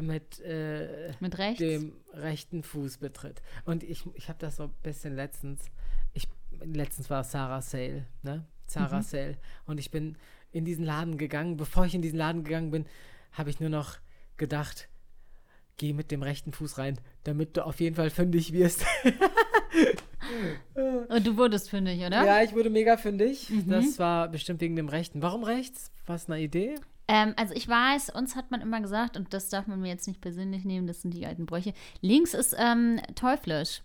mit 0.00 0.40
äh, 0.40 1.12
mit 1.20 1.38
rechts. 1.38 1.58
dem 1.58 1.92
rechten 2.12 2.62
Fuß 2.62 2.98
betritt. 2.98 3.42
Und 3.64 3.82
ich, 3.84 4.04
ich 4.14 4.28
habe 4.28 4.38
das 4.38 4.56
so 4.56 4.64
ein 4.64 4.74
bisschen 4.82 5.14
letztens, 5.14 5.66
ich, 6.14 6.26
letztens 6.64 7.10
war 7.10 7.22
Sarah 7.24 7.62
Sale, 7.62 8.06
ne? 8.22 8.44
Sarah 8.66 9.02
Sale. 9.02 9.38
Und 9.66 9.78
ich 9.78 9.90
bin 9.90 10.16
in 10.52 10.64
diesen 10.64 10.84
Laden 10.84 11.18
gegangen. 11.18 11.56
Bevor 11.56 11.86
ich 11.86 11.94
in 11.94 12.02
diesen 12.02 12.18
Laden 12.18 12.44
gegangen 12.44 12.70
bin, 12.70 12.86
habe 13.32 13.50
ich 13.50 13.60
nur 13.60 13.70
noch 13.70 13.98
gedacht, 14.36 14.88
geh 15.78 15.92
mit 15.94 16.10
dem 16.10 16.22
rechten 16.22 16.52
Fuß 16.52 16.76
rein, 16.78 16.98
damit 17.24 17.56
du 17.56 17.64
auf 17.64 17.80
jeden 17.80 17.96
Fall 17.96 18.10
fündig 18.10 18.52
wirst. 18.52 18.84
Und 21.08 21.26
du 21.26 21.36
wurdest 21.36 21.70
fündig, 21.70 22.00
oder? 22.00 22.24
ja, 22.24 22.42
ich 22.42 22.54
wurde 22.54 22.70
mega 22.70 22.96
fündig. 22.96 23.50
Das 23.66 23.98
war 23.98 24.28
bestimmt 24.28 24.60
wegen 24.60 24.76
dem 24.76 24.88
rechten. 24.88 25.22
Warum 25.22 25.42
rechts? 25.44 25.90
War 26.06 26.16
es 26.16 26.28
eine 26.28 26.40
Idee? 26.40 26.74
Ähm, 27.08 27.32
also 27.36 27.54
ich 27.54 27.66
weiß, 27.66 28.10
uns 28.10 28.36
hat 28.36 28.50
man 28.50 28.60
immer 28.60 28.80
gesagt, 28.80 29.16
und 29.16 29.32
das 29.32 29.48
darf 29.48 29.66
man 29.66 29.80
mir 29.80 29.88
jetzt 29.88 30.06
nicht 30.06 30.20
persönlich 30.20 30.64
nehmen, 30.64 30.86
das 30.86 31.00
sind 31.00 31.14
die 31.14 31.24
alten 31.24 31.46
Bräuche. 31.46 31.72
Links 32.02 32.34
ist 32.34 32.54
ähm, 32.58 33.00
teuflisch. 33.14 33.82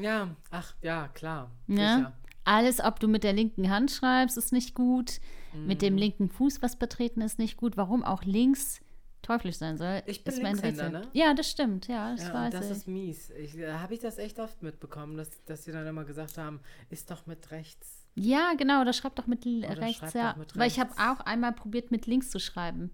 Ja, 0.00 0.34
ach, 0.50 0.74
ja, 0.82 1.08
klar. 1.08 1.50
Ja? 1.66 1.96
Sicher. 1.96 2.12
Alles, 2.44 2.80
ob 2.80 3.00
du 3.00 3.08
mit 3.08 3.24
der 3.24 3.32
linken 3.34 3.70
Hand 3.70 3.90
schreibst, 3.90 4.38
ist 4.38 4.52
nicht 4.52 4.74
gut. 4.74 5.20
Mit 5.52 5.78
Mhm. 5.82 5.86
dem 5.86 5.96
linken 5.96 6.30
Fuß 6.30 6.62
was 6.62 6.76
betreten 6.76 7.20
ist 7.20 7.38
nicht 7.38 7.56
gut. 7.56 7.76
Warum 7.76 8.04
auch 8.04 8.22
links 8.24 8.80
teuflisch 9.26 9.56
sein 9.56 9.76
soll, 9.76 10.02
Ich 10.06 10.24
bin 10.24 10.32
ist 10.34 10.40
mir 10.42 10.48
ein 10.48 10.54
Linkshänder, 10.54 10.84
Rätsel. 10.86 11.00
ne? 11.00 11.08
Ja, 11.12 11.34
das 11.34 11.50
stimmt. 11.50 11.88
Ja, 11.88 12.12
das 12.12 12.28
Ja, 12.28 12.34
weiß 12.34 12.52
das 12.52 12.66
ich. 12.66 12.70
ist 12.72 12.88
mies. 12.88 13.30
Äh, 13.30 13.72
Habe 13.72 13.94
ich 13.94 14.00
das 14.00 14.18
echt 14.18 14.38
oft 14.38 14.62
mitbekommen, 14.62 15.16
dass, 15.16 15.44
dass 15.44 15.64
sie 15.64 15.72
dann 15.72 15.86
immer 15.86 16.04
gesagt 16.04 16.38
haben, 16.38 16.60
ist 16.90 17.10
doch 17.10 17.26
mit 17.26 17.50
rechts. 17.50 18.04
Ja, 18.14 18.54
genau, 18.56 18.80
oder 18.80 18.92
schreib 18.92 19.14
doch 19.16 19.26
mit 19.26 19.44
Oder 19.44 19.78
rechts, 19.78 20.14
ja. 20.14 20.34
mit 20.38 20.56
Weil 20.56 20.68
ich 20.68 20.80
habe 20.80 20.90
rechts. 20.90 21.02
auch 21.02 21.20
einmal 21.26 21.52
probiert, 21.52 21.90
mit 21.90 22.06
links 22.06 22.30
zu 22.30 22.38
schreiben. 22.38 22.90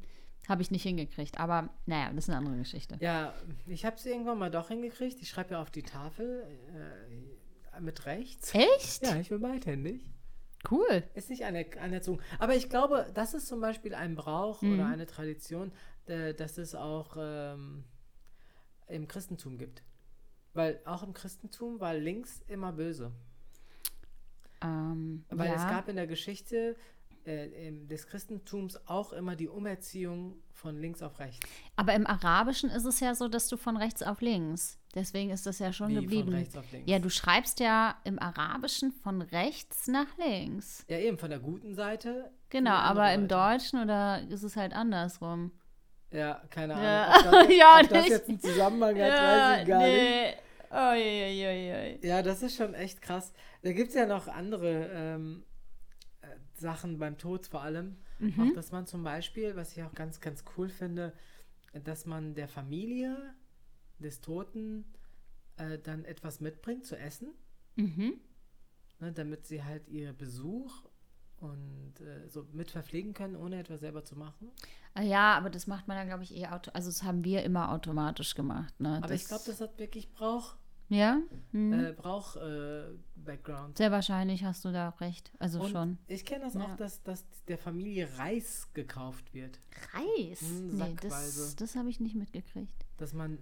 Habe 0.49 0.62
ich 0.62 0.73
nicht 0.73 0.83
hingekriegt. 0.83 1.38
Aber 1.38 1.69
naja, 1.87 2.09
das 2.13 2.25
ist 2.25 2.31
eine 2.31 2.38
andere 2.38 2.56
Geschichte. 2.56 2.96
Ja, 3.00 3.33
ich 3.67 3.85
habe 3.85 3.94
es 3.94 4.04
irgendwann 4.04 4.38
mal 4.38 4.50
doch 4.50 4.69
hingekriegt. 4.69 5.23
Ich 5.23 5.29
schreibe 5.29 5.52
ja 5.52 5.63
auf 5.63 5.71
die 5.71 5.85
Tafel. 5.85 6.44
Äh, 6.75 7.81
mit 7.81 8.04
rechts. 8.06 8.52
Echt? 8.54 9.06
Ja, 9.06 9.17
ich 9.17 9.29
bin 9.31 9.40
beidhändig. 9.40 10.02
Cool. 10.71 11.02
Ist 11.15 11.31
nicht 11.31 11.44
eine 11.44 11.65
Anerziehung. 11.81 12.21
Aber 12.38 12.54
ich 12.54 12.69
glaube, 12.69 13.06
das 13.15 13.35
ist 13.35 13.46
zum 13.48 13.61
Beispiel 13.61 13.94
ein 13.94 14.15
Brauch 14.15 14.61
Mhm. 14.63 14.75
oder 14.75 14.87
eine 14.87 15.06
Tradition, 15.06 15.73
dass 16.07 16.59
es 16.59 16.75
auch 16.75 17.17
ähm, 17.19 17.85
im 18.88 19.09
Christentum 19.09 19.59
gibt. 19.59 19.83
Weil 20.55 20.81
auch 20.85 21.03
im 21.03 21.15
Christentum 21.15 21.81
war 21.81 21.94
links 21.94 22.42
immer 22.48 22.73
böse. 22.73 23.13
Ähm, 24.63 25.25
Weil 25.31 25.48
ja. 25.48 25.55
es 25.55 25.63
gab 25.63 25.88
in 25.88 25.96
der 25.96 26.07
Geschichte 26.07 26.77
äh, 27.25 27.73
des 27.87 28.07
Christentums 28.07 28.87
auch 28.87 29.13
immer 29.13 29.37
die 29.37 29.48
Umerziehung 29.48 30.42
von 30.53 30.81
links 30.81 31.03
auf 31.03 31.19
rechts. 31.19 31.40
Aber 31.77 31.94
im 31.94 32.07
Arabischen 32.07 32.71
ist 32.71 32.85
es 32.85 33.00
ja 33.00 33.15
so, 33.15 33.29
dass 33.29 33.48
du 33.48 33.57
von 33.57 33.77
rechts 33.77 34.03
auf 34.03 34.21
links. 34.21 34.79
Deswegen 34.94 35.31
ist 35.31 35.46
das 35.46 35.59
ja 35.59 35.73
schon 35.73 35.90
Wie 35.90 35.94
geblieben. 35.94 36.29
von 36.29 36.35
rechts 36.35 36.57
auf 36.57 36.71
links. 36.71 36.90
Ja, 36.90 36.98
du 36.98 37.09
schreibst 37.09 37.61
ja 37.61 37.96
im 38.05 38.19
Arabischen 38.19 38.92
von 38.92 39.23
rechts 39.23 39.88
nach 39.88 40.07
links. 40.19 40.85
Ja, 40.88 40.98
eben 40.98 41.17
von 41.17 41.31
der 41.31 41.40
guten 41.40 41.75
Seite. 41.75 42.31
Genau, 42.50 42.73
aber 42.73 43.13
im. 43.15 43.29
Deutschen 43.29 43.81
oder 43.81 44.21
ist 44.29 44.42
es 44.42 44.57
halt 44.57 44.75
andersrum? 44.75 45.53
Ja, 46.13 46.42
keine 46.50 46.75
Ahnung. 46.75 46.85
Ja. 46.85 47.17
Ob 47.17 47.31
das, 47.48 47.56
Ja, 47.56 47.81
ob 47.81 47.88
das 47.88 47.98
nicht. 48.02 48.10
jetzt 48.10 48.29
einen 48.29 48.40
Zusammenhang 48.40 48.94
hat, 49.00 49.13
weiß 49.13 49.63
ich 49.63 49.69
gar 49.69 49.79
nicht. 49.83 49.92
nee. 49.92 50.35
Oh, 50.75 50.94
je, 50.94 51.33
je, 51.33 51.98
je. 52.00 52.08
Ja, 52.08 52.23
das 52.23 52.42
ist 52.42 52.56
schon 52.56 52.73
echt 52.75 53.02
krass. 53.02 53.33
Da 53.63 53.73
gibt 53.73 53.90
es 53.90 53.94
ja 53.94 54.06
noch 54.06 54.27
andere 54.29 54.90
ähm, 54.94 55.44
äh, 56.23 56.27
Sachen 56.54 56.98
beim 56.98 57.19
Tod 57.19 57.46
vor 57.46 57.63
allem. 57.63 57.96
Mhm. 58.19 58.40
Auch, 58.50 58.54
dass 58.54 58.73
man 58.73 58.87
zum 58.87 59.02
Beispiel, 59.04 59.54
was 59.56 59.77
ich 59.77 59.83
auch 59.83 59.94
ganz, 59.94 60.21
ganz 60.21 60.44
cool 60.56 60.69
finde, 60.71 61.13
dass 61.85 62.06
man 62.06 62.35
der 62.35 62.48
Familie 62.48 63.35
des 63.98 64.21
Toten 64.23 64.85
äh, 65.58 65.79
dann 65.79 66.04
etwas 66.04 66.40
mitbringt 66.40 66.87
zu 66.87 66.96
essen, 66.96 67.29
Mhm. 67.77 68.15
ne, 69.00 69.13
damit 69.13 69.46
sie 69.46 69.63
halt 69.65 69.88
ihr 69.88 70.13
Besuch 70.13 70.85
und 71.40 71.94
äh, 72.00 72.29
so 72.29 72.46
mit 72.52 72.71
verpflegen 72.71 73.13
können, 73.15 73.37
ohne 73.37 73.58
etwas 73.58 73.81
selber 73.81 74.04
zu 74.04 74.17
machen. 74.17 74.50
Ja, 75.01 75.35
aber 75.38 75.49
das 75.51 75.67
macht 75.67 75.88
man 75.88 75.97
dann, 75.97 76.07
glaube 76.07 76.23
ich, 76.23 76.35
eh 76.37 76.47
auto. 76.49 76.71
Also, 76.75 76.88
das 76.90 77.03
haben 77.03 77.25
wir 77.25 77.43
immer 77.45 77.73
automatisch 77.73 78.35
gemacht. 78.35 78.79
Ne? 78.81 79.01
Aber 79.03 79.15
ich 79.15 79.25
glaube, 79.27 79.45
das 79.47 79.61
hat 79.61 79.79
wirklich 79.79 80.13
Brauch, 80.13 80.57
Ja? 80.88 81.19
Mhm. 81.53 81.73
äh, 81.73 81.93
Brauch 81.93 82.37
äh, 82.37 82.83
Background. 83.15 83.79
Sehr 83.79 83.90
wahrscheinlich 83.90 84.45
hast 84.45 84.65
du 84.67 84.73
da 84.73 84.90
recht. 85.01 85.33
Also 85.38 85.61
Und 85.63 85.71
schon. 85.71 85.99
ich 86.09 86.25
kenne 86.27 86.45
das 86.45 86.55
Ja. 86.55 86.61
auch, 86.65 86.77
dass, 86.77 87.03
dass 87.03 87.25
der 87.49 87.57
Familie 87.59 88.09
Reis 88.19 88.69
gekauft 88.75 89.33
wird. 89.33 89.59
Reis? 89.95 90.43
Mm, 90.43 90.77
nee, 90.77 90.97
das, 91.01 91.57
das 91.57 91.75
habe 91.77 91.88
ich 91.88 91.99
nicht 92.01 92.15
mitgekriegt. 92.15 92.75
dass 92.99 93.15
man 93.15 93.38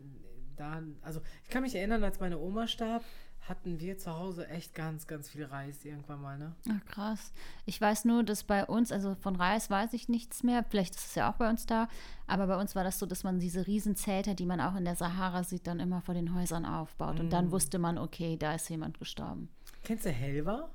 da, 0.57 0.83
also 1.03 1.21
ich 1.43 1.49
kann 1.51 1.63
mich 1.63 1.75
erinnern, 1.75 2.05
als 2.05 2.21
meine 2.21 2.39
Oma 2.39 2.67
starb, 2.69 3.03
hatten 3.49 3.80
wir 3.80 3.99
zu 3.99 4.16
Hause 4.16 4.47
echt 4.49 4.74
ganz, 4.74 5.07
ganz 5.07 5.28
viel 5.30 5.45
Reis 5.45 5.84
irgendwann 5.84 6.20
mal, 6.22 6.38
ne? 6.38 6.55
Ach, 6.70 6.84
krass. 6.86 7.32
Ich 7.66 7.80
weiß 7.80 8.05
nur, 8.05 8.22
dass 8.22 8.45
bei 8.45 8.64
uns, 8.64 8.93
also 8.93 9.14
von 9.16 9.34
Reis 9.36 9.70
weiß 9.70 9.93
ich 9.95 10.09
nichts 10.09 10.43
mehr. 10.43 10.64
Vielleicht 10.68 10.95
ist 10.95 11.07
es 11.07 11.14
ja 11.16 11.30
auch 11.30 11.36
bei 11.36 11.49
uns 11.51 11.66
da. 11.66 11.88
Aber 12.26 12.47
bei 12.47 12.57
uns 12.61 12.76
war 12.76 12.84
das 12.84 12.99
so, 12.99 13.07
dass 13.07 13.24
man 13.24 13.41
diese 13.41 13.66
Riesenzelter, 13.66 14.34
die 14.34 14.47
man 14.47 14.61
auch 14.61 14.76
in 14.76 14.84
der 14.84 14.95
Sahara 14.95 15.43
sieht, 15.43 15.66
dann 15.66 15.80
immer 15.80 16.01
vor 16.01 16.14
den 16.14 16.34
Häusern 16.34 16.64
aufbaut. 16.64 17.18
Und 17.18 17.26
Mm. 17.28 17.30
dann 17.30 17.51
wusste 17.51 17.78
man, 17.78 17.99
okay, 17.99 18.36
da 18.36 18.55
ist 18.55 18.68
jemand 18.68 18.99
gestorben. 18.99 19.49
Kennst 19.82 20.05
du 20.05 20.11
Helva? 20.11 20.70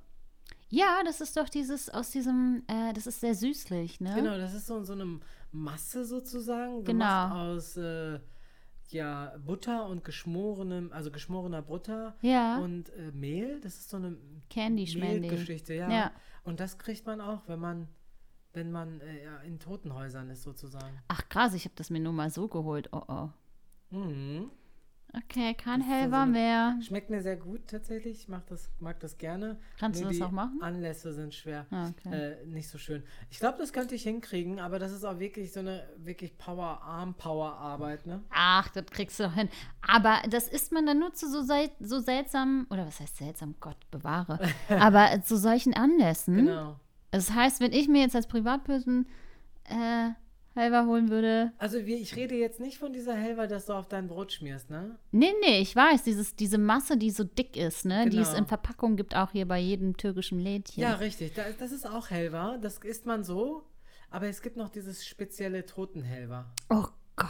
Ja, 0.70 1.02
das 1.06 1.22
ist 1.22 1.38
doch 1.38 1.48
dieses 1.48 1.90
aus 1.90 2.10
diesem, 2.10 2.64
äh, 2.68 2.92
das 2.94 3.08
ist 3.08 3.22
sehr 3.22 3.36
süßlich, 3.36 4.02
ne? 4.02 4.14
Genau, 4.16 4.38
das 4.38 4.54
ist 4.54 4.66
so, 4.68 4.84
so 4.84 4.94
eine 4.94 5.20
Masse 5.52 6.04
sozusagen, 6.04 6.84
Genau. 6.84 7.30
aus 7.54 7.78
äh, 7.78 8.20
ja, 8.92 9.36
Butter 9.46 9.88
und 9.88 10.04
geschmorenem, 10.04 10.92
also 10.92 11.12
geschmorener 11.12 11.62
Butter 11.62 12.16
Ja. 12.22 12.60
und 12.60 12.90
äh, 12.90 13.12
Mehl. 13.12 13.60
Das 13.62 13.76
ist 13.78 13.90
so 13.90 13.98
eine 13.98 14.18
Candy 14.50 14.88
Schmandy. 14.88 15.22
Mehlgeschichte, 15.22 15.74
ja. 15.74 15.90
Ja. 15.90 16.12
Und 16.44 16.60
das 16.60 16.78
kriegt 16.78 17.06
man 17.06 17.22
auch, 17.22 17.48
wenn 17.48 17.60
man, 17.60 17.88
wenn 18.54 18.72
man 18.72 19.02
äh, 19.02 19.24
ja, 19.24 19.38
in 19.40 19.60
Totenhäusern 19.60 20.30
ist 20.30 20.44
sozusagen. 20.44 21.00
Ach 21.08 21.28
krass, 21.30 21.54
ich 21.54 21.66
habe 21.66 21.76
das 21.76 21.90
mir 21.90 22.00
nur 22.00 22.14
mal 22.14 22.30
so 22.30 22.48
geholt. 22.48 22.90
Oh 22.92 23.02
oh. 23.08 23.30
Mhm. 23.92 24.52
Okay, 25.18 25.54
kein 25.54 25.82
so 25.82 25.88
Helfer 25.88 26.22
eine- 26.22 26.32
mehr. 26.32 26.78
Schmeckt 26.82 27.10
mir 27.10 27.22
sehr 27.22 27.38
gut 27.38 27.68
tatsächlich. 27.68 28.22
Ich 28.22 28.28
mag 28.28 28.46
das, 28.48 28.70
mag 28.80 29.00
das 29.00 29.18
gerne. 29.18 29.58
Kannst 29.80 30.02
Nur 30.02 30.12
du 30.12 30.18
das 30.18 30.28
auch 30.28 30.32
machen? 30.32 30.60
Anlässe 30.62 31.14
sind 31.14 31.34
schwer. 31.34 31.66
Ah, 31.72 31.90
okay. 31.90 32.14
Äh, 32.42 32.46
nicht 32.48 32.68
so 32.70 32.78
schön. 32.78 33.04
Ich 33.30 33.40
glaube, 33.40 33.58
das 33.58 33.72
könnte 33.72 33.96
ich 33.96 34.04
hinkriegen, 34.04 34.60
aber 34.60 34.78
das 34.80 34.92
ist 34.92 35.04
auch 35.06 35.20
wirklich 35.20 35.54
so 35.54 35.62
eine 35.62 35.88
wirklich 35.98 36.38
Power, 36.38 36.82
Arm-Power-Arbeit, 36.82 38.06
ne? 38.06 38.24
Ach, 38.30 38.68
das 38.70 38.86
kriegst 38.88 39.20
du 39.20 39.24
doch 39.24 39.34
hin. 39.34 39.50
Aber 39.88 40.22
das 40.30 40.48
isst 40.48 40.72
man 40.72 40.86
dann 40.86 41.00
nur 41.00 41.14
zu 41.14 41.30
so, 41.30 41.42
sel 41.42 41.70
so 41.80 42.00
seltsam, 42.00 42.68
oder 42.70 42.86
was 42.86 43.00
heißt 43.00 43.18
seltsam, 43.18 43.56
Gott 43.60 43.78
bewahre, 43.92 44.40
aber 44.70 45.22
zu 45.24 45.38
solchen 45.38 45.74
Anlässen. 45.74 46.36
Genau. 46.38 46.80
Das 47.12 47.32
heißt, 47.32 47.62
wenn 47.62 47.72
ich 47.72 47.88
mir 47.88 48.02
jetzt 48.02 48.16
als 48.16 48.28
Privatperson 48.28 49.06
äh, 49.66 50.10
Helfer 50.56 50.86
holen 50.86 51.10
würde. 51.10 51.52
Also 51.58 51.86
wie, 51.86 51.96
ich 51.96 52.16
rede 52.16 52.36
jetzt 52.36 52.60
nicht 52.60 52.78
von 52.78 52.94
dieser 52.94 53.14
Helva, 53.16 53.46
dass 53.48 53.66
du 53.66 53.74
auf 53.74 53.88
dein 53.88 54.08
Brot 54.08 54.32
schmierst, 54.32 54.70
ne? 54.70 54.98
Nee, 55.12 55.34
nee, 55.42 55.60
ich 55.60 55.76
weiß, 55.76 56.04
dieses, 56.04 56.36
diese 56.36 56.58
Masse, 56.58 56.98
die 56.98 57.12
so 57.12 57.24
dick 57.26 57.58
ist, 57.58 57.86
ne? 57.86 58.10
Die 58.10 58.18
es 58.20 58.30
Genau. 58.30 58.40
in 58.40 58.48
Verpackung 58.48 58.96
gibt, 58.96 59.16
auch 59.16 59.32
hier 59.32 59.48
bei 59.48 59.60
jedem 59.60 59.98
türkischen 59.98 60.40
Lädchen. 60.40 60.82
Ja, 60.82 60.94
richtig. 60.96 61.34
Da, 61.34 61.44
das 61.60 61.72
ist 61.72 61.86
auch 61.88 62.10
Helva. 62.10 62.58
Das 62.58 62.78
isst 62.80 63.06
man 63.06 63.24
so. 63.24 63.64
Aber 64.10 64.28
es 64.28 64.42
gibt 64.42 64.56
noch 64.56 64.70
dieses 64.70 65.06
spezielle 65.06 65.66
Totenhelva. 65.66 66.46
Oh 66.70 66.86
Gott. 67.18 67.30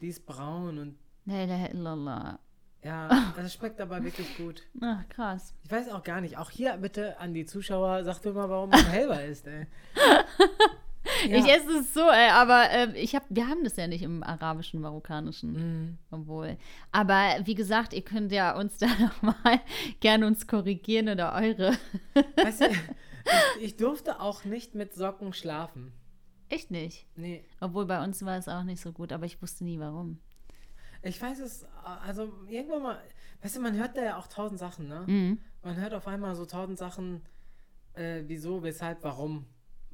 Die 0.00 0.08
ist 0.08 0.26
braun 0.26 0.78
und 0.78 0.96
La, 1.24 1.44
la, 1.44 1.68
la, 1.72 1.94
la. 1.94 2.38
ja, 2.84 3.32
das 3.36 3.54
schmeckt 3.54 3.80
aber 3.80 4.02
wirklich 4.02 4.36
gut. 4.36 4.62
Ach, 4.80 5.08
krass. 5.08 5.54
Ich 5.64 5.70
weiß 5.70 5.90
auch 5.90 6.02
gar 6.02 6.20
nicht. 6.20 6.36
Auch 6.38 6.50
hier 6.50 6.76
bitte 6.78 7.18
an 7.20 7.32
die 7.34 7.44
Zuschauer, 7.46 8.02
sagt 8.04 8.24
mir 8.24 8.32
mal, 8.32 8.48
warum 8.48 8.70
man 8.70 8.84
Helva 8.86 9.14
isst, 9.20 9.46
ey. 9.46 9.66
Ja. 11.30 11.38
Ich 11.38 11.48
esse 11.48 11.78
es 11.80 11.94
so, 11.94 12.00
ey, 12.00 12.30
aber 12.30 12.70
ähm, 12.70 12.92
ich 12.94 13.14
hab, 13.14 13.24
wir 13.28 13.48
haben 13.48 13.64
das 13.64 13.76
ja 13.76 13.86
nicht 13.86 14.02
im 14.02 14.22
arabischen, 14.22 14.80
marokkanischen. 14.80 15.52
Mhm. 15.52 15.98
Obwohl. 16.10 16.56
Aber 16.92 17.36
wie 17.44 17.54
gesagt, 17.54 17.92
ihr 17.92 18.02
könnt 18.02 18.32
ja 18.32 18.56
uns 18.56 18.78
da 18.78 18.86
nochmal 18.86 19.60
gerne 20.00 20.26
uns 20.26 20.46
korrigieren 20.46 21.08
oder 21.08 21.34
eure. 21.34 21.76
Weißt 22.36 22.62
du, 22.62 22.66
ich, 22.66 23.64
ich 23.64 23.76
durfte 23.76 24.20
auch 24.20 24.44
nicht 24.44 24.74
mit 24.74 24.94
Socken 24.94 25.32
schlafen. 25.32 25.92
Echt 26.48 26.70
nicht. 26.70 27.06
Nee. 27.16 27.44
Obwohl 27.60 27.86
bei 27.86 28.02
uns 28.02 28.24
war 28.24 28.38
es 28.38 28.48
auch 28.48 28.62
nicht 28.62 28.80
so 28.80 28.92
gut, 28.92 29.12
aber 29.12 29.26
ich 29.26 29.42
wusste 29.42 29.64
nie 29.64 29.80
warum. 29.80 30.20
Ich 31.02 31.20
weiß 31.20 31.40
es, 31.40 31.66
also 31.84 32.32
irgendwann 32.48 32.82
mal, 32.82 33.02
weißt 33.42 33.56
du, 33.56 33.60
man 33.60 33.76
hört 33.76 33.96
da 33.96 34.02
ja 34.02 34.16
auch 34.18 34.26
tausend 34.26 34.58
Sachen, 34.58 34.88
ne? 34.88 35.04
Mhm. 35.06 35.38
Man 35.62 35.76
hört 35.76 35.94
auf 35.94 36.06
einmal 36.06 36.34
so 36.34 36.46
tausend 36.46 36.78
Sachen, 36.78 37.22
äh, 37.94 38.22
wieso, 38.26 38.62
weshalb, 38.62 39.02
warum 39.02 39.46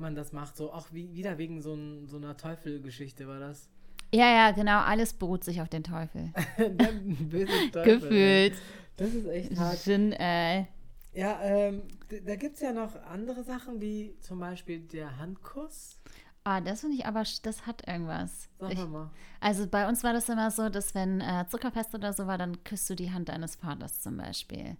man 0.02 0.14
das 0.14 0.32
macht. 0.32 0.56
So 0.58 0.70
auch 0.72 0.88
wie, 0.92 1.14
wieder 1.14 1.38
wegen 1.38 1.62
so, 1.62 1.72
ein, 1.74 2.06
so 2.08 2.18
einer 2.18 2.36
Teufelgeschichte 2.36 3.26
war 3.26 3.40
das. 3.40 3.70
Ja, 4.14 4.26
ja, 4.30 4.50
genau, 4.50 4.80
alles 4.80 5.14
beruht 5.14 5.42
sich 5.44 5.62
auf 5.62 5.70
den 5.70 5.84
Teufel. 5.84 6.32
Teufel. 7.72 8.00
Gefühlt. 8.00 8.54
Das 8.98 9.14
ist 9.14 9.26
echt 9.26 9.56
hart. 9.56 9.78
Sinn, 9.78 10.12
äh, 10.12 10.66
Ja, 11.14 11.40
ähm, 11.42 11.82
da 12.26 12.36
gibt 12.36 12.56
es 12.56 12.60
ja 12.60 12.72
noch 12.72 12.94
andere 13.06 13.42
Sachen, 13.42 13.80
wie 13.80 14.14
zum 14.20 14.38
Beispiel 14.40 14.80
der 14.80 15.16
Handkuss. 15.18 15.98
ah, 16.44 16.60
das 16.60 16.80
finde 16.80 16.96
ich 16.96 17.06
aber, 17.06 17.22
das 17.42 17.66
hat 17.66 17.86
irgendwas. 17.88 18.48
Sag 18.58 18.72
Ich, 18.72 18.78
mal 18.78 18.86
mal. 18.88 19.10
also 19.40 19.66
bei 19.66 19.88
uns 19.88 20.04
war 20.04 20.12
das 20.12 20.28
immer 20.28 20.50
so, 20.50 20.68
dass 20.68 20.94
wenn 20.94 21.20
äh, 21.20 21.46
Zuckerfest 21.48 21.94
oder 21.94 22.12
so 22.12 22.26
war, 22.26 22.36
dann 22.38 22.62
küsst 22.64 22.90
du 22.90 22.94
die 22.94 23.12
Hand 23.12 23.28
deines 23.30 23.56
Vaters 23.56 24.00
zum 24.00 24.16
Beispiel. 24.18 24.76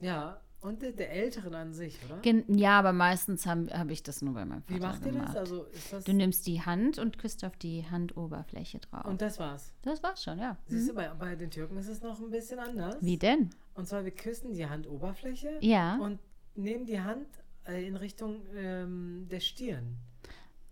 Ja, 0.00 0.40
und 0.60 0.82
der, 0.82 0.92
der 0.92 1.12
Älteren 1.12 1.54
an 1.54 1.72
sich, 1.72 1.98
oder? 2.04 2.18
Gen 2.20 2.44
ja, 2.48 2.78
aber 2.78 2.92
meistens 2.92 3.46
habe 3.46 3.66
hab 3.70 3.90
ich 3.90 4.02
das 4.02 4.22
nur 4.22 4.34
bei 4.34 4.44
meinem 4.44 4.62
Vater 4.62 4.74
Wie 4.74 4.80
macht 4.80 5.06
ihr 5.06 5.12
das? 5.12 5.36
Also 5.36 5.64
ist 5.64 5.92
das. 5.92 6.04
Du 6.04 6.12
nimmst 6.12 6.46
die 6.46 6.60
Hand 6.62 6.98
und 6.98 7.16
küsst 7.18 7.44
auf 7.44 7.56
die 7.56 7.84
Handoberfläche 7.88 8.80
drauf. 8.80 9.04
Und 9.04 9.22
das 9.22 9.38
war's. 9.38 9.72
das 9.82 10.02
war's 10.02 10.22
schon, 10.24 10.38
ja. 10.38 10.56
Siehst 10.66 10.90
du, 10.90 10.94
bei, 10.94 11.08
bei 11.10 11.36
den 11.36 11.50
Türken 11.50 11.76
ist 11.78 11.88
es 11.88 12.02
noch 12.02 12.20
ein 12.20 12.30
bisschen 12.30 12.58
anders. 12.58 12.96
Wie 13.00 13.16
denn? 13.16 13.50
Und 13.74 13.86
zwar, 13.86 14.04
wir 14.04 14.10
küssen 14.10 14.52
die 14.52 14.66
Handoberfläche 14.66 15.58
Ja, 15.60 15.96
und 15.98 16.18
nehmen 16.56 16.86
die 16.86 17.00
Hand 17.00 17.26
äh, 17.66 17.86
in 17.86 17.94
Richtung 17.96 18.40
ähm, 18.56 19.28
der 19.30 19.38
Stirn. 19.40 19.96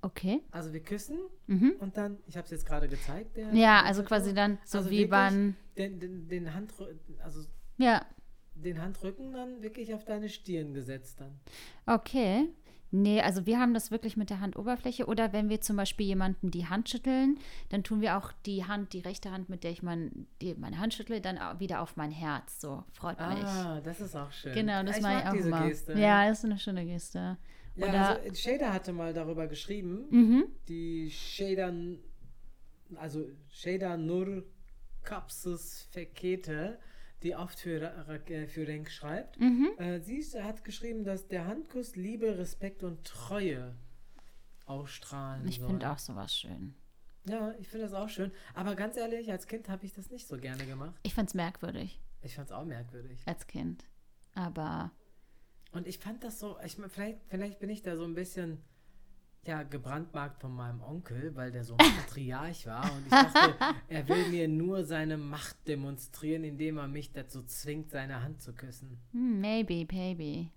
okay. 0.03 0.43
Also 0.51 0.72
wir 0.72 0.80
küssen 0.82 1.18
Mhm. 1.47 1.74
und 1.78 1.97
dann, 1.97 2.18
ich 2.26 2.37
habe 2.37 2.45
es 2.47 2.51
jetzt 2.51 2.66
gerade 2.66 2.89
gezeigt. 2.89 3.37
Der, 3.37 3.55
Ja, 3.55 3.82
also 3.84 4.03
quasi 4.03 4.34
dann 4.34 4.59
so 4.64 4.78
Also 4.78 4.91
wie 4.91 5.07
beim, 5.07 5.55
Den, 5.76 6.01
den, 6.01 6.26
den, 6.28 6.53
Handrü 6.55 6.87
also 7.22 7.43
ja, 7.78 8.05
den 8.57 8.80
Handrücken 8.80 9.32
dann 9.32 9.62
wirklich 9.62 9.94
auf 9.94 10.04
deine 10.04 10.28
Stirn 10.28 10.74
gesetzt 10.74 11.20
dann. 11.20 11.38
okay. 11.86 12.48
Nee, 12.92 13.20
also 13.20 13.46
wir 13.46 13.59
haben 13.59 13.74
das 13.74 13.90
wirklich 13.90 14.16
mit 14.16 14.30
der 14.30 14.38
Handoberfläche 14.40 15.07
oder 15.07 15.32
wenn 15.32 15.48
wir 15.48 15.61
zum 15.61 15.76
Beispiel 15.76 16.07
jemanden 16.07 16.52
die 16.52 16.66
Hand 16.66 16.88
schütteln, 16.88 17.36
dann 17.70 17.82
tun 17.82 18.00
wir 18.00 18.16
auch 18.16 18.30
die 18.46 18.64
Hand, 18.64 18.92
die 18.92 19.00
rechte 19.00 19.32
Hand, 19.32 19.48
mit 19.48 19.64
der 19.64 19.72
ich 19.72 19.82
mein, 19.82 20.28
die, 20.40 20.54
meine 20.54 20.78
Hand 20.78 20.94
schüttle, 20.94 21.20
dann 21.20 21.36
wieder 21.59 21.82
auf 21.82 21.96
mein 21.96 22.12
Herz. 22.12 22.61
So, 22.61 22.84
freut 22.92 23.18
mich. 23.18 23.44
Ah, 23.44 23.80
das 23.84 24.00
ist 24.00 24.14
auch 24.14 24.30
schön. 24.30 24.54
Genau, 24.54 24.84
das 24.84 24.98
ich 24.98 25.02
mache 25.02 25.18
ich 25.20 25.26
auch 25.26 25.32
diese 25.32 25.48
immer. 25.48 25.66
Geste. 25.68 25.92
Ja, 25.98 26.28
das 26.28 26.38
ist 26.38 26.44
eine 26.44 26.59
schöne 26.61 26.86
Geste. 26.86 27.36
ja 27.74 27.88
oder- 27.88 28.20
also 28.20 28.34
Shader 28.34 28.72
hatte 28.72 28.92
mal 28.92 29.12
darüber 29.12 29.48
geschrieben, 29.48 30.04
Mhm. 30.11 30.44
die 30.68 31.11
Shader, 31.11 31.74
also 32.94 33.26
Shader 33.48 33.96
Nur 33.96 34.44
Kapsus 35.02 35.88
Fekete, 35.90 36.78
die 37.23 37.35
oft 37.35 37.59
für, 37.59 37.81
äh, 38.09 38.47
für 38.47 38.67
Renk 38.67 38.91
schreibt. 38.91 39.41
Mhm. 39.41 39.71
Äh, 39.79 40.01
sie 40.01 40.23
hat 40.43 40.64
geschrieben, 40.64 41.05
dass 41.05 41.29
der 41.29 41.47
Handkuss 41.47 41.97
Liebe, 41.97 42.39
Respekt 42.39 42.83
und 42.83 43.05
Treue 43.05 43.75
ausstrahlen 44.67 45.47
Ich 45.49 45.61
finde 45.61 45.91
auch 45.91 45.99
sowas 45.99 46.35
schön. 46.35 46.75
Ja, 47.29 47.53
ich 47.59 47.69
finde 47.69 47.87
das 47.87 47.95
auch 47.95 48.09
schön. 48.09 48.31
Aber 48.55 48.75
ganz 48.77 48.97
ehrlich, 48.97 49.31
als 49.33 49.47
Kind 49.47 49.69
habe 49.69 49.85
ich 49.85 49.93
das 49.93 50.11
nicht 50.11 50.29
so 50.29 50.37
gerne 50.37 50.64
gemacht. 50.67 50.95
Ich 51.03 51.14
fand 51.14 51.29
es 51.29 51.35
merkwürdig 51.35 52.01
Ich 52.23 52.35
fand 52.37 52.49
es 52.49 52.53
auch 52.53 52.64
merkwürdig. 52.64 53.21
als 53.27 53.47
Kind. 53.47 53.85
Aber 54.35 54.93
Und 55.73 55.87
ich 55.89 55.99
fand 55.99 56.23
das 56.23 56.39
so, 56.39 56.57
ich 56.64 56.77
vielleicht, 56.89 57.19
vielleicht 57.29 57.59
bin 57.59 57.71
ich 57.71 57.83
da 57.83 57.97
so 57.97 58.05
ein 58.05 58.14
bisschen 58.14 58.62
ja, 59.47 59.62
gebrandmarkt 59.62 60.40
von 60.40 60.55
meinem 60.55 60.82
Onkel, 60.82 61.34
weil 61.36 61.53
der 61.53 61.64
so 61.64 61.76
Patriarch 61.76 62.66
war. 62.66 62.84
Und 62.92 63.05
ich 63.05 63.11
dachte, 63.11 63.55
er 63.88 64.09
will 64.09 64.28
mir 64.28 64.49
nur 64.49 64.84
seine 64.84 65.16
Macht 65.16 65.57
demonstrieren, 65.68 66.44
indem 66.44 66.78
er 66.78 66.88
mich 66.88 67.12
dazu 67.12 67.42
zwingt, 67.44 67.90
seine 67.90 68.22
Hand 68.22 68.42
zu 68.42 68.53
küssen. 68.53 68.99
hm, 69.12 69.40
maybe, 69.40 69.86
maybe. 69.92 70.51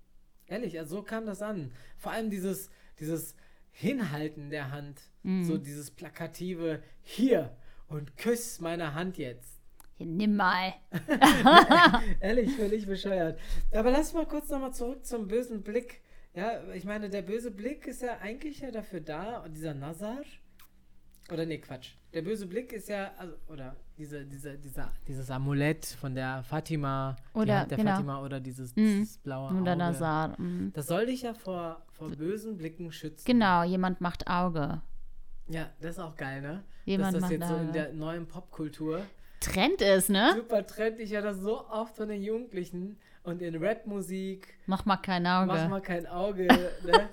Ehrlich, 0.48 0.78
also 0.80 0.98
so 0.98 1.04
kam 1.04 1.26
das 1.26 1.42
an. 1.42 1.72
Vor 1.98 2.12
allem 2.12 2.30
dieses, 2.30 2.70
dieses 3.00 3.36
Hinhalten 3.72 4.50
der 4.50 4.72
Hand. 4.72 5.02
Mhm. 5.24 5.44
So 5.44 5.58
dieses 5.58 5.92
plakative 5.92 6.82
Hier 7.02 7.56
und 7.88 8.18
küss 8.18 8.60
meine 8.60 8.94
Hand 8.94 9.18
jetzt. 9.18 9.60
Nimm 10.00 10.36
mal. 10.36 10.74
Ehrlich, 12.20 12.56
völlig 12.56 12.86
bescheuert. 12.88 13.40
Aber 13.72 13.92
lass 13.92 14.14
mal 14.14 14.26
kurz 14.26 14.50
nochmal 14.50 14.74
zurück 14.74 15.06
zum 15.06 15.28
bösen 15.28 15.62
Blick. 15.62 16.02
Ja, 16.36 16.62
ich 16.74 16.86
meine, 16.86 17.10
der 17.10 17.22
böse 17.24 17.52
Blick 17.52 17.88
ist 17.88 18.02
ja 18.02 18.18
eigentlich 18.22 18.60
ja 18.60 18.72
dafür 18.72 19.02
da, 19.02 19.40
und 19.40 19.54
dieser 19.56 19.74
Nazar. 19.74 20.22
Oder 21.32 21.46
nee, 21.46 21.58
Quatsch. 21.60 21.92
Der 22.14 22.22
böse 22.24 22.48
Blick 22.48 22.74
ist 22.74 22.90
ja, 22.90 23.12
also, 23.18 23.36
oder 23.48 23.76
diese, 23.98 24.26
diese, 24.26 24.58
dieser, 24.58 24.92
dieses 25.08 25.30
Amulett 25.30 25.86
von 25.86 26.16
der 26.16 26.42
Fatima, 26.44 27.16
Oder, 27.34 27.66
der 27.66 27.78
genau. 27.78 27.92
Fatima 27.92 28.22
oder 28.24 28.40
dieses, 28.40 28.76
Mhm. 28.76 29.00
dieses 29.02 29.18
blaue 29.20 29.50
Oder 29.52 29.72
Auge. 29.74 29.76
Nazar. 29.78 30.40
mhm. 30.40 30.72
Das 30.74 30.88
soll 30.88 31.06
dich 31.06 31.22
ja 31.24 31.34
vor, 31.36 31.84
vor 31.92 32.10
bösen 32.10 32.58
Blicken 32.58 32.92
schützen. 32.92 33.26
Genau, 33.26 33.64
jemand 33.64 34.02
macht 34.02 34.28
Auge. 34.28 34.82
Ja, 35.50 35.70
das 35.82 35.92
ist 35.92 36.00
auch 36.00 36.16
geil, 36.16 36.42
ne? 36.42 36.64
Jemand 36.86 37.14
Dass 37.16 37.22
das 37.24 37.32
jetzt 37.32 37.48
so 37.48 37.56
in 37.56 37.62
Auge. 37.70 37.72
der 37.74 37.94
neuen 37.94 38.28
Popkultur 38.28 39.02
Trend 39.40 39.82
ist, 39.82 40.10
ne? 40.10 40.34
super 40.36 40.66
Trend. 40.66 41.00
Ich 41.00 41.12
höre 41.12 41.22
das 41.22 41.38
so 41.38 41.68
oft 41.70 41.96
von 41.96 42.10
den 42.10 42.22
Jugendlichen 42.24 42.98
und 43.24 43.42
in 43.42 43.64
Rapmusik. 43.64 44.56
Mach 44.66 44.86
mal 44.86 44.98
kein 44.98 45.26
Auge. 45.28 45.48
Mach 45.48 45.70
mal 45.70 45.82
kein 45.82 46.08
Auge. 46.08 46.48
ne? 46.84 47.10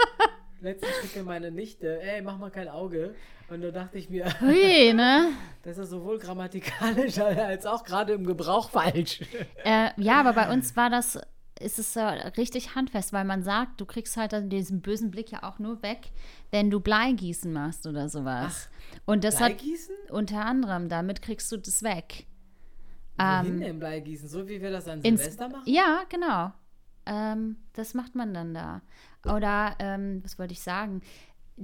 Letztens 0.60 0.92
schicke 1.02 1.22
meine 1.22 1.50
Nichte, 1.50 2.00
ey, 2.00 2.22
mach 2.22 2.38
mal 2.38 2.50
kein 2.50 2.68
Auge. 2.68 3.14
Und 3.48 3.60
da 3.62 3.70
dachte 3.70 3.98
ich 3.98 4.10
mir, 4.10 4.24
Hui, 4.40 4.92
ne? 4.94 5.32
das 5.62 5.78
ist 5.78 5.90
sowohl 5.90 6.18
grammatikalisch 6.18 7.18
als 7.20 7.66
auch 7.66 7.84
gerade 7.84 8.14
im 8.14 8.24
Gebrauch 8.24 8.70
falsch. 8.70 9.20
Äh, 9.64 9.90
ja, 9.96 10.20
aber 10.20 10.32
bei 10.32 10.52
uns 10.52 10.76
war 10.76 10.90
das, 10.90 11.18
ist 11.60 11.78
es 11.78 11.96
richtig 12.36 12.74
handfest, 12.74 13.12
weil 13.12 13.24
man 13.24 13.42
sagt, 13.42 13.80
du 13.80 13.86
kriegst 13.86 14.16
halt 14.16 14.34
diesen 14.50 14.80
bösen 14.80 15.10
Blick 15.10 15.30
ja 15.30 15.42
auch 15.42 15.58
nur 15.58 15.82
weg, 15.82 16.10
wenn 16.50 16.70
du 16.70 16.80
Bleigießen 16.80 17.52
machst 17.52 17.86
oder 17.86 18.08
sowas. 18.08 18.68
Und 19.04 19.24
das 19.24 19.40
hat 19.40 19.58
Bleigießen? 19.58 19.94
unter 20.10 20.44
anderem, 20.44 20.88
damit 20.88 21.22
kriegst 21.22 21.52
du 21.52 21.58
das 21.58 21.82
weg. 21.82 22.26
Wohin 23.16 23.54
Ähm, 23.54 23.60
denn 23.60 23.78
Bleigießen? 23.78 24.28
So 24.28 24.48
wie 24.48 24.60
wir 24.60 24.70
das 24.70 24.88
an 24.88 25.02
Silvester 25.02 25.48
machen? 25.48 25.62
Ja, 25.66 26.04
genau. 26.08 26.52
Ähm, 27.06 27.56
das 27.72 27.94
macht 27.94 28.14
man 28.14 28.34
dann 28.34 28.54
da. 28.54 28.82
Oder, 29.24 29.76
ähm, 29.78 30.22
was 30.24 30.38
wollte 30.38 30.52
ich 30.52 30.60
sagen? 30.60 31.02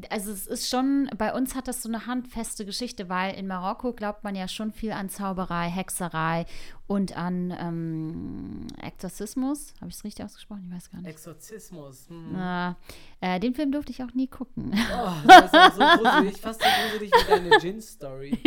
Also 0.08 0.32
es 0.32 0.46
ist 0.46 0.70
schon, 0.70 1.10
bei 1.18 1.34
uns 1.34 1.54
hat 1.54 1.68
das 1.68 1.82
so 1.82 1.88
eine 1.90 2.06
handfeste 2.06 2.64
Geschichte, 2.64 3.10
weil 3.10 3.34
in 3.34 3.46
Marokko 3.46 3.92
glaubt 3.92 4.24
man 4.24 4.34
ja 4.34 4.48
schon 4.48 4.72
viel 4.72 4.92
an 4.92 5.10
Zauberei, 5.10 5.68
Hexerei 5.68 6.46
und 6.86 7.14
an 7.14 7.50
ähm, 7.58 8.66
Ektorzismus. 8.80 9.74
Habe 9.80 9.90
ich 9.90 9.96
es 9.96 10.04
richtig 10.04 10.24
ausgesprochen? 10.24 10.64
Ich 10.68 10.74
weiß 10.74 10.90
gar 10.90 10.98
nicht. 11.02 11.10
Exorzismus. 11.10 12.08
Hm. 12.08 12.32
Na, 12.32 12.76
äh, 13.20 13.38
den 13.38 13.54
Film 13.54 13.70
durfte 13.70 13.92
ich 13.92 14.02
auch 14.02 14.14
nie 14.14 14.28
gucken. 14.28 14.72
Oh, 14.74 15.12
das 15.26 15.52
ist 15.52 15.76
so 15.76 15.82
gruselig. 15.84 16.40
Fast 16.40 16.62
so 16.62 16.68
gruselig 16.68 17.10
wie 17.12 17.28
deine 17.30 17.50
Gin-Story. 17.60 18.38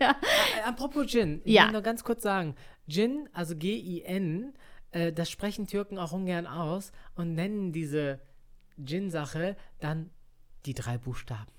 ja. 0.00 0.10
Äh, 0.10 0.62
apropos 0.66 1.06
Gin, 1.06 1.40
ich 1.44 1.54
Ja. 1.54 1.64
will 1.64 1.72
nur 1.72 1.82
ganz 1.82 2.04
kurz 2.04 2.22
sagen, 2.22 2.54
Gin, 2.88 3.26
also 3.32 3.56
G-I-N, 3.56 4.52
äh, 4.90 5.12
das 5.14 5.30
sprechen 5.30 5.66
Türken 5.66 5.96
auch 5.98 6.12
ungern 6.12 6.46
aus 6.46 6.92
und 7.14 7.34
nennen 7.34 7.72
diese 7.72 8.20
Gin-Sache 8.84 9.56
dann 9.78 10.10
die 10.66 10.74
drei 10.74 10.98
Buchstaben. 10.98 11.50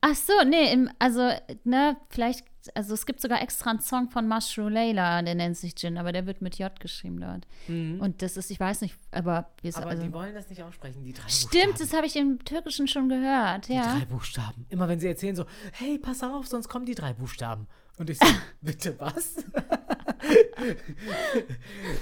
Ach 0.00 0.14
so, 0.14 0.32
nee, 0.46 0.72
im, 0.72 0.90
also, 0.98 1.30
ne, 1.64 1.96
vielleicht, 2.08 2.44
also 2.74 2.94
es 2.94 3.06
gibt 3.06 3.20
sogar 3.20 3.40
extra 3.42 3.70
einen 3.70 3.80
Song 3.80 4.10
von 4.10 4.26
Mashrou 4.26 4.68
Leila, 4.68 5.22
der 5.22 5.34
nennt 5.34 5.56
sich 5.56 5.74
Jin, 5.76 5.96
aber 5.98 6.10
der 6.12 6.26
wird 6.26 6.42
mit 6.42 6.58
J 6.58 6.78
geschrieben 6.80 7.20
dort. 7.20 7.46
Und 7.68 8.22
das 8.22 8.36
ist, 8.36 8.50
ich 8.50 8.58
weiß 8.58 8.80
nicht, 8.80 8.96
aber 9.12 9.50
wir 9.62 9.76
Aber 9.76 9.90
also, 9.90 10.02
die 10.02 10.12
wollen 10.12 10.34
das 10.34 10.48
nicht 10.48 10.62
aussprechen, 10.62 11.04
die 11.04 11.12
drei 11.12 11.28
Stimmt, 11.28 11.52
Buchstaben. 11.52 11.78
das 11.78 11.92
habe 11.92 12.06
ich 12.06 12.16
im 12.16 12.44
Türkischen 12.44 12.88
schon 12.88 13.08
gehört, 13.08 13.68
Die 13.68 13.74
ja. 13.74 13.96
drei 13.96 14.04
Buchstaben. 14.06 14.66
Immer 14.68 14.88
wenn 14.88 14.98
sie 14.98 15.06
erzählen 15.08 15.36
so, 15.36 15.44
hey, 15.72 15.98
pass 15.98 16.22
auf, 16.22 16.46
sonst 16.46 16.68
kommen 16.68 16.86
die 16.86 16.94
drei 16.94 17.12
Buchstaben. 17.12 17.66
Und 17.98 18.10
ich 18.10 18.18
so, 18.18 18.26
bitte 18.60 18.98
was? 18.98 19.36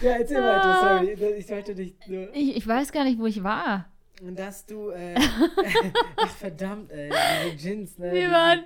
ja, 0.03 0.11
erzähl 0.11 0.43
weiter, 0.43 0.81
sorry. 0.81 1.37
Ich 1.39 1.49
wollte 1.51 1.75
nicht 1.75 2.09
nur... 2.09 2.35
Ich, 2.35 2.57
ich 2.57 2.67
weiß 2.67 2.93
gar 2.93 3.05
nicht, 3.05 3.19
wo 3.19 3.27
ich 3.27 3.43
war. 3.43 3.87
Dass 4.21 4.67
du, 4.67 4.91
äh, 4.91 5.15
ach 6.17 6.31
verdammt, 6.31 6.91
ey, 6.91 7.11
diese 7.45 7.57
Gins, 7.57 7.99
ne? 7.99 8.13
Wir 8.13 8.31
waren, 8.31 8.65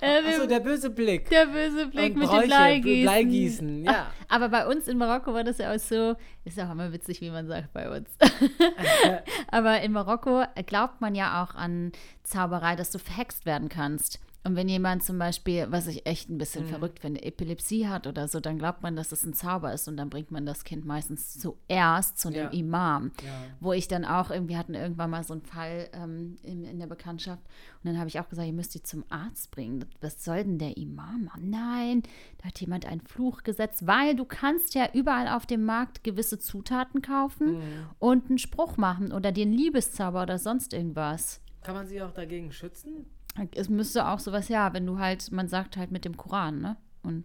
äh, 0.00 0.20
Achso, 0.28 0.46
der 0.46 0.60
böse 0.60 0.90
Blick. 0.90 1.28
der 1.28 1.46
böse 1.46 1.88
Blick 1.88 2.14
Und 2.14 2.20
mit 2.20 2.28
Bräuche, 2.28 2.42
dem 2.42 2.48
Bleigießen. 2.48 3.02
Bleigießen, 3.02 3.84
ja. 3.84 4.12
Aber 4.28 4.48
bei 4.48 4.66
uns 4.66 4.86
in 4.86 4.98
Marokko 4.98 5.34
war 5.34 5.42
das 5.42 5.58
ja 5.58 5.74
auch 5.74 5.78
so, 5.78 6.14
ist 6.44 6.56
ja 6.56 6.68
auch 6.68 6.72
immer 6.72 6.92
witzig, 6.92 7.20
wie 7.20 7.30
man 7.30 7.48
sagt 7.48 7.72
bei 7.72 7.90
uns. 7.90 8.08
Aber 9.48 9.80
in 9.80 9.90
Marokko 9.92 10.44
glaubt 10.66 11.00
man 11.00 11.16
ja 11.16 11.42
auch 11.42 11.54
an 11.56 11.90
Zauberei, 12.22 12.76
dass 12.76 12.90
du 12.92 12.98
verhext 12.98 13.44
werden 13.44 13.68
kannst. 13.68 14.20
Und 14.44 14.56
wenn 14.56 14.68
jemand 14.68 15.04
zum 15.04 15.18
Beispiel, 15.18 15.66
was 15.70 15.86
ich 15.86 16.04
echt 16.04 16.28
ein 16.28 16.34
Mhm. 16.34 16.38
bisschen 16.38 16.66
verrückt 16.66 16.98
finde, 16.98 17.22
Epilepsie 17.22 17.86
hat 17.86 18.08
oder 18.08 18.26
so, 18.26 18.40
dann 18.40 18.58
glaubt 18.58 18.82
man, 18.82 18.96
dass 18.96 19.12
es 19.12 19.24
ein 19.24 19.34
Zauber 19.34 19.72
ist 19.72 19.86
und 19.86 19.96
dann 19.96 20.10
bringt 20.10 20.32
man 20.32 20.44
das 20.44 20.64
Kind 20.64 20.84
meistens 20.84 21.38
zuerst 21.38 22.18
zu 22.18 22.28
dem 22.30 22.44
Ja. 22.46 22.48
Imam. 22.50 23.12
Ja. 23.24 23.30
Wo 23.60 23.72
ich 23.72 23.86
dann 23.86 24.04
auch, 24.04 24.30
irgendwie 24.32 24.56
hatten 24.56 24.74
irgendwann 24.74 25.10
mal 25.10 25.22
so 25.22 25.34
einen 25.34 25.42
Fall 25.42 25.88
ähm, 25.92 26.36
in, 26.42 26.64
in 26.64 26.80
der 26.80 26.88
Bekanntschaft 26.88 27.42
und 27.82 27.88
dann 27.88 27.98
habe 27.98 28.08
ich 28.08 28.18
auch 28.18 28.28
gesagt, 28.28 28.46
ihr 28.48 28.52
müsst 28.52 28.74
die 28.74 28.82
zum 28.82 29.04
Arzt 29.10 29.52
bringen. 29.52 29.84
Was 30.00 30.24
soll 30.24 30.42
denn 30.42 30.58
der 30.58 30.76
Imam 30.76 31.24
machen? 31.26 31.48
Nein, 31.48 32.02
da 32.38 32.46
hat 32.48 32.60
jemand 32.60 32.84
einen 32.84 33.00
Fluch 33.02 33.44
gesetzt, 33.44 33.86
weil 33.86 34.16
du 34.16 34.24
kannst 34.24 34.74
ja 34.74 34.88
überall 34.92 35.28
auf 35.28 35.46
dem 35.46 35.64
Markt 35.64 36.02
gewisse 36.02 36.40
Zutaten 36.40 37.00
kaufen 37.00 37.58
und 38.00 38.28
einen 38.28 38.38
Spruch 38.38 38.76
machen 38.76 39.12
oder 39.12 39.30
dir 39.30 39.42
einen 39.44 39.52
Liebeszauber 39.54 40.22
oder 40.24 40.38
sonst 40.38 40.72
irgendwas. 40.72 41.40
Kann 41.62 41.76
man 41.76 41.86
sich 41.86 42.02
auch 42.02 42.10
dagegen 42.10 42.50
schützen? 42.50 43.06
Es 43.54 43.68
müsste 43.68 44.06
auch 44.08 44.18
sowas, 44.18 44.48
ja, 44.48 44.72
wenn 44.72 44.86
du 44.86 44.98
halt, 44.98 45.32
man 45.32 45.48
sagt 45.48 45.76
halt 45.76 45.90
mit 45.90 46.04
dem 46.04 46.16
Koran, 46.16 46.60
ne? 46.60 46.76
Und 47.02 47.24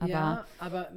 aber 0.00 0.10
ja, 0.10 0.46
aber 0.58 0.90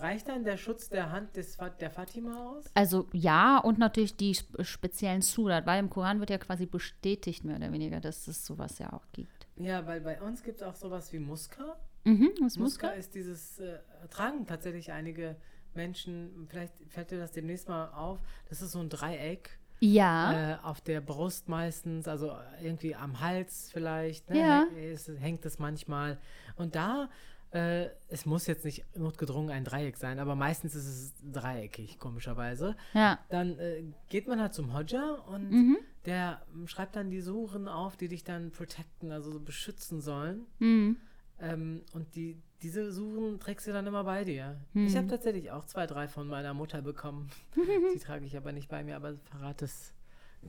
reicht 0.00 0.28
dann 0.28 0.42
der 0.42 0.56
Schutz 0.56 0.88
der 0.88 1.12
Hand 1.12 1.36
des, 1.36 1.58
der 1.80 1.90
Fatima 1.90 2.50
aus? 2.50 2.64
Also 2.72 3.06
ja, 3.12 3.58
und 3.58 3.78
natürlich 3.78 4.16
die 4.16 4.30
sp 4.32 4.48
speziellen 4.64 5.20
Surat, 5.20 5.66
weil 5.66 5.78
im 5.80 5.90
Koran 5.90 6.18
wird 6.18 6.30
ja 6.30 6.38
quasi 6.38 6.64
bestätigt, 6.64 7.44
mehr 7.44 7.56
oder 7.56 7.70
weniger, 7.72 8.00
dass 8.00 8.26
es 8.26 8.46
sowas 8.46 8.78
ja 8.78 8.90
auch 8.94 9.06
gibt. 9.12 9.46
Ja, 9.56 9.86
weil 9.86 10.00
bei 10.00 10.20
uns 10.22 10.42
gibt 10.42 10.62
es 10.62 10.66
auch 10.66 10.74
sowas 10.74 11.12
wie 11.12 11.18
Muska. 11.18 11.76
Mhm, 12.04 12.30
was 12.40 12.56
muss 12.56 12.72
Muska 12.72 12.88
ist 12.88 13.14
dieses, 13.14 13.58
äh, 13.58 13.80
tragen 14.08 14.46
tatsächlich 14.46 14.92
einige 14.92 15.36
Menschen, 15.74 16.46
vielleicht 16.48 16.72
fällt 16.88 17.10
dir 17.10 17.18
das 17.18 17.32
demnächst 17.32 17.68
mal 17.68 17.90
auf, 17.90 18.18
das 18.48 18.62
ist 18.62 18.72
so 18.72 18.80
ein 18.80 18.88
Dreieck. 18.88 19.59
Ja, 19.80 20.52
Äh, 20.52 20.58
auf 20.62 20.80
der 20.82 21.00
Brust 21.00 21.48
meistens, 21.48 22.06
also 22.06 22.32
irgendwie 22.62 22.94
am 22.94 23.20
Hals 23.20 23.70
vielleicht. 23.72 24.28
Ne? 24.30 24.38
Ja. 24.38 24.64
Es, 24.78 25.08
hängt 25.18 25.44
es 25.46 25.58
manchmal. 25.58 26.18
Und 26.56 26.74
da, 26.74 27.08
äh, 27.52 27.86
es 28.08 28.26
muss 28.26 28.46
jetzt 28.46 28.64
nicht 28.64 28.84
notgedrungen 28.96 29.50
ein 29.50 29.64
Dreieck 29.64 29.96
sein, 29.96 30.18
aber 30.18 30.34
meistens 30.34 30.74
ist 30.74 30.86
es 30.86 31.14
dreieckig, 31.32 31.98
komischerweise. 31.98 32.76
ja. 32.92 33.18
Dann 33.30 33.58
äh, 33.58 33.82
geht 34.10 34.28
man 34.28 34.40
halt 34.40 34.54
zum 34.54 34.72
Hodja 34.74 35.14
und 35.26 35.50
Mhm. 35.50 35.78
der 36.04 36.42
schreibt 36.66 36.94
dann 36.96 37.10
die 37.10 37.20
Suchen 37.22 37.66
auf, 37.66 37.96
die 37.96 38.08
dich 38.08 38.22
dann 38.22 38.50
protecten, 38.52 39.10
also 39.12 39.30
so 39.32 39.40
beschützen 39.40 40.00
sollen. 40.00 40.46
Mhm. 40.58 40.96
Ähm, 41.40 41.82
und 41.92 42.14
die, 42.16 42.40
diese 42.62 42.92
Suchen 42.92 43.40
trägst 43.40 43.66
du 43.66 43.72
dann 43.72 43.86
immer 43.86 44.04
bei 44.04 44.24
dir. 44.24 44.56
Ich 44.74 44.92
Mhm. 44.94 44.98
habe 44.98 45.06
tatsächlich 45.08 45.50
auch 45.50 45.64
zwei, 45.64 45.86
drei 45.86 46.06
von 46.08 46.28
meiner 46.28 46.52
Mutter 46.54 46.82
bekommen. 46.82 47.30
die 47.94 47.98
trage 47.98 48.24
ich 48.26 48.36
aber 48.36 48.52
nicht 48.52 48.68
bei 48.68 48.84
mir, 48.84 48.96
aber 48.96 49.14
verrate 49.30 49.64
es 49.64 49.92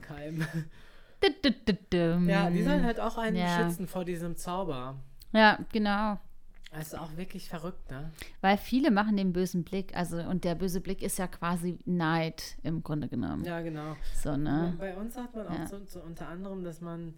keinem. 0.02 0.46
Ja, 2.28 2.50
die 2.50 2.62
sollen 2.62 2.84
halt 2.84 3.00
auch 3.00 3.16
einen. 3.16 3.36
Ja. 3.36 3.48
schützen 3.68 3.86
vor 3.86 4.04
diesem 4.04 4.36
Zauber. 4.36 4.96
Ja, 5.32 5.58
genau. 5.72 6.18
Das 6.72 6.88
ist 6.88 6.98
auch 6.98 7.16
wirklich 7.16 7.48
verrückt, 7.50 7.90
ne? 7.90 8.10
Weil 8.40 8.56
viele 8.56 8.90
machen 8.90 9.16
den 9.16 9.32
bösen 9.34 9.62
Blick, 9.62 9.94
also 9.94 10.16
und 10.16 10.44
der 10.44 10.54
böse 10.54 10.80
Blick 10.80 11.02
ist 11.02 11.18
ja 11.18 11.26
quasi 11.26 11.78
Neid 11.84 12.56
im 12.62 12.82
Grunde 12.82 13.08
genommen. 13.08 13.44
Ja, 13.44 13.60
genau. 13.60 13.94
So, 14.14 14.36
ne? 14.38 14.74
Bei 14.78 14.96
uns 14.96 15.14
sagt 15.14 15.36
man 15.36 15.46
auch 15.48 15.58
Ja. 15.58 15.66
so, 15.66 15.80
so 15.86 16.00
unter 16.00 16.28
anderem, 16.28 16.64
dass 16.64 16.80
man, 16.80 17.14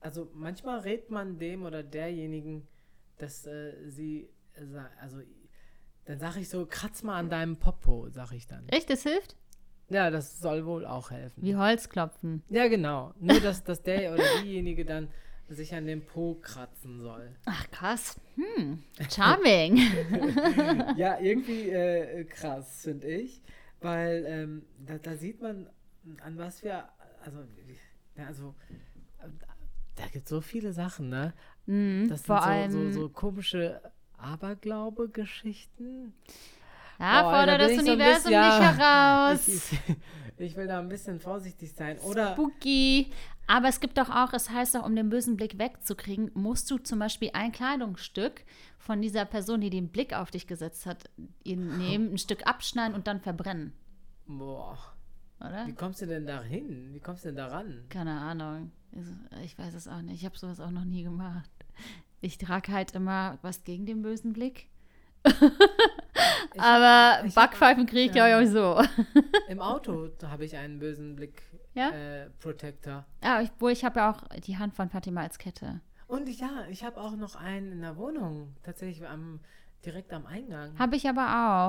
also 0.00 0.28
manchmal 0.34 0.80
rät 0.80 1.08
man 1.10 1.38
dem 1.38 1.62
oder 1.64 1.84
derjenigen, 1.84 2.66
dass 3.18 3.46
äh, 3.46 3.72
sie, 3.88 4.28
äh, 4.54 4.62
also 5.00 5.20
dann 6.04 6.18
sage 6.20 6.40
ich 6.40 6.48
so, 6.48 6.66
kratz 6.66 7.02
mal 7.02 7.18
an 7.18 7.30
deinem 7.30 7.56
Popo, 7.56 8.08
sag 8.10 8.32
ich 8.32 8.46
dann. 8.46 8.68
Echt, 8.68 8.90
das 8.90 9.02
hilft? 9.02 9.36
Ja, 9.88 10.10
das 10.10 10.40
soll 10.40 10.66
wohl 10.66 10.84
auch 10.84 11.10
helfen. 11.10 11.42
Wie 11.42 11.56
Holzklopfen. 11.56 12.42
Ja, 12.48 12.68
genau. 12.68 13.14
Nur, 13.20 13.40
dass, 13.40 13.62
dass 13.64 13.82
der 13.82 14.12
oder 14.14 14.24
diejenige 14.42 14.84
dann 14.84 15.08
sich 15.48 15.74
an 15.74 15.86
dem 15.86 16.04
Po 16.04 16.34
kratzen 16.34 17.00
soll. 17.00 17.36
Ach, 17.44 17.70
krass. 17.70 18.20
Hm, 18.34 18.82
charming. 19.10 19.76
ja, 20.96 21.20
irgendwie 21.20 21.70
äh, 21.70 22.24
krass, 22.24 22.82
finde 22.82 23.06
ich. 23.06 23.42
Weil 23.80 24.24
ähm, 24.26 24.62
da, 24.84 24.98
da 24.98 25.14
sieht 25.16 25.40
man, 25.40 25.68
an 26.22 26.36
was 26.36 26.64
wir, 26.64 26.88
also, 27.24 27.38
ja, 28.16 28.26
also 28.26 28.54
da 29.96 30.06
gibt 30.06 30.24
es 30.24 30.30
so 30.30 30.40
viele 30.40 30.72
Sachen, 30.72 31.08
ne? 31.08 31.32
Mhm, 31.66 32.08
Das 32.08 32.22
vor 32.22 32.40
sind 32.42 32.50
allem, 32.50 32.70
so, 32.70 32.84
so, 32.92 33.00
so 33.02 33.08
komische 33.08 33.80
Aberglaube-Geschichten. 34.16 36.14
ja, 36.98 37.22
da 37.22 37.30
fordere 37.30 37.58
das 37.58 37.72
ich 37.72 37.80
so 37.82 37.92
Universum 37.92 38.14
bisschen- 38.24 38.32
ja, 38.32 38.58
nicht 38.58 38.78
heraus. 38.80 39.72
Ich, 40.38 40.50
ich 40.50 40.56
will 40.56 40.66
da 40.66 40.80
ein 40.80 40.88
bisschen 40.90 41.18
vorsichtig 41.18 41.72
sein. 41.72 41.98
Oder 42.00 42.32
Spooky. 42.32 43.10
Aber 43.46 43.68
es 43.68 43.80
gibt 43.80 43.96
doch 43.96 44.10
auch, 44.10 44.34
es 44.34 44.50
heißt 44.50 44.74
doch, 44.74 44.84
um 44.84 44.94
den 44.94 45.08
bösen 45.08 45.36
Blick 45.38 45.58
wegzukriegen, 45.58 46.30
musst 46.34 46.70
du 46.70 46.76
zum 46.78 46.98
Beispiel 46.98 47.30
ein 47.32 47.52
Kleidungsstück 47.52 48.44
von 48.78 49.00
dieser 49.00 49.24
Person, 49.24 49.62
die 49.62 49.70
den 49.70 49.88
Blick 49.88 50.12
auf 50.14 50.30
dich 50.30 50.46
gesetzt 50.46 50.84
hat, 50.84 51.04
ihn 51.42 51.78
nehmen, 51.78 52.12
ein 52.12 52.18
Stück 52.18 52.46
abschneiden 52.46 52.94
und 52.94 53.06
dann 53.06 53.20
verbrennen. 53.20 53.72
boah, 54.26 54.76
Oder? 55.40 55.66
wie 55.66 55.74
kommst 55.74 56.00
du 56.00 56.06
denn 56.06 56.26
da 56.26 56.42
hin? 56.42 56.90
Wie 56.92 57.00
kommst 57.00 57.24
du 57.24 57.28
denn 57.28 57.36
da 57.36 57.48
ran? 57.48 57.84
Keine 57.88 58.18
Ahnung. 58.18 58.72
Ich 59.44 59.58
weiß 59.58 59.74
es 59.74 59.86
auch 59.86 60.00
nicht. 60.00 60.16
Ich 60.16 60.24
habe 60.24 60.38
sowas 60.38 60.60
auch 60.60 60.70
noch 60.70 60.84
nie 60.84 61.02
gemacht. 61.02 61.50
Ich 62.20 62.38
trage 62.38 62.72
halt 62.72 62.92
immer 62.92 63.38
was 63.42 63.64
gegen 63.64 63.84
den 63.84 64.00
bösen 64.02 64.32
Blick. 64.32 64.68
Aber 66.58 67.24
ich 67.26 67.34
Backpfeifen 67.34 67.86
kriege 67.86 68.06
ich, 68.06 68.12
glaube 68.12 68.30
ja. 68.30 68.40
ich, 68.40 68.48
auch 68.48 68.52
so. 68.52 69.20
Im 69.48 69.60
Auto 69.60 70.08
habe 70.22 70.44
ich 70.44 70.56
einen 70.56 70.78
bösen 70.78 71.16
Blick 71.16 71.42
Ja? 71.74 71.90
äh, 71.90 72.30
Protector. 72.40 73.04
Ja, 73.22 73.40
ich, 73.42 73.50
wo 73.58 73.68
ich 73.68 73.84
habe 73.84 74.00
ja 74.00 74.10
auch 74.10 74.22
die 74.40 74.56
Hand 74.56 74.74
von 74.74 74.88
Fatima 74.88 75.22
als 75.22 75.38
Kette. 75.38 75.80
Und 76.06 76.28
ja, 76.28 76.66
ich 76.70 76.84
habe 76.84 77.00
auch 77.00 77.16
noch 77.16 77.34
einen 77.34 77.72
in 77.72 77.80
der 77.80 77.96
Wohnung, 77.96 78.54
tatsächlich 78.62 79.06
am, 79.06 79.40
direkt 79.86 80.12
am 80.12 80.26
Eingang. 80.26 80.78
Habe 80.78 80.96
ich 80.96 81.08
aber 81.08 81.22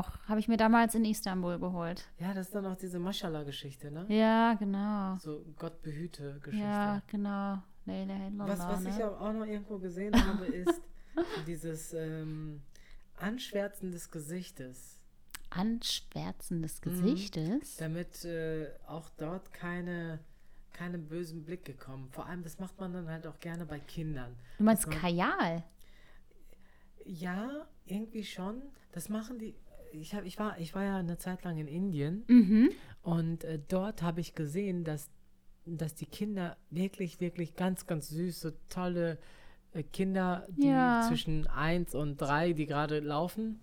auch. 0.03 0.27
Habe 0.27 0.39
ich 0.39 0.47
mir 0.47 0.57
damals 0.57 0.95
in 0.95 1.05
Istanbul 1.05 1.59
geholt. 1.59 2.05
Ja, 2.19 2.33
das 2.33 2.47
ist 2.47 2.55
dann 2.55 2.65
auch 2.65 2.75
diese 2.75 2.99
Maschallah-Geschichte, 2.99 3.91
ne? 3.91 4.05
Ja, 4.09 4.55
genau. 4.55 5.15
So 5.19 5.45
Gott 5.57 5.81
behüte 5.81 6.39
Geschichte. 6.41 6.65
Ja, 6.67 7.01
genau. 7.07 7.59
Was, 7.85 8.59
was 8.59 8.81
ne? 8.83 8.89
ich 8.89 9.01
auch 9.03 9.31
noch 9.31 9.45
irgendwo 9.45 9.77
gesehen 9.77 10.13
habe, 10.27 10.45
ist 10.47 10.81
dieses 11.45 11.93
ähm, 11.93 12.61
Anschwärzen 13.17 13.91
des 13.93 14.11
Gesichtes, 14.11 14.99
Anschwärzen 15.49 16.61
des 16.61 16.83
Mhm. 16.83 16.89
Gesichtes. 16.89 17.77
damit 17.77 18.25
äh, 18.25 18.67
auch 18.87 19.07
dort 19.17 19.53
keine, 19.53 20.19
keine 20.73 20.97
bösen 20.97 21.45
Blicke 21.45 21.73
kommen. 21.75 22.09
Vor 22.11 22.25
allem, 22.25 22.43
das 22.43 22.59
macht 22.59 22.77
man 22.79 22.91
dann 22.91 23.07
halt 23.09 23.25
auch 23.25 23.39
gerne 23.39 23.65
bei 23.65 23.79
Kindern. 23.79 24.35
Du 24.57 24.65
meinst 24.65 24.91
Kajal? 24.91 25.63
Ja, 27.05 27.65
irgendwie 27.87 28.23
schon. 28.23 28.61
Das 28.91 29.09
machen 29.09 29.39
die. 29.39 29.55
Ich, 29.93 30.13
hab, 30.13 30.25
ich, 30.25 30.37
war, 30.37 30.59
ich 30.59 30.75
war 30.75 30.83
ja 30.83 30.97
eine 30.97 31.17
Zeit 31.17 31.43
lang 31.43 31.57
in 31.57 31.67
Indien 31.67 32.23
Mhm. 32.27 32.69
und 33.03 33.43
äh, 33.45 33.57
dort 33.67 34.01
habe 34.01 34.19
ich 34.19 34.35
gesehen, 34.35 34.83
dass, 34.83 35.09
dass 35.65 35.95
die 35.95 36.05
Kinder 36.05 36.57
wirklich, 36.69 37.19
wirklich 37.21 37.55
ganz, 37.55 37.87
ganz 37.87 38.09
süße, 38.09 38.53
tolle 38.69 39.17
äh, 39.73 39.83
Kinder, 39.83 40.45
die 40.49 40.67
Ja. 40.67 41.05
zwischen 41.07 41.47
1 41.47 41.95
und 41.95 42.17
3, 42.17 42.53
die 42.53 42.65
gerade 42.65 42.99
laufen, 42.99 43.59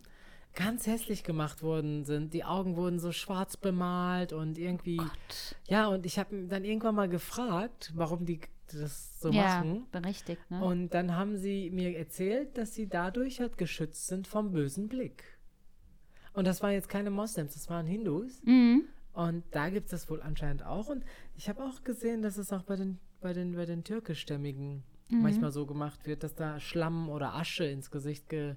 ganz 0.55 0.87
hässlich 0.87 1.25
gemacht 1.25 1.63
worden 1.63 2.05
sind. 2.05 2.33
Die 2.33 2.45
Augen 2.45 2.77
wurden 2.77 2.99
so 2.99 3.13
schwarz 3.13 3.57
bemalt 3.57 4.33
und 4.33 4.57
irgendwie. 4.57 5.01
Ja, 5.69 5.89
und 5.89 6.07
ich 6.07 6.19
habe 6.19 6.47
dann 6.47 6.65
irgendwann 6.65 6.95
mal 6.95 7.09
gefragt, 7.09 7.93
warum 7.95 8.25
die 8.25 8.41
das 8.73 9.21
so 9.21 9.31
ja, 9.31 9.43
machen. 9.59 9.87
berechtigt, 9.93 10.51
ne? 10.51 10.65
Und 10.65 10.95
dann 10.95 11.15
haben 11.17 11.37
sie 11.37 11.71
mir 11.71 11.97
erzählt, 11.97 12.57
dass 12.59 12.75
sie 12.75 12.89
dadurch 12.89 13.41
halt 13.41 13.59
geschützt 13.59 14.07
sind 14.07 14.27
vom 14.27 14.53
bösen 14.53 14.89
Blick. 14.89 15.25
Und 16.33 16.47
das 16.47 16.63
waren 16.63 16.73
jetzt 16.73 16.89
keine 16.89 17.11
Moslems, 17.11 17.55
das 17.55 17.69
waren 17.69 17.87
Hindus. 17.87 18.43
mhm. 18.45 18.85
Und 19.13 19.45
da 19.53 19.69
gibt 19.69 19.85
es 19.87 19.91
das 19.93 20.11
wohl 20.11 20.21
anscheinend 20.21 20.65
auch. 20.65 20.89
Und 20.89 21.05
ich 21.37 21.49
habe 21.49 21.63
auch 21.63 21.85
gesehen, 21.85 22.23
dass 22.23 22.37
es 22.37 22.53
auch 22.53 22.65
bei 22.65 22.75
den, 22.75 22.99
bei 23.21 23.33
den, 23.33 23.55
bei 23.55 23.65
den 23.65 23.85
türkischstämmigen 23.85 24.83
Mhm. 25.11 25.23
manchmal 25.23 25.51
so 25.53 25.67
gemacht 25.67 26.07
wird, 26.07 26.23
dass 26.23 26.35
da 26.35 26.61
Schlamm 26.61 27.09
oder 27.09 27.35
Asche 27.35 27.65
ins 27.65 27.91
Gesicht 27.91 28.29
ge, 28.29 28.55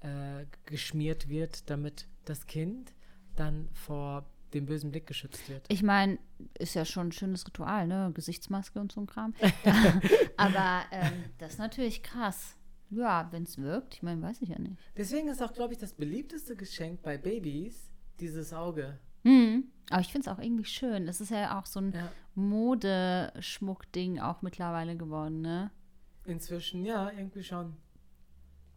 äh, 0.00 0.44
geschmiert 0.66 1.28
wird, 1.28 1.70
damit 1.70 2.08
das 2.24 2.46
Kind 2.46 2.92
dann 3.36 3.68
vor 3.72 4.26
dem 4.54 4.66
bösen 4.66 4.90
Blick 4.90 5.06
geschützt 5.06 5.48
wird. 5.48 5.64
Ich 5.68 5.82
meine, 5.82 6.18
ist 6.58 6.74
ja 6.74 6.84
schon 6.84 7.08
ein 7.08 7.12
schönes 7.12 7.46
Ritual, 7.46 7.86
ne? 7.86 8.10
Gesichtsmaske 8.14 8.80
und 8.80 8.92
so 8.92 9.00
ein 9.00 9.06
Kram. 9.06 9.34
Aber 10.36 10.82
ähm, 10.90 11.24
das 11.38 11.54
ist 11.54 11.58
natürlich 11.58 12.02
krass. 12.02 12.56
Ja, 12.90 13.28
wenn 13.32 13.42
es 13.42 13.58
wirkt, 13.58 13.94
ich 13.94 14.02
meine, 14.02 14.22
weiß 14.22 14.40
ich 14.40 14.48
ja 14.48 14.58
nicht. 14.58 14.76
Deswegen 14.96 15.28
ist 15.28 15.42
auch, 15.42 15.52
glaube 15.52 15.74
ich, 15.74 15.78
das 15.78 15.92
beliebteste 15.92 16.56
Geschenk 16.56 17.02
bei 17.02 17.18
Babys 17.18 17.90
dieses 18.18 18.52
Auge. 18.54 18.98
Mhm. 19.24 19.64
Aber 19.90 20.00
ich 20.00 20.10
finde 20.12 20.30
es 20.30 20.34
auch 20.34 20.42
irgendwie 20.42 20.64
schön. 20.64 21.06
Es 21.08 21.20
ist 21.20 21.30
ja 21.30 21.58
auch 21.58 21.66
so 21.66 21.80
ein 21.80 21.92
Ja. 21.92 22.10
Modeschmuckding 22.34 24.20
auch 24.20 24.42
mittlerweile 24.42 24.96
geworden, 24.96 25.40
ne? 25.40 25.70
Inzwischen, 26.24 26.84
ja, 26.84 27.10
irgendwie 27.10 27.42
schon. 27.42 27.74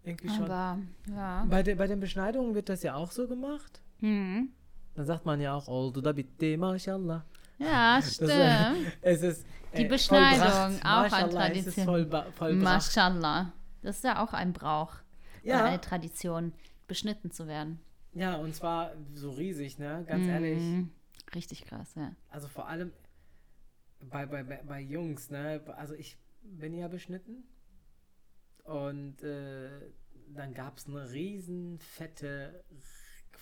Irgendwie 0.04 0.30
schon. 0.30 0.44
Aber, 0.50 0.80
ja. 1.10 1.46
Bei, 1.50 1.64
de, 1.64 1.76
bei 1.76 1.88
den 1.88 2.00
Beschneidungen 2.00 2.56
wird 2.56 2.70
das 2.70 2.84
ja 2.84 2.96
auch 2.96 3.12
so 3.12 3.28
gemacht. 3.28 3.82
Mhm. 4.00 4.52
Dann 4.96 5.06
sagt 5.06 5.26
man 5.26 5.40
ja 5.42 5.54
auch, 5.56 5.68
Oldu 5.68 6.02
da 6.02 6.12
bitte, 6.12 6.58
mashallah. 6.58 7.26
Ja, 7.58 8.02
stimmt. 8.04 8.32
es 9.02 9.22
ist 9.22 9.46
Die 9.78 9.86
äh, 9.86 9.88
Beschneidung, 9.88 10.78
vollbracht. 10.80 10.86
auch 10.86 11.14
ein 11.18 11.30
Tradition. 11.30 11.86
vollba- 11.88 12.32
vollbracht. 12.32 12.64
Mashallah. 12.64 13.54
Das 13.82 13.98
ist 13.98 14.04
ja 14.04 14.24
auch 14.24 14.34
ein 14.34 14.54
Brauch. 14.54 14.94
Ja. 15.44 15.64
Eine 15.66 15.80
Tradition, 15.82 16.54
beschnitten 16.88 17.32
zu 17.32 17.48
werden. 17.48 17.80
Ja, 18.14 18.36
und 18.36 18.54
zwar 18.56 18.92
so 19.14 19.32
riesig, 19.32 19.80
ne? 19.80 20.04
Ganz 20.08 20.28
ehrlich. 20.28 20.60
Mhm. 20.60 20.92
Richtig 21.34 21.64
krass, 21.64 21.94
ja. 21.96 22.12
Also 22.30 22.48
vor 22.50 22.68
allem 22.68 22.92
bei, 24.10 24.26
bei, 24.26 24.44
bei, 24.44 24.62
bei 24.68 24.82
Jungs, 24.82 25.30
ne? 25.30 25.62
Also 25.78 25.94
ich 25.96 26.18
bin 26.44 26.74
ja 26.74 26.88
beschnitten. 26.90 27.44
Und 28.64 29.24
äh, 29.24 29.70
dann 30.28 30.54
gab 30.54 30.78
es 30.78 30.88
eine 30.88 31.10
riesen 31.12 31.80
fette 31.80 32.64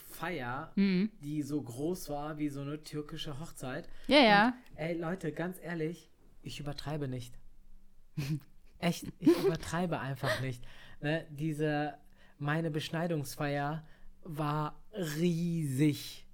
Feier, 0.07 0.71
Mhm. 0.75 1.11
die 1.21 1.41
so 1.43 1.61
groß 1.61 2.09
war 2.09 2.37
wie 2.37 2.49
so 2.49 2.61
eine 2.61 2.83
türkische 2.83 3.39
Hochzeit. 3.39 3.87
Ja, 4.07 4.19
ja. 4.19 4.53
Ey, 4.75 4.97
Leute, 4.97 5.31
ganz 5.31 5.57
ehrlich, 5.61 6.09
ich 6.41 6.59
übertreibe 6.59 7.07
nicht. 7.07 7.33
Echt, 8.79 9.05
ich 9.19 9.37
übertreibe 9.43 9.99
einfach 9.99 10.41
nicht. 10.41 10.63
Ne? 11.01 11.25
Diese, 11.29 11.95
meine 12.37 12.71
Beschneidungsfeier 12.71 13.85
war 14.23 14.79
riesig. 14.93 16.25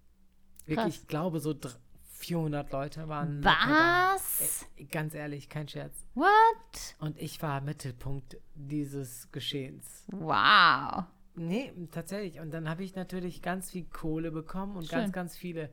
Wirklich, 0.65 0.77
Krass. 0.77 0.95
ich 1.01 1.07
glaube, 1.07 1.39
so 1.39 1.53
dr- 1.53 1.75
400 2.17 2.71
Leute 2.71 3.07
waren. 3.07 3.43
Was? 3.43 4.65
Ey, 4.77 4.85
ganz 4.85 5.13
ehrlich, 5.13 5.49
kein 5.49 5.67
Scherz. 5.67 6.05
What? 6.15 6.95
Und 6.99 7.19
ich 7.21 7.41
war 7.41 7.61
Mittelpunkt 7.61 8.37
dieses 8.55 9.31
Geschehens. 9.31 10.05
Wow. 10.07 11.03
Nee, 11.35 11.71
tatsächlich. 11.91 12.39
Und 12.39 12.51
dann 12.53 12.69
habe 12.69 12.83
ich 12.83 12.95
natürlich 12.95 13.41
ganz 13.41 13.71
viel 13.71 13.85
Kohle 13.85 14.31
bekommen 14.31 14.75
und 14.75 14.87
Schön. 14.87 14.99
ganz, 14.99 15.11
ganz 15.13 15.37
viele 15.37 15.69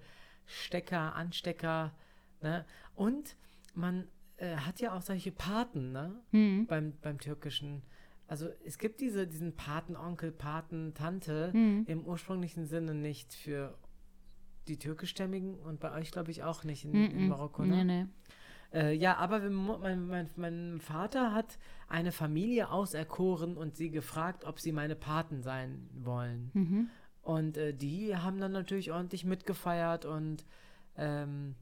Stecker, 0.46 1.14
Anstecker. 1.14 1.92
Ne? 2.40 2.64
Und 2.94 3.36
man 3.74 4.08
äh, 4.38 4.56
hat 4.56 4.80
ja 4.80 4.92
auch 4.96 5.02
solche 5.02 5.30
Paten 5.32 5.92
ne? 5.92 6.20
Hm. 6.30 6.66
beim, 6.66 6.94
beim 7.00 7.18
Türkischen. 7.18 7.82
Also 8.26 8.48
es 8.64 8.78
gibt 8.78 9.00
diese, 9.00 9.26
diesen 9.26 9.54
Patenonkel, 9.54 10.32
Patentante 10.32 11.52
Hm. 11.52 11.84
im 11.86 12.04
ursprünglichen 12.04 12.66
Sinne 12.66 12.94
nicht 12.94 13.32
für 13.34 13.76
die 14.68 14.78
türkischstämmigen 14.78 15.56
und 15.58 15.80
bei 15.80 15.92
euch 15.92 16.12
glaube 16.12 16.30
ich 16.30 16.42
auch 16.44 16.64
nicht 16.64 16.84
in, 16.84 16.92
Mhm. 16.92 17.10
in 17.18 17.28
Marokko. 17.28 17.64
Ne? 17.64 17.84
Nee, 17.84 18.02
nee. 18.02 18.06
Äh, 18.72 18.94
ja, 18.94 19.16
aber 19.16 19.40
mein, 19.50 20.06
mein, 20.06 20.30
mein 20.36 20.80
Vater 20.80 21.32
hat 21.34 21.58
eine 21.88 22.12
Familie 22.12 22.70
auserkoren 22.70 23.56
und 23.56 23.76
sie 23.76 23.90
gefragt, 23.90 24.44
ob 24.44 24.60
sie 24.60 24.72
meine 24.72 24.96
Paten 24.96 25.42
sein 25.42 25.88
wollen. 25.92 26.50
Mhm. 26.54 26.90
Und 27.20 27.56
äh, 27.56 27.74
die 27.74 28.16
haben 28.16 28.40
dann 28.40 28.52
natürlich 28.52 28.90
ordentlich 28.90 29.24
mitgefeiert 29.24 30.04
und 30.04 30.44
ähm, 30.96 31.54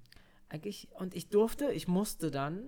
eigentlich, 0.48 0.88
und 0.98 1.14
ich 1.14 1.28
durfte, 1.28 1.72
ich 1.72 1.86
musste 1.86 2.30
dann 2.30 2.62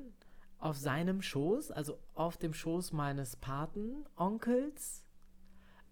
auf 0.59 0.76
seinem 0.76 1.22
Schoß, 1.22 1.70
also 1.70 1.99
auf 2.14 2.36
dem 2.36 2.55
Schoß 2.55 2.93
meines 2.93 3.36
Patenonkels, 3.36 5.05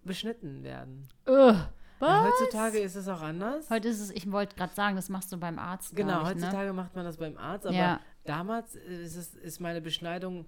beschnitten 0.04 0.62
werden. 0.62 1.08
Ugh. 1.26 1.56
Ja, 2.00 2.24
heutzutage 2.24 2.78
ist 2.78 2.94
es 2.94 3.08
auch 3.08 3.20
anders. 3.20 3.68
Heute 3.68 3.88
ist 3.88 4.00
es, 4.00 4.10
ich 4.10 4.30
wollte 4.32 4.56
gerade 4.56 4.72
sagen, 4.72 4.96
das 4.96 5.10
machst 5.10 5.30
du 5.32 5.36
beim 5.36 5.58
Arzt. 5.58 5.94
Genau, 5.94 6.18
ich, 6.18 6.22
ne? 6.22 6.28
heutzutage 6.30 6.72
macht 6.72 6.96
man 6.96 7.04
das 7.04 7.18
beim 7.18 7.36
Arzt, 7.36 7.66
aber 7.66 7.76
Ja. 7.76 8.00
Damals 8.24 8.74
ist, 8.74 9.16
es, 9.16 9.34
ist 9.34 9.60
meine 9.60 9.80
Beschneidung 9.80 10.46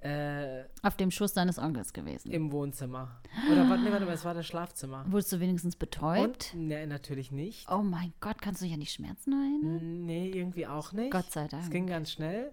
äh, 0.00 0.64
Auf 0.82 0.96
dem 0.96 1.10
Schoß 1.12 1.32
deines 1.32 1.58
Onkels 1.58 1.92
gewesen. 1.92 2.32
im 2.32 2.50
Wohnzimmer. 2.50 3.20
Oder 3.52 3.68
warte, 3.70 3.84
nee, 3.84 3.92
warte 3.92 4.04
mal, 4.04 4.12
es 4.14 4.24
war 4.24 4.34
das 4.34 4.46
Schlafzimmer. 4.46 5.04
Wurdest 5.08 5.32
du 5.32 5.38
wenigstens 5.40 5.76
betäubt? 5.76 6.50
Und? 6.54 6.60
Nee, 6.68 6.86
natürlich 6.86 7.30
nicht. 7.30 7.70
Oh 7.70 7.82
mein 7.82 8.12
Gott, 8.20 8.42
kannst 8.42 8.60
du 8.60 8.64
dich 8.64 8.74
an 8.74 8.80
die 8.80 8.86
Schmerzen 8.86 9.32
erinnern? 9.32 10.04
Nee, 10.04 10.30
irgendwie 10.30 10.66
auch 10.66 10.92
nicht. 10.92 11.12
Gott 11.12 11.30
sei 11.30 11.46
Dank. 11.46 11.62
Es 11.62 11.70
ging 11.70 11.86
ganz 11.86 12.10
schnell. 12.10 12.52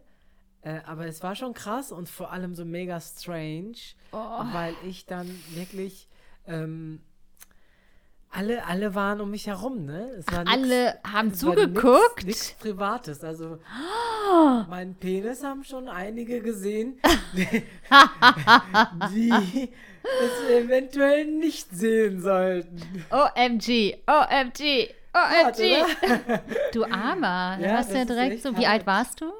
Äh, 0.62 0.82
aber 0.86 1.08
es 1.08 1.24
war 1.24 1.36
schon 1.36 1.54
krass 1.54 1.92
und 1.92 2.08
vor 2.10 2.32
allem 2.32 2.54
so 2.54 2.66
mega 2.66 3.00
strange, 3.00 3.78
Oh. 4.12 4.18
weil 4.52 4.76
ich 4.86 5.06
dann 5.06 5.28
wirklich. 5.54 6.08
Ähm, 6.46 7.02
alle, 8.32 8.66
alle 8.66 8.94
waren 8.96 9.22
um 9.22 9.32
mich 9.32 9.48
herum, 9.48 9.86
ne? 9.86 10.10
Es 10.20 10.26
war 10.32 10.44
nix- 10.44 10.52
Alle 10.54 11.00
haben 11.06 11.34
zugeguckt. 11.34 12.26
Nichts 12.26 12.52
Privates. 12.54 13.24
Also, 13.24 13.58
meinen 14.70 14.96
Penis 14.96 15.44
haben 15.44 15.64
schon 15.64 15.88
einige 15.90 16.40
gesehen, 16.42 17.00
die 19.12 19.70
es 20.04 20.50
eventuell 20.50 21.26
nicht 21.26 21.70
sehen 21.72 22.22
sollten. 22.22 22.82
OMG, 23.12 23.98
OMG, 24.08 24.90
OMG. 25.14 25.84
oder? 26.04 26.44
Du 26.74 26.84
Armer. 26.86 27.58
Ja, 27.60 27.82
du 27.84 27.94
ja 27.98 28.06
direkt 28.06 28.42
so. 28.44 28.56
Wie 28.58 28.68
alt 28.68 28.86
warst 28.86 29.22
du? 29.22 29.32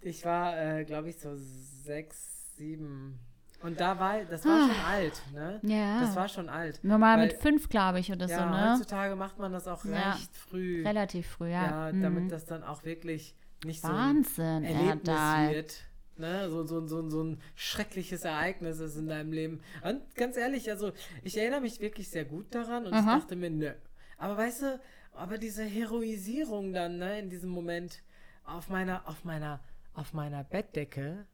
Ich 0.00 0.24
war, 0.24 0.56
äh, 0.58 0.84
glaube 0.84 1.08
ich, 1.10 1.18
so 1.18 1.30
sechs, 1.36 2.54
sieben. 2.56 3.18
Und 3.60 3.80
da 3.80 3.98
war, 3.98 4.22
das 4.24 4.44
war 4.44 4.68
schon 4.68 4.84
alt, 4.86 5.22
ne? 5.34 5.60
Ah. 5.62 5.66
Ja. 5.66 6.00
Das 6.00 6.14
war 6.14 6.28
schon 6.28 6.48
alt. 6.48 6.78
Normal 6.84 7.18
mit 7.18 7.32
fünf, 7.34 7.68
glaube 7.68 7.98
ich, 7.98 8.12
oder 8.12 8.26
Ja, 8.28 8.38
so, 8.38 8.44
ne? 8.44 8.72
heutzutage 8.72 9.16
macht 9.16 9.38
man 9.38 9.52
das 9.52 9.66
auch 9.66 9.84
Ja. 9.84 10.12
recht 10.12 10.36
früh. 10.36 10.84
Relativ 10.86 11.26
früh, 11.26 11.50
ja. 11.50 11.86
Ja, 11.88 11.92
Mhm. 11.92 12.02
damit 12.02 12.32
das 12.32 12.46
dann 12.46 12.62
auch 12.62 12.84
wirklich 12.84 13.34
nicht 13.64 13.82
Wahnsinn, 13.82 14.24
so 14.36 14.42
ein 14.42 14.64
Erlebnis 14.64 15.08
Erdal. 15.08 15.54
wird. 15.54 15.74
Ne? 16.16 16.48
So, 16.50 16.64
so, 16.66 16.86
so, 16.86 17.08
so 17.10 17.22
ein 17.24 17.40
schreckliches 17.56 18.24
Ereignis 18.24 18.78
ist 18.78 18.96
in 18.96 19.08
deinem 19.08 19.32
Leben. 19.32 19.60
Und 19.82 20.14
ganz 20.14 20.36
ehrlich, 20.36 20.70
also 20.70 20.92
ich 21.24 21.36
erinnere 21.36 21.60
mich 21.60 21.80
wirklich 21.80 22.08
sehr 22.10 22.24
gut 22.24 22.54
daran 22.54 22.86
und 22.86 22.92
ich 22.92 22.98
Aha. 23.00 23.18
dachte 23.18 23.34
mir, 23.36 23.50
nö. 23.50 23.72
Aber 24.18 24.36
weißt 24.36 24.62
du, 24.62 24.80
aber 25.14 25.36
diese 25.38 25.64
Heroisierung 25.64 26.72
dann, 26.72 26.98
ne, 26.98 27.18
in 27.18 27.28
diesem 27.28 27.50
Moment, 27.50 28.02
auf 28.44 28.68
meiner, 28.68 29.06
auf 29.08 29.24
meiner, 29.24 29.60
auf 29.94 30.12
meiner 30.12 30.44
Bettdecke 30.44 31.26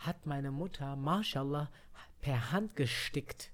hat 0.00 0.26
meine 0.26 0.50
Mutter, 0.50 0.96
mashallah, 0.96 1.70
per 2.20 2.52
Hand 2.52 2.76
gestickt. 2.76 3.50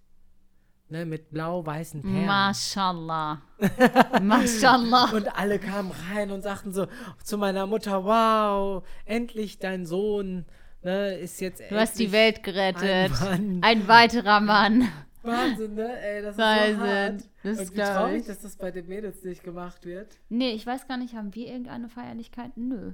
Ne, 0.89 1.05
mit 1.05 1.31
blau-weißen 1.31 2.01
Perlen. 2.01 2.27
Mashallah. 2.27 3.43
Mashallah. 4.23 5.11
Und 5.13 5.37
alle 5.37 5.59
kamen 5.59 5.91
rein 6.13 6.31
und 6.31 6.43
sagten 6.43 6.73
so 6.73 6.87
zu 7.25 7.39
meiner 7.39 7.67
Mutter, 7.67 8.05
wow, 8.05 8.85
endlich 9.05 9.59
dein 9.59 9.85
Sohn 9.85 10.47
ne, 10.83 11.15
ist 11.17 11.41
jetzt 11.41 11.61
Du 11.69 11.77
hast 11.77 11.99
die 11.99 12.13
Welt 12.13 12.45
gerettet. 12.45 13.11
Mann. 13.21 13.59
Ein 13.63 13.89
weiterer 13.89 14.39
Mann. 14.39 14.89
Wahnsinn, 15.25 15.75
ne? 15.75 16.01
Ey, 16.01 16.23
das 16.23 16.31
ist 16.31 16.37
so 16.37 16.43
Wahnsinn. 16.43 16.81
hart. 16.81 17.23
Das 17.43 17.59
und 17.59 17.73
wie 17.73 17.81
traurig, 17.81 18.21
ich. 18.21 18.27
dass 18.29 18.41
das 18.43 18.57
bei 18.57 18.71
den 18.71 18.87
Mädels 18.87 19.25
nicht 19.25 19.43
gemacht 19.43 19.85
wird. 19.85 20.17
Nee, 20.29 20.51
ich 20.53 20.65
weiß 20.65 20.87
gar 20.87 20.99
nicht, 20.99 21.15
haben 21.15 21.35
wir 21.35 21.49
irgendeine 21.49 21.89
Feierlichkeit? 21.89 22.57
Nö. 22.57 22.93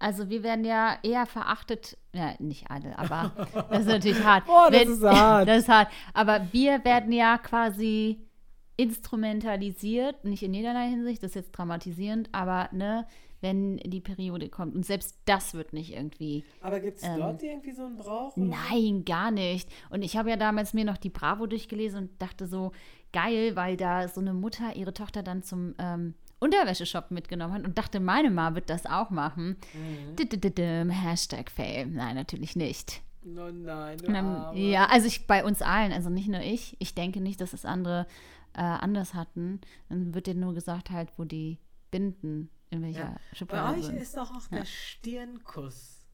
Also 0.00 0.28
wir 0.30 0.42
werden 0.44 0.64
ja 0.64 0.96
eher 1.02 1.26
verachtet, 1.26 1.98
ja, 2.12 2.34
nicht 2.38 2.70
alle, 2.70 2.96
aber 2.98 3.32
das 3.70 3.80
ist 3.80 3.86
natürlich 3.88 4.22
hart. 4.24 4.46
Boah, 4.46 4.70
das 4.70 4.80
Wenn- 4.82 4.92
ist 4.92 5.02
hart. 5.04 5.48
Das 5.48 5.58
ist 5.58 5.68
hart. 5.68 5.88
Aber 6.14 6.46
wir 6.52 6.84
werden 6.84 7.12
ja 7.12 7.36
quasi 7.38 8.20
instrumentalisiert, 8.76 10.24
nicht 10.24 10.42
in 10.42 10.54
jederlei 10.54 10.88
Hinsicht, 10.88 11.22
das 11.22 11.30
ist 11.30 11.34
jetzt 11.36 11.52
dramatisierend, 11.52 12.28
aber 12.32 12.68
ne, 12.72 13.06
wenn 13.40 13.76
die 13.78 14.00
Periode 14.00 14.48
kommt. 14.48 14.74
Und 14.74 14.84
selbst 14.84 15.18
das 15.24 15.54
wird 15.54 15.72
nicht 15.72 15.92
irgendwie 15.94 16.44
Aber 16.60 16.80
gibt 16.80 16.98
es 16.98 17.04
Ähm, 17.04 17.18
dort 17.18 17.42
irgendwie 17.42 17.72
so 17.72 17.84
einen 17.84 17.96
Brauch? 17.96 18.36
oder? 18.36 18.46
Nein, 18.70 19.04
gar 19.04 19.30
nicht. 19.30 19.68
Und 19.90 20.02
ich 20.02 20.16
habe 20.16 20.30
ja 20.30 20.36
damals 20.36 20.74
mir 20.74 20.84
noch 20.84 20.96
die 20.96 21.10
Bravo 21.10 21.46
durchgelesen 21.46 22.04
und 22.04 22.22
dachte 22.22 22.46
so, 22.46 22.72
geil, 23.12 23.56
weil 23.56 23.76
da 23.76 24.08
so 24.08 24.20
eine 24.20 24.34
Mutter 24.34 24.74
ihre 24.76 24.92
Tochter 24.92 25.22
dann 25.22 25.42
zum 25.42 25.74
ähm, 25.78 26.14
Unterwäscheshop 26.40 27.10
mitgenommen 27.10 27.54
hat 27.54 27.64
und 27.64 27.76
dachte, 27.78 28.00
meine 28.00 28.30
Ma 28.30 28.54
wird 28.54 28.70
das 28.70 28.86
auch 28.86 29.10
machen. 29.10 29.56
Mhm. 29.74 30.90
Hashtag 30.90 31.50
Fail. 31.50 31.86
Nein, 31.86 32.14
natürlich 32.14 32.54
nicht. 32.56 33.02
No, 33.24 33.50
nein, 33.50 33.98
Arme. 34.14 34.58
ja, 34.58 34.86
also 34.86 35.06
ich 35.06 35.26
bei 35.26 35.44
uns 35.44 35.60
allen, 35.60 35.92
also 35.92 36.08
nicht 36.08 36.28
nur 36.28 36.40
ich. 36.40 36.76
Ich 36.78 36.94
denke 36.94 37.20
nicht, 37.20 37.40
dass 37.40 37.52
es 37.52 37.64
andere 37.64 38.06
äh, 38.54 38.60
anders 38.60 39.14
hatten. 39.14 39.60
Dann 39.88 40.14
wird 40.14 40.26
dir 40.26 40.34
nur 40.34 40.54
gesagt 40.54 40.90
halt, 40.90 41.10
wo 41.18 41.24
die 41.24 41.58
Binden 41.90 42.48
in 42.70 42.82
welcher 42.82 43.00
Ja. 43.00 43.16
Bei 43.30 43.36
Schublade 43.36 43.78
euch 43.78 43.86
sind. 43.86 43.96
ist 44.00 44.16
doch 44.16 44.30
auch 44.34 44.46
der 44.48 44.64
Stirnkuss 44.64 46.06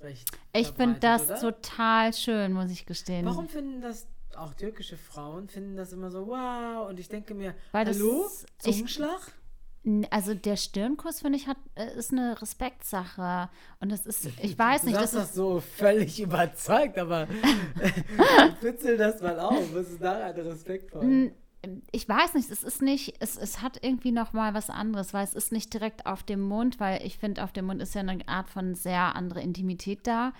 recht 0.00 0.30
Ich 0.52 0.68
finde 0.68 0.98
das 1.00 1.26
oder? 1.30 1.40
total 1.40 2.12
schön, 2.12 2.52
muss 2.52 2.70
ich 2.70 2.86
gestehen. 2.86 3.24
Warum 3.26 3.48
finden 3.48 3.80
das 3.80 4.06
auch 4.36 4.54
türkische 4.54 4.96
Frauen 4.96 5.48
finden 5.48 5.74
das 5.76 5.92
immer 5.92 6.10
so 6.10 6.26
wow 6.28 6.88
und 6.88 7.00
ich 7.00 7.08
denke 7.08 7.34
mir 7.34 7.54
Weil 7.72 7.84
das- 7.86 7.96
hallo 7.98 8.26
ich- 8.28 8.58
Zungenschlag 8.58 9.20
N- 9.26 9.32
Also 10.10 10.34
der 10.34 10.56
Stirnkuss, 10.56 11.20
finde 11.20 11.38
ich, 11.38 11.46
hat, 11.46 11.56
äh, 11.74 11.96
ist 11.96 12.12
eine 12.12 12.40
Respektsache. 12.40 13.48
Und 13.80 13.90
das 13.90 14.06
ist, 14.06 14.26
ich 14.42 14.58
weiß 14.58 14.82
Du 14.82 14.88
nicht, 14.88 14.96
sagst 14.96 15.14
das 15.14 15.20
das 15.20 15.28
ist, 15.30 15.36
so 15.36 15.60
völlig 15.60 16.20
überzeugt, 16.20 16.98
aber 16.98 17.26
pitzel 18.60 18.96
das 18.96 19.22
mal 19.22 19.38
auf. 19.38 19.74
Was 19.74 19.88
ist 19.88 20.02
daran 20.02 20.34
respektvoll? 20.34 21.32
Ich 21.90 22.08
weiß 22.08 22.34
nicht, 22.34 22.50
es 22.50 22.62
ist 22.62 22.82
nicht, 22.82 23.16
es, 23.18 23.36
es 23.36 23.62
hat 23.62 23.82
irgendwie 23.82 24.12
noch 24.12 24.32
mal 24.32 24.54
was 24.54 24.70
anderes, 24.70 25.12
weil 25.12 25.24
es 25.24 25.34
ist 25.34 25.50
nicht 25.50 25.74
direkt 25.74 26.06
auf 26.06 26.22
dem 26.22 26.40
Mund, 26.40 26.78
weil 26.78 27.04
ich 27.04 27.18
finde, 27.18 27.42
auf 27.42 27.52
dem 27.52 27.66
Mund 27.66 27.82
ist 27.82 27.94
ja 27.96 28.00
eine 28.02 28.26
Art 28.28 28.48
von 28.48 28.76
sehr 28.76 29.16
andere 29.16 29.40
Intimität 29.40 30.06
da. 30.06 30.32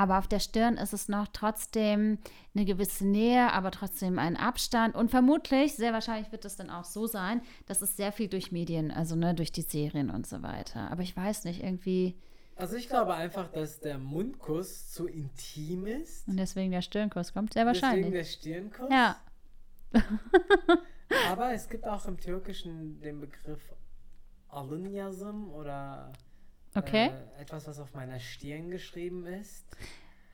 Aber 0.00 0.16
auf 0.16 0.26
der 0.26 0.38
Stirn 0.38 0.78
ist 0.78 0.94
es 0.94 1.08
noch 1.08 1.28
trotzdem 1.30 2.16
eine 2.54 2.64
gewisse 2.64 3.06
Nähe, 3.06 3.52
aber 3.52 3.70
trotzdem 3.70 4.18
ein 4.18 4.34
Abstand. 4.34 4.94
Und 4.94 5.10
vermutlich, 5.10 5.74
sehr 5.74 5.92
wahrscheinlich 5.92 6.32
wird 6.32 6.46
es 6.46 6.56
dann 6.56 6.70
auch 6.70 6.86
so 6.86 7.06
sein, 7.06 7.42
dass 7.66 7.82
es 7.82 7.98
sehr 7.98 8.10
viel 8.10 8.26
durch 8.26 8.50
Medien, 8.50 8.90
also 8.90 9.14
ne, 9.14 9.34
durch 9.34 9.52
die 9.52 9.60
Serien 9.60 10.08
und 10.08 10.26
so 10.26 10.42
weiter. 10.42 10.90
Aber 10.90 11.02
ich 11.02 11.14
weiß 11.14 11.44
nicht, 11.44 11.62
irgendwie. 11.62 12.16
Also 12.56 12.76
ich 12.76 12.88
glaube 12.88 13.12
einfach, 13.12 13.52
dass 13.52 13.80
der 13.80 13.98
Mundkuss 13.98 14.90
zu 14.90 15.06
intim 15.06 15.84
ist. 15.84 16.26
Und 16.26 16.38
deswegen 16.38 16.70
der 16.70 16.80
Stirnkuss 16.80 17.34
kommt 17.34 17.52
sehr 17.52 17.66
Deswegen 17.66 17.82
wahrscheinlich. 17.84 18.12
der 18.12 18.24
Stirnkuss. 18.24 18.88
Ja. 18.90 19.16
Aber 21.30 21.52
es 21.52 21.68
gibt 21.68 21.86
auch 21.86 22.06
im 22.06 22.16
Türkischen 22.16 23.02
den 23.02 23.20
Begriff 23.20 23.74
Alınyazım 24.48 25.52
oder 25.52 26.10
Okay. 26.74 27.08
äh, 27.08 27.42
etwas, 27.42 27.66
was 27.66 27.78
auf 27.78 27.92
meiner 27.94 28.18
Stirn 28.20 28.70
geschrieben 28.70 29.26
ist. 29.26 29.66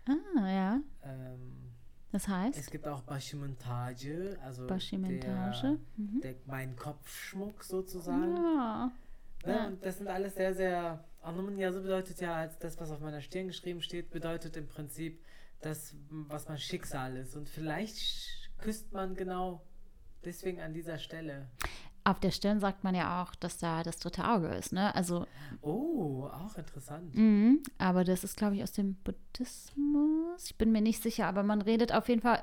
Ah, 0.07 0.49
ja. 0.49 0.81
Ähm, 1.03 1.67
Das 2.13 2.29
heißt. 2.29 2.59
es 2.59 2.71
gibt 2.71 2.87
auch 2.87 3.03
Başımın 3.07 3.55
tacı, 3.55 4.39
also 4.45 4.69
Başımın 4.69 5.23
der, 5.23 5.79
mhm. 5.97 6.23
der, 6.23 6.35
mein 6.47 6.77
Kopfschmuck 6.77 7.65
sozusagen. 7.65 8.37
Ja. 8.37 8.93
Ne? 9.47 9.53
Ja. 9.53 9.67
Und 9.67 9.85
das 9.85 9.99
sind 9.99 10.09
alles 10.09 10.35
sehr, 10.35 10.55
sehr. 10.55 11.05
Alnımın 11.23 11.57
yazı 11.57 11.85
bedeutet 11.85 12.23
ja, 12.23 12.35
als 12.35 12.59
das, 12.59 12.81
was 12.81 12.91
auf 12.91 13.01
meiner 13.01 13.21
Stirn 13.21 13.49
geschrieben 13.49 13.83
steht, 13.83 14.15
bedeutet 14.15 14.57
im 14.57 14.67
Prinzip 14.69 15.19
das, 15.61 15.95
was 16.11 16.49
mein 16.49 16.59
Schicksal 16.59 17.17
ist. 17.17 17.37
Und 17.37 17.49
vielleicht 17.49 18.51
küsst 18.59 18.93
man 18.93 19.15
genau 19.15 19.61
deswegen 20.25 20.61
an 20.61 20.73
dieser 20.73 20.99
Stelle. 20.99 21.47
Auf 22.07 22.21
der 22.21 22.31
Stirn 22.31 22.61
sagt 22.61 22.85
man 22.85 22.95
ja 22.95 23.21
auch, 23.21 23.35
dass 23.35 23.59
da 23.59 23.83
das 23.83 23.99
dritte 23.99 24.29
Auge 24.29 24.47
ist, 24.49 24.73
ne? 24.73 24.95
Also, 24.95 25.27
Oh, 25.61 26.29
auch 26.33 26.57
interessant. 26.57 27.13
mhm. 27.17 27.63
aber 27.79 28.05
das 28.05 28.23
ist, 28.23 28.37
glaube 28.37 28.55
ich, 28.55 28.63
aus 28.63 28.71
dem 28.71 28.95
Buddhismus. 29.03 30.45
Ich 30.47 30.57
bin 30.57 30.71
mir 30.71 30.81
nicht 30.81 31.03
sicher, 31.03 31.27
aber 31.27 31.43
man 31.43 31.63
redet 31.63 31.93
auf 31.93 32.09
jeden 32.09 32.21
Fall. 32.23 32.43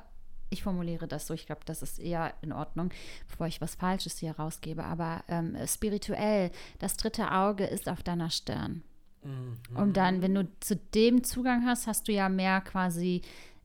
Ich 0.50 0.64
formuliere 0.64 1.08
das 1.08 1.28
so, 1.28 1.34
ich 1.34 1.46
glaube, 1.46 1.62
das 1.66 1.82
ist 1.82 1.98
eher 1.98 2.34
in 2.42 2.52
Ordnung, 2.52 2.90
bevor 3.30 3.48
ich 3.48 3.62
was 3.62 3.76
Falsches 3.76 4.18
hier 4.18 4.34
rausgebe. 4.38 4.84
Aber 4.84 5.24
ähm, 5.30 5.56
spirituell, 5.66 6.52
das 6.80 6.98
dritte 6.98 7.32
Auge 7.32 7.64
ist 7.66 7.88
auf 7.88 8.04
deiner 8.04 8.30
Stirn. 8.30 8.84
Mhm. 9.24 9.58
Und 9.76 9.96
dann, 9.98 10.22
wenn 10.22 10.36
du 10.36 10.48
zu 10.60 10.76
dem 10.76 11.24
Zugang 11.24 11.66
hast, 11.66 11.88
hast 11.88 12.08
du 12.10 12.12
ja 12.12 12.28
mehr 12.28 12.60
quasi 12.62 13.22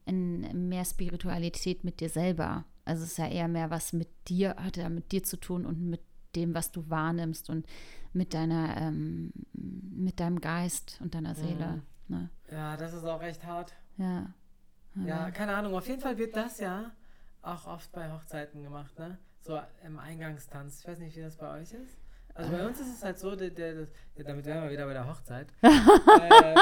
in, 0.06 0.68
mehr 0.68 0.84
Spiritualität 0.84 1.82
mit 1.84 2.00
dir 2.00 2.08
selber. 2.08 2.64
Also 2.88 3.04
es 3.04 3.12
ist 3.12 3.18
ja 3.18 3.28
eher 3.28 3.48
mehr 3.48 3.70
was 3.70 3.92
mit 3.92 4.08
dir, 4.28 4.56
hat 4.56 4.76
ja 4.76 4.88
mit 4.88 5.12
dir 5.12 5.22
zu 5.22 5.36
tun 5.36 5.66
und 5.66 5.80
mit 5.80 6.00
dem, 6.34 6.54
was 6.54 6.72
du 6.72 6.88
wahrnimmst 6.88 7.50
und 7.50 7.66
mit 8.12 8.34
deiner, 8.34 8.76
ähm, 8.78 9.32
mit 9.52 10.20
deinem 10.20 10.40
Geist 10.40 10.98
und 11.00 11.14
deiner 11.14 11.34
Seele. 11.34 11.82
Ne? 12.08 12.30
Ja, 12.50 12.76
das 12.76 12.94
ist 12.94 13.04
auch 13.04 13.20
recht 13.20 13.44
hart. 13.44 13.74
Ja. 13.98 14.32
Ja, 15.04 15.30
keine 15.30 15.54
Ahnung. 15.54 15.74
Auf 15.74 15.86
jeden 15.86 16.00
Fall 16.00 16.18
wird 16.18 16.34
das 16.34 16.58
ja 16.58 16.90
auch 17.42 17.66
oft 17.66 17.92
bei 17.92 18.10
Hochzeiten 18.10 18.62
gemacht, 18.62 18.98
ne? 18.98 19.18
So 19.40 19.60
im 19.84 19.98
Eingangstanz. 19.98 20.80
Ich 20.80 20.88
weiß 20.88 20.98
nicht, 20.98 21.16
wie 21.16 21.20
das 21.20 21.36
bei 21.36 21.60
euch 21.60 21.72
ist. 21.72 21.98
Also 22.34 22.50
bei 22.50 22.66
uns 22.66 22.80
ist 22.80 22.94
es 22.94 23.04
halt 23.04 23.18
so, 23.18 23.36
der, 23.36 23.50
der, 23.50 23.86
ja, 24.16 24.24
damit 24.24 24.46
wären 24.46 24.64
wir 24.64 24.70
wieder 24.70 24.86
bei 24.86 24.92
der 24.92 25.06
Hochzeit. 25.06 25.48
äh, 25.62 26.54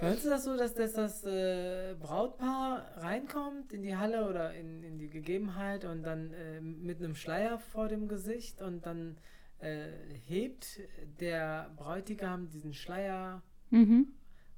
bei 0.00 0.10
uns 0.12 0.24
ist 0.24 0.30
das 0.30 0.44
so, 0.44 0.56
dass, 0.56 0.74
dass 0.74 0.92
das 0.94 1.24
äh, 1.24 1.94
Brautpaar 2.00 2.86
reinkommt 2.96 3.72
in 3.72 3.82
die 3.82 3.96
Halle 3.96 4.28
oder 4.28 4.54
in, 4.54 4.82
in 4.82 4.98
die 4.98 5.08
Gegebenheit 5.08 5.84
und 5.84 6.02
dann 6.02 6.32
äh, 6.32 6.60
mit 6.60 6.98
einem 6.98 7.14
Schleier 7.14 7.58
vor 7.58 7.88
dem 7.88 8.08
Gesicht 8.08 8.62
und 8.62 8.86
dann 8.86 9.16
äh, 9.58 9.88
hebt 10.26 10.80
der 11.20 11.70
Bräutigam 11.76 12.48
diesen 12.48 12.72
Schleier 12.74 13.42
Mhm. 13.70 14.08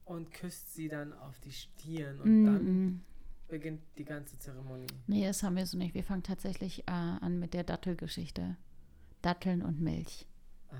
und 0.07 0.31
küsst 0.33 0.75
sie 0.75 0.89
dann 0.89 1.13
auf 1.13 1.39
die 1.41 1.53
Stirn 1.53 2.19
und 2.21 2.43
Mm, 2.43 2.45
dann 2.47 3.03
beginnt 3.49 3.83
die 3.99 4.05
ganze 4.05 4.39
Zeremonie. 4.39 4.87
Nee, 5.07 5.27
das 5.27 5.43
haben 5.43 5.57
wir 5.57 5.67
so 5.67 5.77
nicht. 5.77 5.95
Wir 5.95 6.03
fangen 6.03 6.23
tatsächlich 6.23 6.89
äh, 6.89 6.93
an 6.93 7.39
mit 7.39 7.53
der 7.53 7.63
Dattelgeschichte. 7.65 8.57
Datteln 9.21 9.61
und 9.63 9.81
Milch. 9.81 10.27
Ah. 10.71 10.77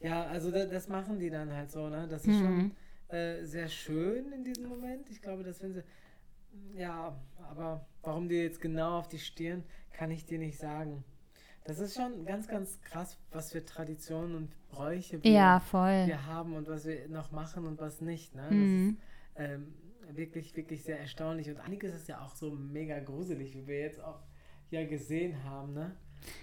Ja, 0.00 0.24
also 0.24 0.50
das, 0.50 0.68
das 0.68 0.88
machen 0.88 1.18
die 1.20 1.30
dann 1.30 1.52
halt 1.52 1.70
so, 1.70 1.88
ne? 1.88 2.08
Das 2.08 2.26
ist 2.26 2.38
schon 2.38 2.56
Mhm. 2.56 2.72
Äh, 3.08 3.44
sehr 3.44 3.68
schön 3.68 4.32
in 4.32 4.44
diesem 4.44 4.68
Moment. 4.68 5.08
Ich 5.10 5.20
glaube, 5.22 5.42
das 5.42 5.58
finden 5.58 5.82
sie. 5.82 6.78
Ja, 6.78 7.16
aber 7.50 7.86
warum 8.02 8.28
die 8.28 8.36
jetzt 8.36 8.60
genau 8.60 8.98
auf 8.98 9.08
die 9.08 9.18
Stirn, 9.18 9.64
kann 9.92 10.10
ich 10.10 10.24
dir 10.24 10.38
nicht 10.38 10.58
sagen. 10.58 11.04
Das 11.64 11.78
ist 11.78 11.94
schon 11.96 12.24
ganz, 12.26 12.46
ganz 12.46 12.80
krass, 12.82 13.16
was 13.30 13.50
für 13.52 13.64
Traditionen 13.64 14.34
und 14.36 14.68
Bräuche 14.68 15.22
wir, 15.24 15.30
Ja, 15.30 15.60
voll. 15.60 16.06
wir 16.06 16.26
haben 16.26 16.54
und 16.54 16.68
was 16.68 16.84
wir 16.84 17.08
noch 17.08 17.32
machen 17.32 17.66
und 17.66 17.80
was 17.80 18.00
nicht. 18.00 18.34
Ne? 18.34 18.42
Das 18.42 18.50
Mhm. 18.52 18.88
ist 18.90 18.96
ähm, 19.36 19.74
wirklich, 20.12 20.54
wirklich 20.56 20.84
sehr 20.84 21.00
erstaunlich. 21.00 21.48
Und 21.48 21.58
einiges 21.58 21.94
ist 21.94 22.06
ja 22.08 22.20
auch 22.20 22.34
so 22.36 22.50
mega 22.50 23.00
gruselig, 23.00 23.54
wie 23.54 23.66
wir 23.66 23.80
jetzt 23.80 24.00
auch 24.00 24.20
ja 24.70 24.84
gesehen 24.86 25.42
haben, 25.44 25.72
ne? 25.72 25.96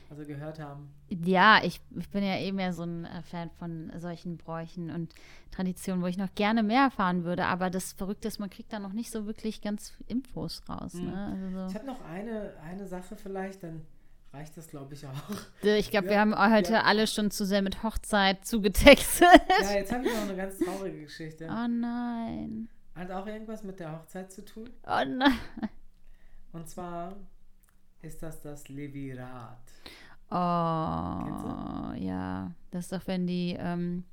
Also 0.09 0.25
gehört 0.25 0.59
haben. 0.59 0.93
Ja, 1.09 1.61
ich, 1.63 1.79
ich 1.97 2.09
bin 2.09 2.23
ja 2.23 2.35
eh 2.35 2.51
mehr 2.51 2.73
so 2.73 2.83
ein 2.83 3.05
äh, 3.05 3.21
Fan 3.23 3.49
von 3.57 3.91
solchen 3.97 4.37
Bräuchen 4.37 4.91
und 4.91 5.13
Traditionen, 5.51 6.01
wo 6.03 6.07
ich 6.07 6.17
noch 6.17 6.33
gerne 6.35 6.63
mehr 6.63 6.83
erfahren 6.83 7.23
würde. 7.23 7.45
Aber 7.45 7.69
das 7.69 7.93
Verrückte 7.93 8.27
ist, 8.27 8.39
man 8.39 8.49
kriegt 8.49 8.71
da 8.73 8.79
noch 8.79 8.93
nicht 8.93 9.09
so 9.11 9.25
wirklich 9.25 9.61
ganz 9.61 9.93
Infos 10.07 10.61
raus. 10.69 10.93
Mhm. 10.95 11.05
Ne? 11.05 11.25
Also 11.27 11.65
Ich 11.67 11.71
so. 11.73 11.79
habe 11.79 11.85
noch 11.87 12.01
eine, 12.05 12.53
eine 12.61 12.87
Sache 12.87 13.15
vielleicht, 13.15 13.63
dann 13.63 13.81
reicht 14.33 14.55
das, 14.57 14.67
glaube 14.67 14.93
ich, 14.93 15.05
auch. 15.07 15.13
Ich 15.63 15.89
glaube, 15.91 16.07
wir 16.07 16.13
Ja, 16.15 16.19
haben 16.21 16.35
heute 16.53 16.73
ja. 16.73 16.83
alle 16.83 17.07
schon 17.07 17.31
zu 17.31 17.45
sehr 17.45 17.61
mit 17.61 17.81
Hochzeit 17.83 18.45
zugetextet. 18.45 19.27
Ja, 19.61 19.73
jetzt 19.73 19.91
habe 19.93 20.05
ich 20.07 20.13
noch 20.13 20.21
eine 20.23 20.35
ganz 20.35 20.57
traurige 20.59 21.01
Geschichte. 21.03 21.47
Oh 21.49 21.67
nein. 21.67 22.67
Hat 22.95 23.09
auch 23.11 23.25
irgendwas 23.25 23.63
mit 23.63 23.79
der 23.79 23.93
Hochzeit 23.93 24.31
zu 24.31 24.43
tun. 24.43 24.69
Oh 24.85 25.03
nein. 25.07 25.37
Und 26.51 26.67
zwar 26.67 27.15
ist 28.01 28.21
das 28.23 28.41
das 28.41 28.67
Levirat. 28.69 29.59
Oh, 30.29 31.93
ja. 31.95 32.51
Das 32.71 32.85
ist 32.85 32.91
doch, 32.93 33.05
wenn 33.07 33.27
die 33.27 33.55
ähm, 33.59 34.03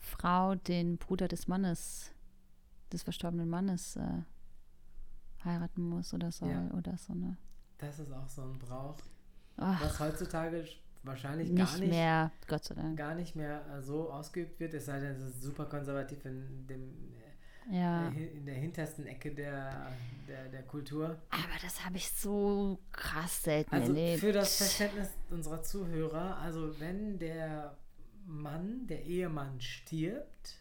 Frau 0.00 0.54
den 0.54 0.96
Bruder 0.98 1.28
des 1.28 1.48
Mannes, 1.48 2.12
des 2.92 3.02
verstorbenen 3.02 3.48
Mannes, 3.48 3.96
äh, 3.96 4.22
heiraten 5.44 5.82
muss 5.88 6.14
oder 6.14 6.30
soll 6.32 6.50
Ja. 6.50 6.70
oder 6.76 6.96
so, 6.96 7.14
ne? 7.14 7.36
Das 7.78 7.98
ist 7.98 8.12
auch 8.12 8.28
so 8.28 8.42
ein 8.42 8.58
Brauch, 8.58 8.96
Ach, 9.56 9.80
was 9.82 10.00
heutzutage 10.00 10.58
sch- 10.58 10.76
wahrscheinlich 11.04 11.50
nicht, 11.50 11.58
gar 11.70 11.78
nicht, 11.78 11.90
mehr, 11.90 12.32
Gott 12.48 12.64
sei 12.64 12.74
Dank. 12.74 12.96
gar 12.96 13.14
nicht 13.14 13.36
mehr 13.36 13.64
äh, 13.72 13.82
so 13.82 14.10
ausgeübt 14.10 14.58
wird, 14.58 14.74
es 14.74 14.86
sei 14.86 14.98
denn, 15.00 15.12
es 15.16 15.22
ist 15.22 15.42
super 15.42 15.66
konservativ 15.66 16.24
in, 16.24 16.66
dem, 16.66 17.12
Ja. 17.70 18.08
in 18.08 18.46
der 18.46 18.54
hintersten 18.54 19.06
Ecke 19.06 19.34
der, 19.34 19.92
der, 20.26 20.48
der 20.48 20.62
Kultur. 20.62 21.18
Aber 21.30 21.58
das 21.62 21.84
habe 21.84 21.96
ich 21.98 22.10
so 22.10 22.78
krass 22.92 23.42
selten 23.42 23.74
Also 23.74 23.88
erlebt. 23.92 24.20
für 24.20 24.32
das 24.32 24.56
Verständnis 24.56 25.10
unserer 25.30 25.62
Zuhörer, 25.62 26.38
also 26.38 26.78
wenn 26.80 27.18
der 27.18 27.76
Mann, 28.24 28.86
der 28.86 29.04
Ehemann 29.04 29.60
stirbt 29.60 30.56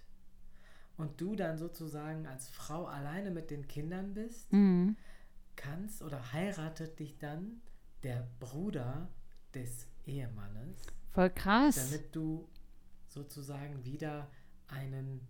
und 0.98 1.20
du 1.22 1.36
dann 1.36 1.58
sozusagen 1.58 2.26
als 2.28 2.50
Frau 2.50 2.86
alleine 2.86 3.32
mit 3.32 3.52
den 3.52 3.68
Kindern 3.68 4.14
bist, 4.14 4.52
Mhm. 4.52 4.96
kannst 5.56 6.02
oder 6.02 6.34
heiratet 6.34 7.00
dich 7.00 7.18
dann 7.20 7.62
der 8.04 8.28
Bruder 8.40 9.10
des 9.54 9.88
Ehemannes, 10.06 10.86
Voll 11.12 11.30
krass. 11.30 11.76
damit 11.90 12.16
du 12.16 12.48
sozusagen 13.08 13.84
wieder 13.86 14.30
einen 14.68 15.28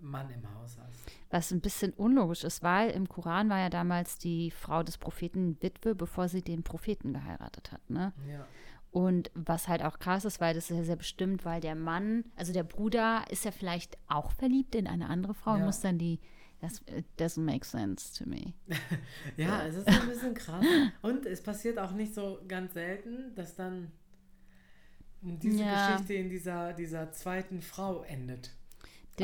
Mann 0.00 0.30
im 0.30 0.42
Haus 0.54 0.78
hast. 0.78 0.98
Was 1.30 1.50
ein 1.50 1.60
bisschen 1.60 1.92
unlogisch 1.92 2.44
ist, 2.44 2.62
weil 2.62 2.90
im 2.90 3.08
Koran 3.08 3.48
war 3.50 3.58
ja 3.58 3.68
damals 3.70 4.18
die 4.18 4.50
Frau 4.50 4.82
des 4.82 4.98
Propheten 4.98 5.56
Witwe, 5.60 5.94
bevor 5.94 6.28
sie 6.28 6.42
den 6.42 6.62
Propheten 6.62 7.12
geheiratet 7.12 7.72
hat, 7.72 7.88
ne? 7.90 8.12
Ja. 8.28 8.46
Und 8.90 9.30
was 9.34 9.68
halt 9.68 9.82
auch 9.84 9.98
krass 9.98 10.24
ist, 10.24 10.40
weil 10.40 10.54
das 10.54 10.70
ist 10.70 10.76
ja 10.78 10.82
sehr 10.84 10.96
bestimmt, 10.96 11.44
weil 11.44 11.60
der 11.60 11.74
Mann, 11.74 12.24
also 12.36 12.52
der 12.54 12.62
Bruder 12.64 13.24
ist 13.30 13.44
ja 13.44 13.50
vielleicht 13.50 13.98
auch 14.08 14.32
verliebt 14.32 14.74
in 14.74 14.86
eine 14.86 15.08
andere 15.10 15.34
Frau 15.34 15.52
und 15.52 15.58
Ja. 15.60 15.66
muss 15.66 15.80
dann 15.80 15.98
die, 15.98 16.20
das 16.60 16.82
doesn't 17.18 17.42
make 17.42 17.66
sense 17.66 18.16
to 18.16 18.28
me. 18.28 18.54
Ja, 19.36 19.66
es 19.66 19.74
ist 19.76 19.86
ein 19.88 20.08
bisschen 20.08 20.32
krass. 20.34 20.64
Und 21.02 21.26
es 21.26 21.42
passiert 21.42 21.78
auch 21.78 21.92
nicht 21.92 22.14
so 22.14 22.40
ganz 22.48 22.72
selten, 22.72 23.34
dass 23.34 23.54
dann 23.54 23.92
diese 25.20 25.62
Ja. 25.64 25.74
Geschichte 25.94 26.14
in 26.14 26.30
dieser, 26.30 26.72
dieser 26.72 27.12
zweiten 27.12 27.60
Frau 27.60 28.02
endet. 28.04 28.52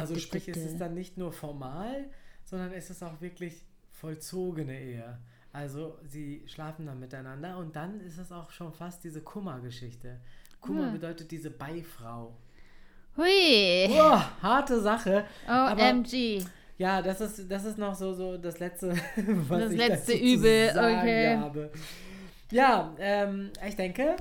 Also 0.03 0.16
sprich, 0.18 0.49
es 0.49 0.57
ist 0.59 0.78
dann 0.80 0.95
nicht 0.95 1.16
nur 1.18 1.32
formal, 1.32 2.05
sondern 2.45 2.72
es 2.72 2.90
ist 2.90 3.03
auch 3.03 3.20
wirklich 3.20 3.64
vollzogene 3.90 4.78
Ehe. 4.80 5.18
Also 5.53 5.99
sie 6.05 6.42
schlafen 6.47 6.86
dann 6.86 6.99
miteinander 6.99 7.59
und 7.59 7.74
dann 7.76 8.01
ist 8.01 8.18
es 8.18 8.32
auch 8.32 8.51
schon 8.51 8.72
fast 8.72 9.05
diese 9.05 9.20
Kummergeschichte. 9.20 10.20
Kummer 10.61 10.86
Ja. 10.86 10.90
bedeutet 10.92 11.30
diese 11.30 11.51
Beifrau. 11.51 12.36
Hui! 13.16 13.86
Boah, 13.88 14.28
harte 14.42 14.80
Sache. 14.80 15.24
aber- 15.47 15.80
OMG. 15.90 16.45
Ja, 16.76 17.01
das 17.01 17.20
ist, 17.20 17.49
das 17.49 17.64
ist 17.64 17.78
noch 17.78 17.95
so, 17.95 18.12
so 18.12 18.36
das 18.36 18.59
letzte, 18.59 18.90
was 19.49 19.61
Das 19.61 19.72
ich 19.72 19.78
letzte 19.78 20.12
dazu 20.12 20.24
Übel, 20.24 20.68
okay. 20.70 21.36
habe. 21.36 21.70
Ja, 22.51 22.92
ähm, 22.99 23.51
ich 23.66 23.76
denke, 23.76 24.16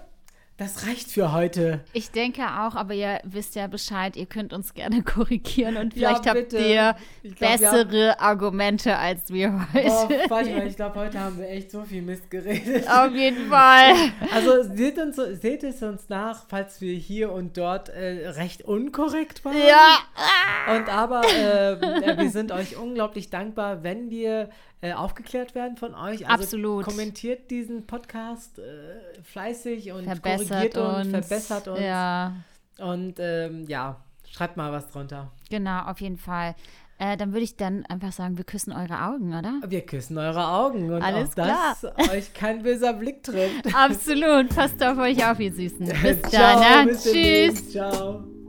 das 0.58 0.86
reicht 0.88 1.10
für 1.12 1.32
heute. 1.34 1.82
Ich 1.94 2.12
denke 2.12 2.44
auch, 2.44 2.76
aber 2.76 2.94
ihr 2.94 3.20
wisst 3.24 3.56
ja 3.56 3.66
Bescheid, 3.68 4.16
ihr 4.16 4.28
könnt 4.28 4.54
uns 4.54 4.74
gerne 4.74 5.02
korrigieren 5.04 5.78
und 5.78 5.96
Ja, 5.96 6.10
vielleicht 6.10 6.28
habt 6.28 6.50
bitte. 6.50 6.58
ihr 6.60 6.96
glaub, 7.24 7.40
bessere 7.40 8.20
Argumente 8.20 8.96
als 8.98 9.32
wir 9.34 9.52
heute. 9.74 10.30
warte 10.30 10.50
mal, 10.52 10.68
ich 10.68 10.76
glaube, 10.78 11.00
heute 11.00 11.20
haben 11.20 11.40
wir 11.40 11.50
echt 11.50 11.72
so 11.72 11.82
viel 11.84 12.04
Mist 12.04 12.30
geredet. 12.30 12.88
Auf 12.88 13.14
jeden 13.16 13.50
Fall. 13.50 13.94
Also 14.32 14.64
seht, 14.76 15.00
uns, 15.00 15.16
seht 15.42 15.64
es 15.64 15.82
uns 15.82 16.08
nach, 16.10 16.46
falls 16.48 16.80
wir 16.82 16.94
hier 16.94 17.32
und 17.32 17.58
dort 17.58 17.90
äh, 17.90 18.30
recht 18.30 18.62
unkorrekt 18.64 19.44
waren. 19.44 19.58
Ja. 19.58 20.76
Und 20.76 20.88
aber 20.88 21.22
äh, 21.26 22.18
wir 22.18 22.30
sind 22.30 22.52
euch 22.52 22.78
unglaublich 22.78 23.30
dankbar, 23.32 23.84
wenn 23.84 24.10
wir 24.12 24.50
äh, 24.84 24.94
aufgeklärt 24.94 25.56
werden 25.56 25.78
von 25.78 25.96
euch. 25.96 26.28
Also 26.28 26.44
Absolut. 26.44 26.84
Kommentiert 26.86 27.50
diesen 27.50 27.88
Podcast 27.88 28.60
äh, 28.60 29.22
fleißig 29.24 29.92
und 29.94 30.04
Verbessert 30.04 30.50
korrigiert 30.50 30.78
uns, 30.78 30.98
uns. 31.08 31.10
verbessert 31.28 31.68
uns. 31.70 31.80
Ja, 31.80 32.34
Und 32.80 33.16
ähm, 33.20 33.66
ja, 33.68 33.96
schreibt 34.30 34.58
mal 34.58 34.72
was 34.72 34.88
drunter. 34.92 35.32
genau, 35.50 35.84
auf 35.86 36.02
jeden 36.02 36.18
Fall. 36.18 36.56
Äh, 37.00 37.18
dann 37.18 37.32
würde 37.32 37.44
ich 37.44 37.56
dann 37.58 37.86
einfach 37.88 38.12
sagen, 38.12 38.38
wir 38.38 38.44
küssen 38.44 38.72
eure 38.72 39.02
Augen, 39.04 39.34
oder? 39.38 39.60
Wir 39.68 39.86
küssen 39.86 40.18
eure 40.18 40.48
Augen 40.48 40.92
und 40.92 41.02
Alles 41.02 41.32
auch 41.32 41.36
dass 41.36 41.86
euch 42.12 42.34
kein 42.34 42.62
böser 42.62 42.94
Blick 42.94 43.24
trifft. 43.24 43.74
Absolut. 43.74 44.50
Passt 44.50 44.82
auf 44.84 44.98
euch 45.00 45.26
auf, 45.26 45.40
ihr 45.40 45.52
Süßen. 45.54 45.88
Bis 46.04 46.22
Ciao, 46.30 46.60
dann. 46.60 46.86
ne? 46.86 46.92
bis 46.92 47.04
Tschüss. 47.04 47.72
Ciao. 47.72 48.43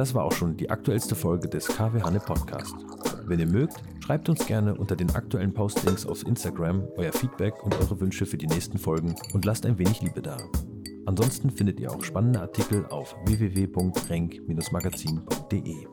Das 0.00 0.14
war 0.14 0.24
auch 0.24 0.32
schon 0.32 0.56
die 0.56 0.70
aktuellste 0.70 1.14
Folge 1.14 1.46
des 1.46 1.68
KW 1.68 2.00
Hanne 2.00 2.20
Podcast. 2.20 2.74
Wenn 3.26 3.38
ihr 3.38 3.46
mögt, 3.46 3.82
schreibt 4.02 4.30
uns 4.30 4.46
gerne 4.46 4.74
unter 4.74 4.96
den 4.96 5.14
aktuellen 5.14 5.52
Postings 5.52 6.06
auf 6.06 6.26
Instagram 6.26 6.88
euer 6.96 7.12
Feedback 7.12 7.62
und 7.62 7.78
eure 7.78 8.00
Wünsche 8.00 8.24
für 8.24 8.38
die 8.38 8.46
nächsten 8.46 8.78
Folgen 8.78 9.14
und 9.34 9.44
lasst 9.44 9.66
ein 9.66 9.78
wenig 9.78 10.00
Liebe 10.00 10.22
da. 10.22 10.38
Ansonsten 11.04 11.50
findet 11.50 11.80
ihr 11.80 11.92
auch 11.92 12.02
spannende 12.02 12.40
Artikel 12.40 12.86
auf 12.86 13.14
www.renk-magazin.de. 13.26 15.86